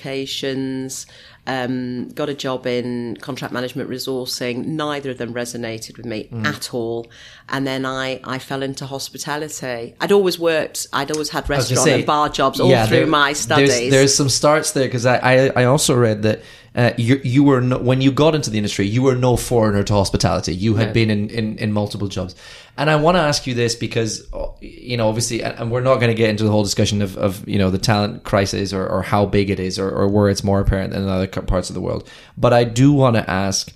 telecommunications, 0.07 1.05
um, 1.47 2.09
got 2.09 2.29
a 2.29 2.33
job 2.33 2.65
in 2.67 3.17
contract 3.21 3.53
management 3.53 3.89
resourcing. 3.89 4.65
Neither 4.65 5.11
of 5.11 5.17
them 5.17 5.33
resonated 5.33 5.97
with 5.97 6.05
me 6.05 6.29
Mm. 6.31 6.45
at 6.45 6.73
all. 6.73 7.07
And 7.49 7.65
then 7.67 7.85
I, 7.85 8.19
I 8.23 8.39
fell 8.39 8.61
into 8.63 8.85
hospitality. 8.85 9.93
I'd 10.01 10.11
always 10.11 10.37
worked, 10.39 10.87
I'd 10.93 11.11
always 11.11 11.29
had 11.29 11.49
restaurant 11.49 11.83
say, 11.85 11.95
and 11.95 12.05
bar 12.05 12.29
jobs 12.29 12.59
all 12.59 12.69
yeah, 12.69 12.85
through 12.85 12.97
there- 12.97 13.07
my 13.23 13.33
studies. 13.33 13.69
There's, 13.69 13.91
there's 13.91 14.15
some 14.15 14.29
starts 14.29 14.71
there 14.71 14.85
because 14.85 15.05
I, 15.05 15.17
I 15.17 15.33
I 15.61 15.63
also 15.65 15.95
read 15.95 16.21
that 16.23 16.41
uh, 16.75 16.91
you 16.97 17.21
you 17.23 17.43
were 17.43 17.61
no, 17.61 17.77
when 17.77 18.01
you 18.01 18.11
got 18.11 18.33
into 18.35 18.49
the 18.49 18.57
industry 18.57 18.85
you 18.87 19.03
were 19.03 19.15
no 19.15 19.35
foreigner 19.37 19.83
to 19.83 19.93
hospitality. 19.93 20.53
You 20.65 20.75
had 20.75 20.91
been 20.93 21.09
in, 21.09 21.29
in 21.29 21.57
in 21.63 21.71
multiple 21.71 22.07
jobs, 22.07 22.33
and 22.77 22.89
I 22.89 22.95
want 22.95 23.17
to 23.17 23.21
ask 23.21 23.45
you 23.45 23.53
this 23.53 23.75
because 23.75 24.27
you 24.61 24.97
know 24.97 25.07
obviously, 25.07 25.43
and 25.43 25.71
we're 25.71 25.81
not 25.81 25.95
going 25.95 26.09
to 26.09 26.15
get 26.15 26.29
into 26.29 26.43
the 26.43 26.51
whole 26.51 26.63
discussion 26.63 27.01
of, 27.01 27.17
of 27.17 27.47
you 27.47 27.57
know 27.57 27.69
the 27.69 27.77
talent 27.77 28.23
crisis 28.23 28.73
or, 28.73 28.87
or 28.87 29.01
how 29.01 29.25
big 29.25 29.49
it 29.49 29.59
is 29.59 29.77
or, 29.77 29.89
or 29.89 30.07
where 30.07 30.29
it's 30.29 30.43
more 30.43 30.59
apparent 30.59 30.93
than 30.93 31.03
in 31.03 31.09
other 31.09 31.27
parts 31.27 31.69
of 31.69 31.75
the 31.75 31.81
world. 31.81 32.09
But 32.37 32.53
I 32.53 32.63
do 32.63 32.91
want 32.91 33.15
to 33.15 33.29
ask 33.29 33.71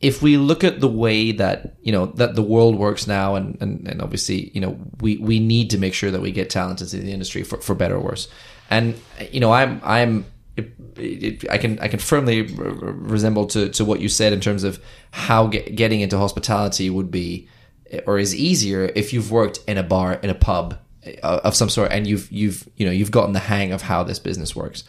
if 0.00 0.22
we 0.22 0.36
look 0.36 0.62
at 0.62 0.80
the 0.80 0.88
way 0.88 1.32
that 1.32 1.74
you 1.82 1.92
know 1.92 2.06
that 2.06 2.34
the 2.34 2.42
world 2.42 2.76
works 2.76 3.06
now 3.06 3.34
and, 3.34 3.56
and, 3.60 3.86
and 3.88 4.02
obviously 4.02 4.50
you 4.54 4.60
know 4.60 4.78
we, 5.00 5.16
we 5.18 5.40
need 5.40 5.70
to 5.70 5.78
make 5.78 5.94
sure 5.94 6.10
that 6.10 6.20
we 6.20 6.30
get 6.30 6.50
talent 6.50 6.80
into 6.80 6.96
the 6.98 7.12
industry 7.12 7.42
for, 7.42 7.58
for 7.58 7.74
better 7.74 7.96
or 7.96 8.00
worse 8.00 8.28
and 8.68 8.94
you 9.30 9.40
know 9.40 9.52
i'm 9.52 9.80
i'm 9.82 10.26
it, 10.56 10.72
it, 10.96 11.50
I 11.50 11.58
can 11.58 11.78
I 11.80 11.88
can 11.88 11.98
firmly 11.98 12.42
re- 12.42 12.70
re- 12.70 12.92
resemble 12.92 13.46
to, 13.48 13.68
to 13.70 13.84
what 13.84 14.00
you 14.00 14.08
said 14.08 14.32
in 14.32 14.40
terms 14.40 14.64
of 14.64 14.82
how 15.10 15.48
get, 15.48 15.74
getting 15.76 16.00
into 16.00 16.16
hospitality 16.16 16.88
would 16.88 17.10
be 17.10 17.48
or 18.06 18.18
is 18.18 18.34
easier 18.34 18.90
if 18.94 19.12
you've 19.12 19.30
worked 19.30 19.60
in 19.66 19.78
a 19.78 19.82
bar 19.82 20.14
in 20.14 20.30
a 20.30 20.34
pub 20.34 20.78
uh, 21.22 21.40
of 21.44 21.54
some 21.54 21.68
sort 21.68 21.92
and 21.92 22.06
you've 22.06 22.30
you've 22.30 22.68
you 22.76 22.84
know 22.86 22.92
you've 22.92 23.10
gotten 23.10 23.32
the 23.32 23.38
hang 23.38 23.72
of 23.72 23.82
how 23.82 24.02
this 24.02 24.18
business 24.18 24.54
works 24.56 24.84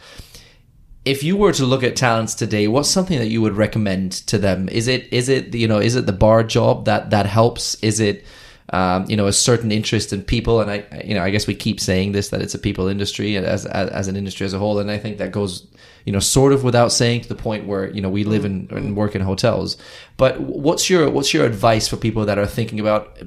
if 1.04 1.22
you 1.22 1.38
were 1.38 1.52
to 1.52 1.64
look 1.64 1.82
at 1.82 1.96
talents 1.96 2.34
today, 2.34 2.68
what's 2.68 2.90
something 2.90 3.18
that 3.18 3.28
you 3.28 3.40
would 3.40 3.56
recommend 3.56 4.12
to 4.26 4.36
them? 4.36 4.68
Is 4.68 4.88
it 4.88 5.10
is 5.10 5.30
it 5.30 5.54
you 5.54 5.66
know 5.66 5.78
is 5.78 5.96
it 5.96 6.04
the 6.04 6.12
bar 6.12 6.44
job 6.44 6.84
that 6.84 7.10
that 7.10 7.24
helps? 7.24 7.76
Is 7.76 7.98
it 7.98 8.26
um, 8.70 9.06
you 9.08 9.16
know 9.16 9.26
a 9.26 9.32
certain 9.32 9.72
interest 9.72 10.12
in 10.12 10.22
people? 10.22 10.60
And 10.60 10.70
I 10.70 11.02
you 11.04 11.14
know 11.14 11.22
I 11.22 11.30
guess 11.30 11.46
we 11.46 11.54
keep 11.54 11.80
saying 11.80 12.12
this 12.12 12.28
that 12.30 12.42
it's 12.42 12.54
a 12.54 12.58
people 12.58 12.88
industry 12.88 13.36
as 13.36 13.66
as, 13.66 13.90
as 13.90 14.08
an 14.08 14.16
industry 14.16 14.46
as 14.46 14.54
a 14.54 14.58
whole, 14.58 14.78
and 14.78 14.90
I 14.90 14.98
think 14.98 15.18
that 15.18 15.32
goes 15.32 15.66
you 16.04 16.12
know 16.12 16.20
sort 16.20 16.52
of 16.52 16.64
without 16.64 16.92
saying 16.92 17.22
to 17.22 17.28
the 17.28 17.34
point 17.34 17.66
where 17.66 17.90
you 17.90 18.00
know 18.00 18.10
we 18.10 18.24
live 18.24 18.44
in 18.44 18.68
and 18.70 18.96
work 18.96 19.14
in 19.14 19.22
hotels. 19.22 19.76
But 20.16 20.40
what's 20.40 20.88
your 20.90 21.10
what's 21.10 21.32
your 21.34 21.44
advice 21.44 21.88
for 21.88 21.96
people 21.96 22.24
that 22.26 22.38
are 22.38 22.46
thinking 22.46 22.80
about 22.80 23.18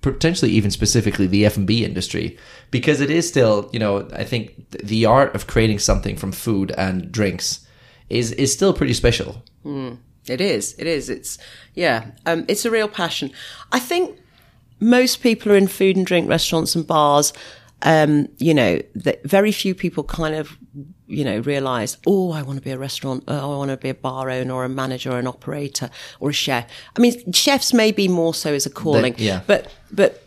potentially 0.00 0.50
even 0.52 0.70
specifically 0.70 1.26
the 1.26 1.44
F&B 1.44 1.84
industry 1.84 2.38
because 2.70 3.02
it 3.02 3.10
is 3.10 3.28
still 3.28 3.68
you 3.70 3.78
know 3.78 4.08
I 4.14 4.24
think 4.24 4.70
the 4.70 5.04
art 5.04 5.34
of 5.34 5.46
creating 5.46 5.78
something 5.78 6.16
from 6.16 6.32
food 6.32 6.72
and 6.78 7.12
drinks 7.12 7.66
is 8.08 8.32
is 8.32 8.50
still 8.50 8.72
pretty 8.72 8.94
special 8.94 9.42
It 10.26 10.40
is. 10.40 10.74
It 10.78 10.86
is. 10.86 11.08
It's 11.08 11.38
yeah. 11.74 12.12
Um, 12.26 12.44
it's 12.48 12.64
a 12.64 12.70
real 12.70 12.88
passion. 12.88 13.32
I 13.72 13.78
think 13.78 14.19
most 14.80 15.22
people 15.22 15.52
are 15.52 15.56
in 15.56 15.68
food 15.68 15.96
and 15.96 16.06
drink 16.06 16.28
restaurants 16.28 16.74
and 16.74 16.86
bars. 16.86 17.32
Um, 17.82 18.28
you 18.36 18.52
know, 18.52 18.80
that 18.94 19.24
very 19.24 19.52
few 19.52 19.74
people 19.74 20.04
kind 20.04 20.34
of, 20.34 20.58
you 21.06 21.24
know, 21.24 21.38
realize, 21.40 21.96
oh, 22.06 22.30
I 22.30 22.42
want 22.42 22.58
to 22.58 22.62
be 22.62 22.72
a 22.72 22.78
restaurant, 22.78 23.24
oh, 23.26 23.54
I 23.54 23.56
want 23.56 23.70
to 23.70 23.78
be 23.78 23.88
a 23.88 23.94
bar 23.94 24.28
owner 24.28 24.52
or 24.52 24.64
a 24.64 24.68
manager 24.68 25.12
or 25.12 25.18
an 25.18 25.26
operator 25.26 25.88
or 26.18 26.28
a 26.28 26.32
chef. 26.34 26.70
I 26.96 27.00
mean, 27.00 27.32
chefs 27.32 27.72
may 27.72 27.90
be 27.90 28.06
more 28.06 28.34
so 28.34 28.52
as 28.52 28.66
a 28.66 28.70
calling, 28.70 29.14
yeah. 29.16 29.40
but 29.46 29.72
but 29.90 30.22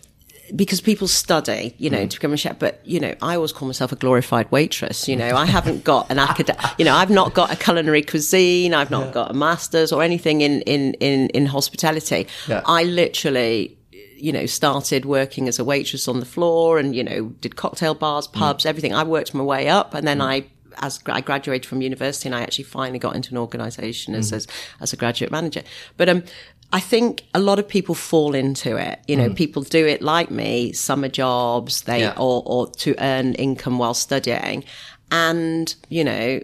because 0.55 0.81
people 0.81 1.07
study, 1.07 1.75
you 1.77 1.89
know, 1.89 2.05
to 2.05 2.17
become 2.17 2.33
a 2.33 2.37
chef. 2.37 2.59
But 2.59 2.81
you 2.85 2.99
know, 2.99 3.15
I 3.21 3.35
always 3.35 3.51
call 3.51 3.67
myself 3.67 3.91
a 3.91 3.95
glorified 3.95 4.51
waitress. 4.51 5.07
You 5.07 5.15
know, 5.15 5.35
I 5.35 5.45
haven't 5.45 5.83
got 5.83 6.11
an 6.11 6.19
academic. 6.19 6.61
You 6.77 6.85
know, 6.85 6.95
I've 6.95 7.09
not 7.09 7.33
got 7.33 7.51
a 7.51 7.55
culinary 7.55 8.01
cuisine. 8.01 8.73
I've 8.73 8.91
not 8.91 9.13
got 9.13 9.31
a 9.31 9.33
master's 9.33 9.91
or 9.91 10.03
anything 10.03 10.41
in 10.41 10.61
in 10.61 10.93
in 10.95 11.29
in 11.29 11.45
hospitality. 11.45 12.27
Yeah. 12.47 12.61
I 12.65 12.83
literally. 12.83 13.77
You 14.23 14.31
know, 14.31 14.45
started 14.47 15.03
working 15.05 15.47
as 15.47 15.59
a 15.59 15.63
waitress 15.63 16.07
on 16.07 16.19
the 16.19 16.25
floor, 16.35 16.79
and 16.79 16.95
you 16.95 17.03
know, 17.03 17.19
did 17.41 17.55
cocktail 17.55 17.93
bars, 17.93 18.27
mm. 18.27 18.33
pubs, 18.33 18.65
everything. 18.65 18.93
I 18.93 19.03
worked 19.03 19.33
my 19.33 19.43
way 19.43 19.67
up, 19.67 19.93
and 19.93 20.07
then 20.07 20.19
mm. 20.19 20.31
I 20.33 20.45
as 20.77 20.99
I 21.05 21.21
graduated 21.21 21.65
from 21.67 21.81
university 21.81 22.27
and 22.27 22.35
I 22.35 22.41
actually 22.41 22.63
finally 22.63 22.99
got 22.99 23.15
into 23.15 23.31
an 23.31 23.37
organization 23.37 24.15
as, 24.15 24.27
mm-hmm. 24.27 24.37
as, 24.37 24.47
as 24.79 24.93
a 24.93 24.97
graduate 24.97 25.31
manager. 25.31 25.61
But, 25.97 26.09
um, 26.09 26.23
I 26.71 26.79
think 26.79 27.23
a 27.35 27.39
lot 27.39 27.59
of 27.59 27.67
people 27.67 27.93
fall 27.93 28.33
into 28.33 28.77
it. 28.77 28.99
You 29.07 29.15
know, 29.15 29.29
mm. 29.29 29.35
people 29.35 29.61
do 29.61 29.85
it 29.85 30.01
like 30.01 30.31
me, 30.31 30.73
summer 30.73 31.09
jobs, 31.09 31.83
they, 31.83 31.99
Yeah. 31.99 32.15
or, 32.17 32.41
or 32.47 32.67
to 32.67 32.95
earn 32.97 33.35
income 33.35 33.77
while 33.77 33.93
studying. 33.93 34.63
And, 35.11 35.75
you 35.89 36.03
know, 36.03 36.39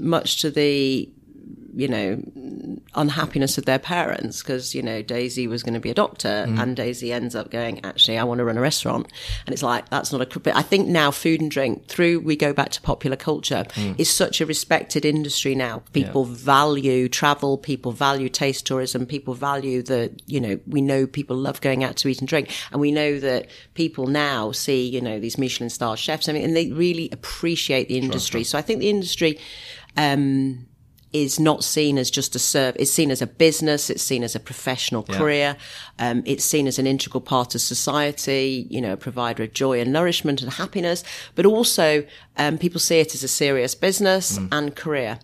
much 0.00 0.40
to 0.40 0.50
the, 0.50 1.08
you 1.78 1.86
know, 1.86 2.20
unhappiness 2.96 3.56
of 3.56 3.64
their 3.64 3.78
parents 3.78 4.42
because, 4.42 4.74
you 4.74 4.82
know, 4.82 5.00
Daisy 5.00 5.46
was 5.46 5.62
going 5.62 5.74
to 5.74 5.80
be 5.80 5.90
a 5.90 5.94
doctor 5.94 6.44
and 6.58 6.74
Daisy 6.74 7.12
ends 7.12 7.36
up 7.36 7.52
going, 7.52 7.84
actually, 7.84 8.18
I 8.18 8.24
want 8.24 8.38
to 8.38 8.44
run 8.44 8.58
a 8.58 8.60
restaurant. 8.60 9.06
And 9.46 9.52
it's 9.52 9.62
like, 9.62 9.88
that's 9.88 10.10
not 10.10 10.20
a, 10.20 10.40
but 10.40 10.56
I 10.56 10.62
think 10.62 10.88
now 10.88 11.12
food 11.12 11.40
and 11.40 11.48
drink 11.48 11.86
through, 11.86 12.18
we 12.18 12.34
go 12.34 12.52
back 12.52 12.70
to 12.70 12.80
popular 12.80 13.14
culture 13.14 13.64
is 13.96 14.10
such 14.10 14.40
a 14.40 14.46
respected 14.46 15.04
industry 15.04 15.54
now. 15.54 15.84
People 15.92 16.24
value 16.24 17.08
travel, 17.08 17.56
people 17.56 17.92
value 17.92 18.28
taste 18.28 18.66
tourism, 18.66 19.06
people 19.06 19.34
value 19.34 19.80
the, 19.80 20.12
you 20.26 20.40
know, 20.40 20.58
we 20.66 20.80
know 20.80 21.06
people 21.06 21.36
love 21.36 21.60
going 21.60 21.84
out 21.84 21.94
to 21.98 22.08
eat 22.08 22.18
and 22.18 22.26
drink. 22.26 22.50
And 22.72 22.80
we 22.80 22.90
know 22.90 23.20
that 23.20 23.50
people 23.74 24.08
now 24.08 24.50
see, 24.50 24.88
you 24.88 25.00
know, 25.00 25.20
these 25.20 25.38
Michelin 25.38 25.70
star 25.70 25.96
chefs. 25.96 26.28
I 26.28 26.32
mean, 26.32 26.42
and 26.42 26.56
they 26.56 26.72
really 26.72 27.08
appreciate 27.12 27.86
the 27.86 27.98
industry. 27.98 28.42
So 28.42 28.58
I 28.58 28.62
think 28.62 28.80
the 28.80 28.90
industry, 28.90 29.38
um, 29.96 30.66
is 31.12 31.40
not 31.40 31.64
seen 31.64 31.98
as 31.98 32.10
just 32.10 32.34
a 32.34 32.38
serve. 32.38 32.76
It's 32.78 32.90
seen 32.90 33.10
as 33.10 33.22
a 33.22 33.26
business. 33.26 33.90
It's 33.90 34.02
seen 34.02 34.22
as 34.22 34.34
a 34.34 34.40
professional 34.40 35.02
career. 35.02 35.56
Um, 35.98 36.22
it's 36.26 36.44
seen 36.44 36.66
as 36.66 36.78
an 36.78 36.86
integral 36.86 37.20
part 37.20 37.54
of 37.54 37.60
society. 37.60 38.66
You 38.70 38.80
know, 38.80 38.92
a 38.92 38.96
provider 38.96 39.42
of 39.44 39.52
joy 39.52 39.80
and 39.80 39.92
nourishment 39.92 40.42
and 40.42 40.52
happiness. 40.52 41.04
But 41.34 41.46
also, 41.46 42.04
um, 42.36 42.58
people 42.58 42.80
see 42.80 43.00
it 43.00 43.14
as 43.14 43.22
a 43.22 43.28
serious 43.28 43.74
business 43.74 44.38
and 44.52 44.76
career. 44.76 45.18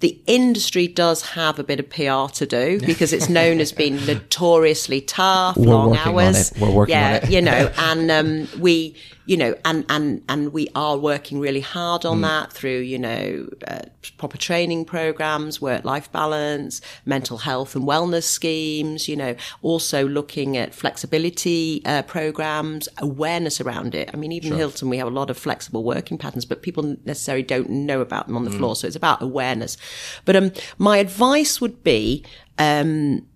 The 0.00 0.16
industry 0.26 0.86
does 0.86 1.22
have 1.30 1.58
a 1.58 1.64
bit 1.64 1.80
of 1.80 1.90
PR 1.90 2.32
to 2.38 2.46
do 2.46 2.80
because 2.86 3.12
it's 3.12 3.28
known 3.28 3.60
as 3.60 3.72
being 3.72 3.96
notoriously 4.06 5.00
tough, 5.00 5.56
We're 5.56 5.66
long 5.74 5.90
working 5.90 6.06
on 6.14 6.18
hours. 6.26 6.52
it. 6.52 6.58
We're 6.60 6.70
working 6.70 6.94
on 6.96 7.00
yeah, 7.00 7.14
it. 7.16 7.30
you 7.30 7.42
know, 7.42 7.72
and 7.78 8.10
um, 8.10 8.48
we, 8.60 8.94
you 9.26 9.36
know, 9.36 9.54
and 9.64 9.84
and 9.88 10.22
and 10.28 10.52
we 10.52 10.68
are 10.74 10.96
working 10.96 11.40
really 11.40 11.60
hard 11.60 12.02
Mm. 12.02 12.10
on 12.12 12.20
that 12.22 12.52
through, 12.52 12.78
you 12.78 12.98
know, 12.98 13.48
uh, 13.66 13.80
proper 14.16 14.38
training 14.38 14.84
programs, 14.84 15.60
work-life 15.60 16.10
balance, 16.12 16.80
mental 17.04 17.38
health 17.38 17.74
and 17.74 17.84
wellness 17.84 18.22
schemes. 18.22 19.08
You 19.08 19.16
know, 19.16 19.34
also 19.62 20.06
looking 20.06 20.56
at 20.56 20.74
flexibility 20.74 21.82
uh, 21.84 22.02
programs, 22.02 22.88
awareness 22.98 23.60
around 23.60 23.94
it. 23.94 24.10
I 24.14 24.16
mean, 24.16 24.32
even 24.32 24.52
Hilton, 24.54 24.88
we 24.88 24.98
have 24.98 25.08
a 25.08 25.10
lot 25.10 25.28
of 25.30 25.36
flexible 25.36 25.82
working 25.84 26.18
patterns, 26.18 26.44
but 26.44 26.62
people 26.62 26.96
necessarily 27.04 27.42
don't 27.42 27.68
know 27.68 28.00
about 28.00 28.28
them 28.28 28.36
on 28.36 28.44
the 28.44 28.50
Mm. 28.50 28.58
floor. 28.58 28.76
So 28.76 28.86
it's 28.86 28.96
about 28.96 29.20
awareness. 29.22 29.76
But 30.24 30.36
um, 30.36 30.52
my 30.78 30.98
advice 30.98 31.60
would 31.60 31.82
be. 31.82 32.24
Um, 32.58 33.26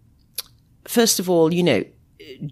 first 0.85 1.21
of 1.21 1.31
all, 1.31 1.53
you 1.53 1.63
know, 1.63 1.85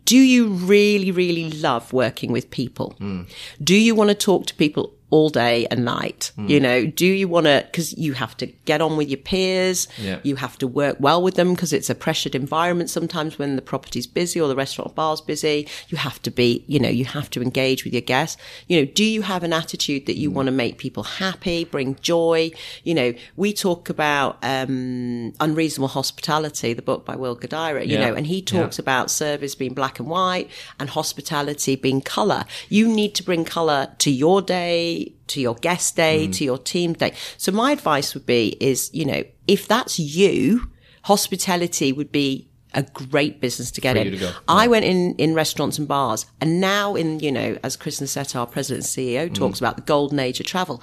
do 0.04 0.16
you 0.16 0.48
really, 0.48 1.10
really 1.10 1.50
love 1.50 1.92
working 1.92 2.32
with 2.32 2.50
people? 2.50 2.94
Hmm. 2.98 3.22
Do 3.62 3.74
you 3.74 3.94
want 3.94 4.08
to 4.08 4.14
talk 4.14 4.46
to 4.46 4.54
people 4.54 4.94
all 5.10 5.28
day 5.30 5.66
and 5.70 5.84
night? 5.84 6.32
Hmm. 6.36 6.46
You 6.48 6.60
know, 6.60 6.86
do 6.86 7.06
you 7.06 7.28
want 7.28 7.46
to, 7.46 7.66
cause 7.72 7.92
you 7.96 8.12
have 8.14 8.36
to 8.38 8.46
get 8.46 8.80
on 8.80 8.96
with 8.96 9.08
your 9.08 9.18
peers. 9.18 9.88
Yeah. 9.98 10.20
You 10.22 10.36
have 10.36 10.56
to 10.58 10.66
work 10.66 10.96
well 11.00 11.20
with 11.22 11.34
them 11.34 11.54
because 11.54 11.72
it's 11.72 11.90
a 11.90 11.94
pressured 11.94 12.34
environment 12.34 12.90
sometimes 12.90 13.38
when 13.38 13.56
the 13.56 13.62
property's 13.62 14.06
busy 14.06 14.40
or 14.40 14.48
the 14.48 14.56
restaurant 14.56 14.90
or 14.92 14.94
bar's 14.94 15.20
busy. 15.20 15.68
You 15.88 15.98
have 15.98 16.22
to 16.22 16.30
be, 16.30 16.64
you 16.66 16.78
know, 16.78 16.88
you 16.88 17.04
have 17.04 17.28
to 17.30 17.42
engage 17.42 17.84
with 17.84 17.92
your 17.92 18.02
guests. 18.02 18.40
You 18.68 18.80
know, 18.80 18.84
do 18.92 19.04
you 19.04 19.22
have 19.22 19.42
an 19.42 19.52
attitude 19.52 20.06
that 20.06 20.16
you 20.16 20.30
want 20.30 20.46
to 20.46 20.52
make 20.52 20.78
people 20.78 21.02
happy, 21.02 21.64
bring 21.64 21.96
joy? 22.00 22.50
You 22.84 22.94
know, 22.94 23.14
we 23.36 23.52
talk 23.52 23.90
about, 23.90 24.38
um, 24.42 25.32
Unreasonable 25.40 25.88
Hospitality, 25.88 26.72
the 26.72 26.82
book 26.82 27.04
by 27.04 27.16
Will 27.16 27.36
Guidara, 27.36 27.86
you 27.86 27.94
Yeah. 27.98 28.08
know, 28.10 28.14
and 28.14 28.26
he 28.26 28.40
talks 28.42 28.78
about 28.78 29.10
service 29.10 29.54
being 29.54 29.74
black 29.74 29.98
and 29.98 30.08
white 30.08 30.48
and 30.78 30.88
hospitality 30.90 31.76
being 31.76 32.00
color. 32.00 32.44
You 32.68 32.86
need 32.88 33.14
to 33.16 33.22
bring 33.22 33.44
color 33.44 33.88
to 33.98 34.10
your 34.10 34.42
day, 34.42 34.99
to 35.28 35.40
your 35.40 35.54
guest 35.56 35.96
day, 35.96 36.26
Mm. 36.28 36.32
to 36.36 36.44
your 36.44 36.58
team 36.58 36.92
day. 36.94 37.12
So 37.36 37.52
my 37.52 37.72
advice 37.72 38.14
would 38.14 38.26
be 38.26 38.56
is, 38.60 38.90
you 38.92 39.04
know, 39.04 39.22
if 39.46 39.66
that's 39.68 39.98
you, 39.98 40.70
hospitality 41.04 41.92
would 41.92 42.12
be 42.12 42.46
a 42.72 42.82
great 42.84 43.40
business 43.40 43.70
to 43.72 43.80
get 43.80 43.96
in. 43.96 44.16
to. 44.18 44.32
I 44.46 44.68
went 44.68 44.84
in, 44.84 45.14
in 45.16 45.34
restaurants 45.34 45.76
and 45.78 45.88
bars 45.88 46.26
and 46.40 46.60
now 46.60 46.94
in, 46.94 47.18
you 47.20 47.32
know, 47.32 47.58
as 47.64 47.76
Chris 47.76 48.00
Nassetta, 48.00 48.36
our 48.36 48.46
president 48.46 48.84
and 48.84 48.88
CEO 49.06 49.28
Mm. 49.28 49.34
talks 49.34 49.58
about 49.58 49.74
the 49.76 49.82
golden 49.82 50.20
age 50.20 50.38
of 50.38 50.46
travel, 50.46 50.80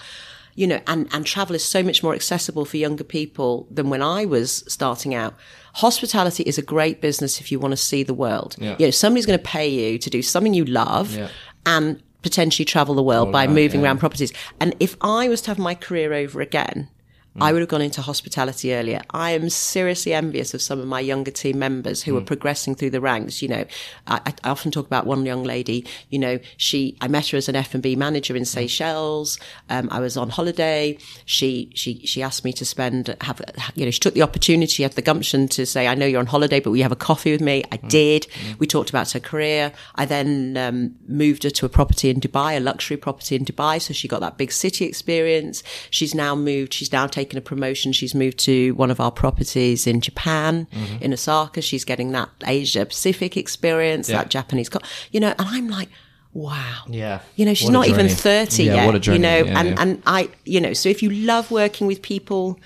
you 0.53 0.68
know, 0.68 0.82
and, 0.86 1.07
and 1.13 1.26
travel 1.26 1.55
is 1.55 1.63
so 1.63 1.82
much 1.84 2.03
more 2.03 2.13
accessible 2.13 2.65
for 2.65 2.76
younger 2.78 3.05
people 3.05 3.68
than 3.72 3.89
when 3.89 4.01
I 4.01 4.26
was 4.26 4.63
starting 4.68 5.13
out. 5.15 5.34
Hospitality 5.76 6.43
is 6.43 6.57
a 6.57 6.61
great 6.61 6.99
business 6.99 7.39
if 7.39 7.51
you 7.51 7.59
want 7.59 7.72
to 7.72 7.78
see 7.78 8.03
the 8.03 8.13
world. 8.13 8.55
Yeah. 8.59 8.76
You 8.80 8.88
know, 8.88 8.91
somebody's 8.91 9.26
going 9.26 9.39
to 9.39 9.45
pay 9.45 9.70
you 9.70 9.97
to 9.99 10.09
do 10.09 10.22
something 10.22 10.53
you 10.53 10.65
love 10.65 11.15
Yeah. 11.15 11.30
and 11.65 12.01
potentially 12.28 12.66
travel 12.66 12.94
the 12.94 13.04
world 13.04 13.32
by 13.32 13.46
around, 13.46 13.54
moving 13.54 13.80
yeah. 13.82 13.88
around 13.88 14.00
properties. 14.00 14.34
And 14.60 14.76
if 14.80 14.98
I 15.02 15.30
was 15.30 15.42
to 15.44 15.52
have 15.52 15.58
my 15.58 15.76
career 15.76 16.14
over 16.14 16.42
again, 16.42 16.90
Mm. 17.38 17.44
I 17.44 17.54
would 17.54 17.62
have 17.62 17.70
gone 17.70 17.82
into 17.82 18.02
hospitality 18.02 18.74
earlier. 18.74 19.02
I 19.12 19.32
am 19.32 19.50
seriously 19.50 20.14
envious 20.14 20.54
of 20.54 20.62
some 20.62 20.80
of 20.80 20.88
my 20.88 21.00
younger 21.00 21.32
team 21.32 21.60
members 21.60 22.04
who 22.04 22.18
are 22.18 22.22
Mm. 22.22 22.26
progressing 22.26 22.76
through 22.76 22.90
the 22.92 23.02
ranks. 23.02 23.42
You 23.42 23.48
know, 23.50 23.66
I, 24.08 24.34
I 24.44 24.50
often 24.50 24.72
talk 24.72 24.86
about 24.88 25.06
one 25.06 25.26
young 25.26 25.44
lady. 25.44 25.86
You 26.10 26.20
know, 26.20 26.40
she 26.58 26.98
I 27.02 27.08
met 27.08 27.28
her 27.30 27.38
as 27.38 27.48
an 27.50 27.56
F 27.56 27.74
and 27.74 27.84
B 27.84 27.96
manager 27.96 28.34
Mm. 28.34 28.38
in 28.38 28.46
Seychelles. 28.46 29.38
Um, 29.70 29.88
I 29.92 30.00
was 30.00 30.18
on 30.18 30.30
holiday. 30.30 30.98
She 31.26 31.70
she 31.76 32.00
she 32.06 32.24
asked 32.24 32.44
me 32.44 32.54
to 32.54 32.66
spend 32.66 33.16
have 33.22 33.42
you 33.76 33.86
know 33.86 33.92
she 33.92 34.00
took 34.00 34.14
the 34.14 34.22
opportunity, 34.24 34.72
she 34.72 34.84
had 34.84 34.94
the 34.94 35.02
gumption 35.02 35.48
to 35.50 35.66
say, 35.66 35.88
"I 35.88 35.96
know 35.96 36.06
you're 36.06 36.20
on 36.20 36.26
holiday, 36.28 36.60
but 36.60 36.70
will 36.72 36.78
you 36.78 36.84
have 36.84 36.92
a 36.92 36.96
coffee 36.96 37.32
with 37.32 37.42
me?" 37.42 37.64
I 37.72 37.78
did. 37.78 38.28
We 38.60 38.68
talked 38.68 38.90
about 38.90 39.12
her 39.12 39.20
career. 39.20 39.72
I 39.96 40.06
then 40.06 40.58
um, 40.58 40.96
moved 41.08 41.44
her 41.44 41.50
to 41.52 41.66
a 41.66 41.70
property 41.70 42.10
in 42.10 42.20
Dubai, 42.20 42.58
a 42.58 42.60
luxury 42.60 42.98
property 42.98 43.36
in 43.36 43.46
Dubai, 43.46 43.82
so 43.82 43.94
she 43.94 44.08
got 44.08 44.22
that 44.22 44.38
big 44.38 44.52
city 44.52 44.86
experience. 44.86 45.62
She's 45.92 46.16
now 46.16 46.34
moved. 46.36 46.74
She's 46.74 46.92
now 46.92 47.06
taken 47.08 47.27
a 47.36 47.42
promotion. 47.42 47.92
She's 47.92 48.16
moved 48.16 48.38
to 48.40 48.72
one 48.76 48.92
of 48.92 49.00
our 49.00 49.12
properties 49.12 49.86
in 49.88 50.00
Japan, 50.00 50.68
in 51.02 51.12
Osaka. 51.12 51.62
She's 51.62 51.84
getting 51.84 52.12
that 52.14 52.30
Asia 52.46 52.86
Pacific 52.86 53.36
experience, 53.36 54.08
Yeah. 54.10 54.18
that 54.20 54.30
Japanese, 54.30 54.70
co- 54.70 54.80
you 55.12 55.20
know. 55.20 55.34
And 55.40 55.48
I'm 55.50 55.68
like, 55.68 55.90
wow. 56.34 56.84
Yeah. 56.90 57.20
You 57.36 57.46
know, 57.46 57.54
she's 57.54 57.70
not 57.70 57.88
even 57.88 58.08
30 58.10 58.64
Yeah, 58.64 58.86
yet. 58.92 59.02
journey. 59.02 59.18
You 59.18 59.22
know, 59.24 59.38
Yeah, 59.46 59.60
and, 59.60 59.80
and 59.80 60.02
I, 60.06 60.30
you 60.46 60.62
know, 60.62 60.74
so 60.74 60.88
if 60.90 61.02
you 61.04 61.10
love 61.10 61.50
working 61.52 61.88
with 61.88 62.02
people, 62.02 62.60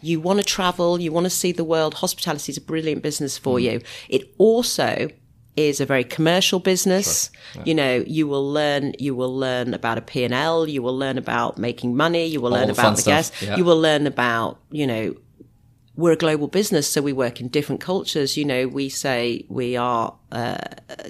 you 0.00 0.20
want 0.20 0.38
to 0.38 0.44
travel, 0.44 1.00
you 1.00 1.12
want 1.12 1.24
to 1.24 1.30
see 1.30 1.52
the 1.52 1.64
world, 1.64 1.94
hospitality 1.94 2.50
is 2.52 2.56
a 2.56 2.60
brilliant 2.60 3.02
business 3.02 3.36
for 3.36 3.58
Mm. 3.58 3.62
you. 3.62 3.80
It 4.08 4.32
also 4.38 5.10
is 5.66 5.80
a 5.80 5.86
very 5.86 6.04
commercial 6.04 6.60
business. 6.60 7.30
You 7.64 7.74
know, 7.74 8.04
you 8.06 8.28
will 8.28 8.48
learn, 8.58 8.94
you 8.98 9.14
will 9.20 9.36
learn 9.36 9.74
about 9.74 9.98
a 9.98 10.02
P&L, 10.02 10.68
you 10.68 10.82
will 10.82 10.96
learn 10.96 11.18
about 11.18 11.58
making 11.58 11.96
money, 11.96 12.26
you 12.26 12.40
will 12.40 12.52
All 12.52 12.58
learn 12.58 12.68
the 12.68 12.74
about 12.74 12.96
the 12.96 13.02
guests, 13.02 13.42
yeah. 13.42 13.56
you 13.56 13.64
will 13.64 13.80
learn 13.80 14.06
about, 14.06 14.60
you 14.70 14.86
know, 14.86 15.14
we're 15.96 16.12
a 16.12 16.16
global 16.16 16.46
business, 16.46 16.86
so 16.86 17.02
we 17.02 17.12
work 17.12 17.40
in 17.40 17.48
different 17.48 17.80
cultures. 17.80 18.36
You 18.36 18.44
know, 18.44 18.68
we 18.68 18.88
say 18.88 19.44
we 19.48 19.76
are 19.76 20.14
uh, 20.30 20.58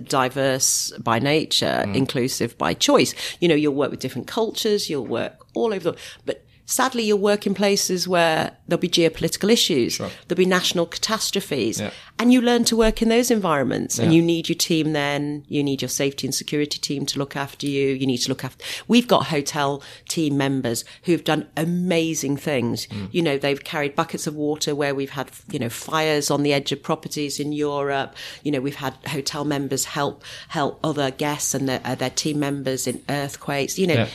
diverse 0.02 0.92
by 0.98 1.18
nature, 1.18 1.84
Mm. 1.86 1.94
inclusive 1.94 2.56
by 2.56 2.72
choice. 2.72 3.14
You 3.40 3.48
know, 3.48 3.54
you'll 3.54 3.74
work 3.74 3.90
with 3.90 4.00
different 4.00 4.26
cultures, 4.28 4.88
you'll 4.88 5.06
work 5.20 5.34
all 5.54 5.74
over 5.74 5.90
the 5.90 5.96
but 6.24 6.42
sadly 6.70 7.02
you'll 7.02 7.18
work 7.18 7.46
in 7.46 7.54
places 7.54 8.06
where 8.06 8.52
there'll 8.68 8.78
be 8.78 8.90
geopolitical 8.90 9.50
issues, 9.50 9.96
there'll 9.96 10.36
be 10.36 10.44
national 10.44 10.84
catastrophes, 10.84 11.80
Yeah. 11.80 11.90
and 12.18 12.30
you 12.30 12.42
learn 12.42 12.64
to 12.64 12.76
work 12.76 13.00
in 13.00 13.08
those 13.08 13.30
environments. 13.30 13.98
And 13.98 14.12
you 14.12 14.20
need 14.20 14.50
your 14.50 14.56
team 14.56 14.92
then, 14.92 15.44
you 15.48 15.62
need 15.64 15.80
your 15.80 15.88
safety 15.88 16.26
and 16.26 16.34
security 16.34 16.78
team 16.78 17.06
to 17.06 17.18
look 17.18 17.34
after 17.36 17.66
you, 17.66 17.88
you 17.94 18.06
need 18.06 18.18
to 18.18 18.28
look 18.28 18.44
after. 18.44 18.62
We've 18.86 19.08
got 19.08 19.26
hotel 19.28 19.82
team 20.10 20.36
members 20.36 20.84
who've 21.04 21.24
done 21.24 21.46
amazing 21.56 22.36
things. 22.36 22.86
Mm. 22.88 23.08
You 23.12 23.22
know, 23.22 23.38
they've 23.38 23.64
carried 23.64 23.96
buckets 23.96 24.26
of 24.26 24.34
water 24.34 24.74
where 24.74 24.94
we've 24.94 25.10
had, 25.20 25.30
you 25.50 25.58
know, 25.58 25.70
fires 25.70 26.30
on 26.30 26.42
the 26.42 26.52
edge 26.52 26.70
of 26.70 26.82
properties 26.82 27.40
in 27.40 27.52
Europe. 27.52 28.14
You 28.42 28.52
know, 28.52 28.60
we've 28.60 28.76
had 28.76 28.94
hotel 29.06 29.44
members 29.46 29.86
help, 29.86 30.22
help 30.48 30.78
other 30.84 31.10
guests 31.10 31.54
and 31.54 31.66
their, 31.66 31.80
uh, 31.82 31.94
their 31.94 32.10
team 32.10 32.38
members 32.38 32.86
in 32.86 33.00
earthquakes. 33.08 33.78
You 33.78 33.86
know, 33.86 33.94
Yeah. 33.94 34.08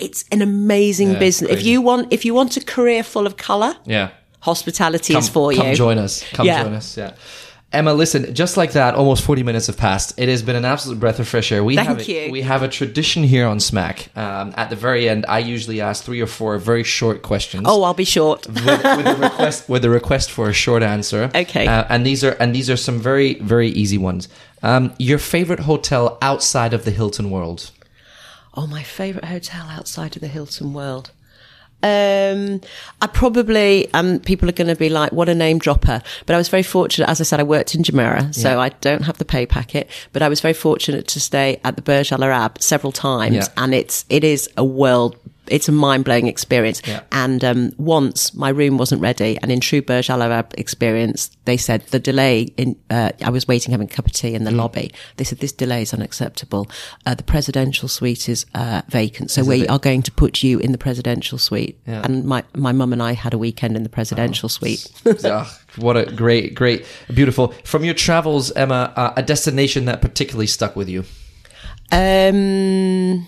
It's 0.00 0.24
an 0.32 0.42
amazing 0.42 1.12
Yeah, 1.12 1.18
business. 1.18 1.50
If 1.50 1.62
you 1.64 1.80
want, 1.82 2.12
if 2.12 2.24
you 2.24 2.34
want 2.34 2.56
a 2.56 2.60
career 2.64 3.02
full 3.02 3.26
of 3.26 3.36
color, 3.36 3.74
Yeah. 3.86 4.08
hospitality 4.40 5.12
Come, 5.14 5.22
is 5.22 5.28
for 5.28 5.52
come 5.52 5.68
you. 5.68 5.74
join 5.74 5.98
us. 5.98 6.24
Come 6.32 6.46
Yeah. 6.46 6.62
join 6.64 6.74
us. 6.74 6.96
Yeah. 6.96 7.12
Emma, 7.72 7.94
listen, 7.94 8.34
just 8.34 8.56
like 8.56 8.72
that, 8.72 8.96
almost 8.96 9.22
40 9.22 9.44
minutes 9.44 9.68
have 9.68 9.76
passed. 9.76 10.12
It 10.16 10.28
has 10.28 10.42
been 10.42 10.56
an 10.56 10.64
absolute 10.64 10.98
breath 10.98 11.20
of 11.20 11.28
fresh 11.28 11.52
air. 11.52 11.62
We 11.62 11.76
Thank 11.76 11.86
have 11.88 12.00
a, 12.00 12.04
you. 12.04 12.32
We 12.32 12.42
have 12.42 12.64
a 12.64 12.68
tradition 12.68 13.22
here 13.22 13.46
on 13.46 13.60
Smack. 13.60 14.08
Um, 14.16 14.52
at 14.56 14.70
the 14.70 14.76
very 14.76 15.08
end, 15.08 15.24
I 15.28 15.38
usually 15.38 15.80
ask 15.80 16.02
three 16.02 16.20
or 16.20 16.26
four 16.26 16.58
very 16.58 16.82
short 16.82 17.22
questions. 17.22 17.62
Oh, 17.68 17.84
I'll 17.84 17.94
be 17.94 18.04
short. 18.04 18.48
with, 18.48 18.56
with 18.66 19.06
a 19.06 19.16
request 19.20 19.68
with 19.68 19.84
a 19.84 19.90
request 19.90 20.32
for 20.32 20.48
a 20.48 20.52
short 20.52 20.82
answer. 20.82 21.30
Okay. 21.32 21.68
Uh, 21.68 21.84
and 21.88 22.04
these 22.04 22.24
are 22.24 22.32
and 22.40 22.52
these 22.52 22.68
are 22.68 22.76
some 22.76 22.98
very 22.98 23.34
very 23.34 23.68
easy 23.68 23.98
ones. 23.98 24.26
Um, 24.64 24.92
your 24.98 25.18
favorite 25.18 25.60
hotel 25.60 26.18
outside 26.20 26.74
of 26.74 26.84
the 26.84 26.90
Hilton 26.90 27.30
world? 27.30 27.70
Oh, 28.54 28.66
my 28.66 28.82
favourite 28.82 29.26
hotel 29.26 29.66
outside 29.68 30.16
of 30.16 30.22
the 30.22 30.28
Hilton 30.28 30.72
world. 30.72 31.12
Um, 31.82 32.60
I 33.00 33.06
probably, 33.06 33.90
um, 33.94 34.20
people 34.20 34.48
are 34.48 34.52
going 34.52 34.68
to 34.68 34.76
be 34.76 34.90
like, 34.90 35.12
what 35.12 35.30
a 35.30 35.34
name 35.34 35.58
dropper. 35.58 36.02
But 36.26 36.34
I 36.34 36.36
was 36.36 36.48
very 36.50 36.62
fortunate. 36.62 37.08
As 37.08 37.20
I 37.20 37.24
said, 37.24 37.40
I 37.40 37.44
worked 37.44 37.74
in 37.74 37.82
Jumeirah, 37.82 38.34
so 38.34 38.60
I 38.60 38.68
don't 38.68 39.02
have 39.02 39.16
the 39.16 39.24
pay 39.24 39.46
packet, 39.46 39.88
but 40.12 40.20
I 40.20 40.28
was 40.28 40.40
very 40.40 40.52
fortunate 40.52 41.08
to 41.08 41.20
stay 41.20 41.58
at 41.64 41.76
the 41.76 41.82
Burj 41.82 42.12
Al 42.12 42.22
Arab 42.22 42.60
several 42.60 42.92
times. 42.92 43.36
Yeah. 43.36 43.46
And 43.56 43.72
it's, 43.72 44.04
it 44.10 44.24
is 44.24 44.50
a 44.58 44.64
world, 44.64 45.16
it's 45.50 45.68
a 45.68 45.72
mind 45.72 46.04
blowing 46.04 46.26
experience. 46.26 46.80
Yeah. 46.86 47.00
And, 47.12 47.44
um, 47.44 47.72
once 47.76 48.32
my 48.34 48.48
room 48.48 48.78
wasn't 48.78 49.00
ready 49.02 49.38
and 49.42 49.50
in 49.52 49.60
true 49.60 49.82
Burj 49.82 50.08
Al 50.10 50.22
Arab 50.22 50.54
experience, 50.56 51.30
they 51.44 51.56
said 51.56 51.82
the 51.88 51.98
delay 51.98 52.42
in, 52.56 52.76
uh, 52.90 53.10
I 53.22 53.30
was 53.30 53.46
waiting 53.48 53.72
having 53.72 53.88
a 53.88 53.90
cup 53.90 54.06
of 54.06 54.12
tea 54.12 54.30
Mm. 54.32 54.36
in 54.36 54.44
the 54.44 54.50
lobby. 54.52 54.92
They 55.16 55.24
said 55.24 55.38
this 55.40 55.52
delay 55.52 55.82
is 55.82 55.92
unacceptable. 55.92 56.70
Uh, 57.06 57.14
the 57.14 57.22
presidential 57.24 57.88
suite 57.88 58.28
is, 58.28 58.46
uh, 58.54 58.82
vacant. 58.88 59.30
So 59.30 59.42
we 59.44 59.62
it? 59.62 59.70
are 59.70 59.78
going 59.78 60.02
to 60.02 60.12
put 60.12 60.42
you 60.42 60.58
in 60.58 60.72
the 60.72 60.78
presidential 60.78 61.38
suite. 61.38 61.78
Yeah. 61.86 62.02
And 62.04 62.24
my, 62.24 62.44
my 62.54 62.72
mum 62.72 62.92
and 62.92 63.02
I 63.02 63.12
had 63.12 63.34
a 63.34 63.38
weekend 63.38 63.76
in 63.76 63.82
the 63.82 63.88
presidential 63.88 64.48
suite. 64.48 64.86
Ah, 65.24 65.58
what 65.76 65.96
a 65.96 66.04
great, 66.12 66.54
great, 66.54 66.84
beautiful. 67.14 67.48
From 67.64 67.84
your 67.84 67.94
travels, 67.94 68.50
Emma, 68.52 68.92
uh, 68.96 69.12
a 69.16 69.22
destination 69.22 69.84
that 69.86 70.00
particularly 70.00 70.46
stuck 70.46 70.74
with 70.76 70.88
you. 70.88 71.04
Um, 71.92 73.26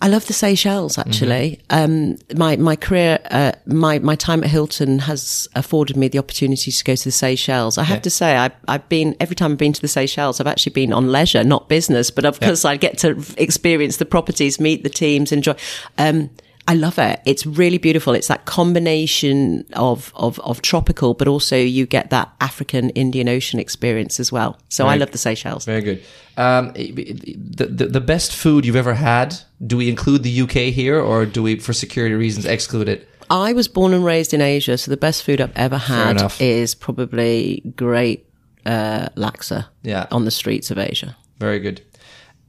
I 0.00 0.06
love 0.06 0.26
the 0.28 0.32
Seychelles. 0.32 0.96
Actually, 0.96 1.58
um, 1.70 2.18
my 2.36 2.56
my 2.56 2.76
career, 2.76 3.18
uh, 3.32 3.52
my 3.66 3.98
my 3.98 4.14
time 4.14 4.44
at 4.44 4.50
Hilton 4.50 5.00
has 5.00 5.48
afforded 5.56 5.96
me 5.96 6.06
the 6.06 6.18
opportunity 6.20 6.70
to 6.70 6.84
go 6.84 6.94
to 6.94 7.04
the 7.04 7.10
Seychelles. 7.10 7.78
I 7.78 7.82
have 7.82 7.96
Yeah. 7.98 8.02
to 8.02 8.10
say, 8.10 8.36
I, 8.36 8.50
I've 8.68 8.88
been 8.88 9.16
every 9.18 9.34
time 9.34 9.52
I've 9.52 9.58
been 9.58 9.72
to 9.72 9.80
the 9.80 9.88
Seychelles, 9.88 10.40
I've 10.40 10.46
actually 10.46 10.72
been 10.72 10.92
on 10.92 11.10
leisure, 11.10 11.42
not 11.42 11.68
business. 11.68 12.12
But 12.12 12.24
of 12.24 12.38
course, 12.38 12.64
I 12.64 12.76
get 12.76 12.98
to 12.98 13.20
experience 13.36 13.96
the 13.96 14.04
properties, 14.06 14.60
meet 14.60 14.84
the 14.84 14.90
teams, 14.90 15.32
enjoy. 15.32 15.56
Um, 15.98 16.30
I 16.68 16.74
love 16.74 16.98
it. 16.98 17.20
It's 17.24 17.46
really 17.46 17.78
beautiful. 17.78 18.14
It's 18.14 18.28
that 18.28 18.44
combination 18.44 19.64
of, 19.72 20.12
of, 20.14 20.38
of 20.40 20.60
tropical, 20.62 21.14
but 21.14 21.26
also 21.26 21.56
you 21.56 21.86
get 21.86 22.10
that 22.10 22.30
African 22.40 22.90
Indian 22.90 23.28
Ocean 23.28 23.58
experience 23.58 24.20
as 24.20 24.30
well. 24.30 24.58
So 24.68 24.86
I 24.86 24.96
love 24.96 25.10
the 25.10 25.18
Seychelles. 25.18 25.64
Very 25.64 25.80
good. 25.80 26.02
Um, 26.36 26.72
the, 26.74 27.66
the 27.70 27.86
the 27.86 28.00
best 28.00 28.34
food 28.36 28.64
you've 28.66 28.76
ever 28.76 28.94
had. 28.94 29.34
Do 29.66 29.76
we 29.76 29.88
include 29.88 30.22
the 30.22 30.40
UK 30.42 30.72
here, 30.72 31.00
or 31.00 31.26
do 31.26 31.42
we, 31.42 31.58
for 31.58 31.72
security 31.72 32.14
reasons, 32.14 32.44
exclude 32.46 32.88
it? 32.88 33.08
I 33.30 33.52
was 33.54 33.66
born 33.68 33.92
and 33.94 34.04
raised 34.04 34.32
in 34.32 34.40
Asia, 34.40 34.78
so 34.78 34.90
the 34.90 34.96
best 34.96 35.22
food 35.24 35.40
I've 35.40 35.56
ever 35.56 35.78
had 35.78 36.32
is 36.38 36.74
probably 36.74 37.62
great 37.76 38.26
uh, 38.66 39.08
laksa 39.16 39.66
Yeah. 39.82 40.06
on 40.10 40.24
the 40.24 40.30
streets 40.30 40.70
of 40.70 40.78
Asia. 40.78 41.16
Very 41.38 41.58
good. 41.60 41.80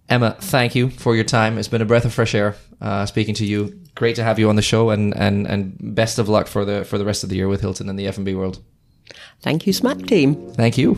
Emma, 0.10 0.36
thank 0.40 0.74
you 0.74 0.90
for 0.90 1.16
your 1.16 1.24
time. 1.24 1.58
It's 1.58 1.68
been 1.68 1.82
a 1.82 1.86
breath 1.86 2.06
of 2.06 2.14
fresh 2.14 2.34
air 2.34 2.56
uh, 2.82 3.06
speaking 3.06 3.36
to 3.36 3.46
you. 3.46 3.80
Great 3.96 4.16
to 4.16 4.24
have 4.24 4.40
you 4.40 4.50
on 4.50 4.56
the 4.56 4.62
show, 4.62 4.90
and, 4.90 5.16
and 5.16 5.46
and 5.46 5.78
best 5.96 6.20
of 6.20 6.28
luck 6.30 6.48
for 6.48 6.66
the 6.66 6.84
for 6.86 6.98
the 6.98 7.06
rest 7.06 7.24
of 7.24 7.30
the 7.30 7.36
year 7.36 7.48
with 7.48 7.62
Hilton 7.62 7.90
and 7.90 8.00
the 8.00 8.08
F&B 8.08 8.34
world. 8.34 8.60
Thank 9.42 9.68
you, 9.68 9.74
Smack 9.74 10.00
Team. 10.00 10.52
Thank 10.54 10.78
you. 10.78 10.96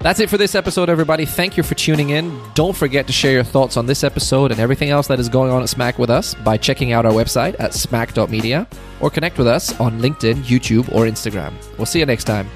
That's 0.00 0.20
it 0.20 0.28
for 0.28 0.36
this 0.36 0.54
episode, 0.54 0.90
everybody. 0.90 1.24
Thank 1.24 1.56
you 1.56 1.62
for 1.62 1.74
tuning 1.74 2.10
in. 2.10 2.38
Don't 2.52 2.76
forget 2.76 3.06
to 3.06 3.12
share 3.14 3.32
your 3.32 3.42
thoughts 3.42 3.78
on 3.78 3.86
this 3.86 4.04
episode 4.04 4.50
and 4.50 4.60
everything 4.60 4.90
else 4.90 5.06
that 5.06 5.18
is 5.18 5.30
going 5.30 5.50
on 5.50 5.62
at 5.62 5.70
Smack 5.70 5.98
with 5.98 6.10
us 6.10 6.34
by 6.34 6.58
checking 6.58 6.92
out 6.92 7.06
our 7.06 7.12
website 7.12 7.56
at 7.58 7.72
smack.media 7.72 8.66
or 9.00 9.08
connect 9.08 9.38
with 9.38 9.46
us 9.46 9.80
on 9.80 10.00
LinkedIn, 10.00 10.42
YouTube, 10.42 10.92
or 10.94 11.06
Instagram. 11.06 11.54
We'll 11.78 11.86
see 11.86 12.00
you 12.00 12.06
next 12.06 12.24
time. 12.24 12.50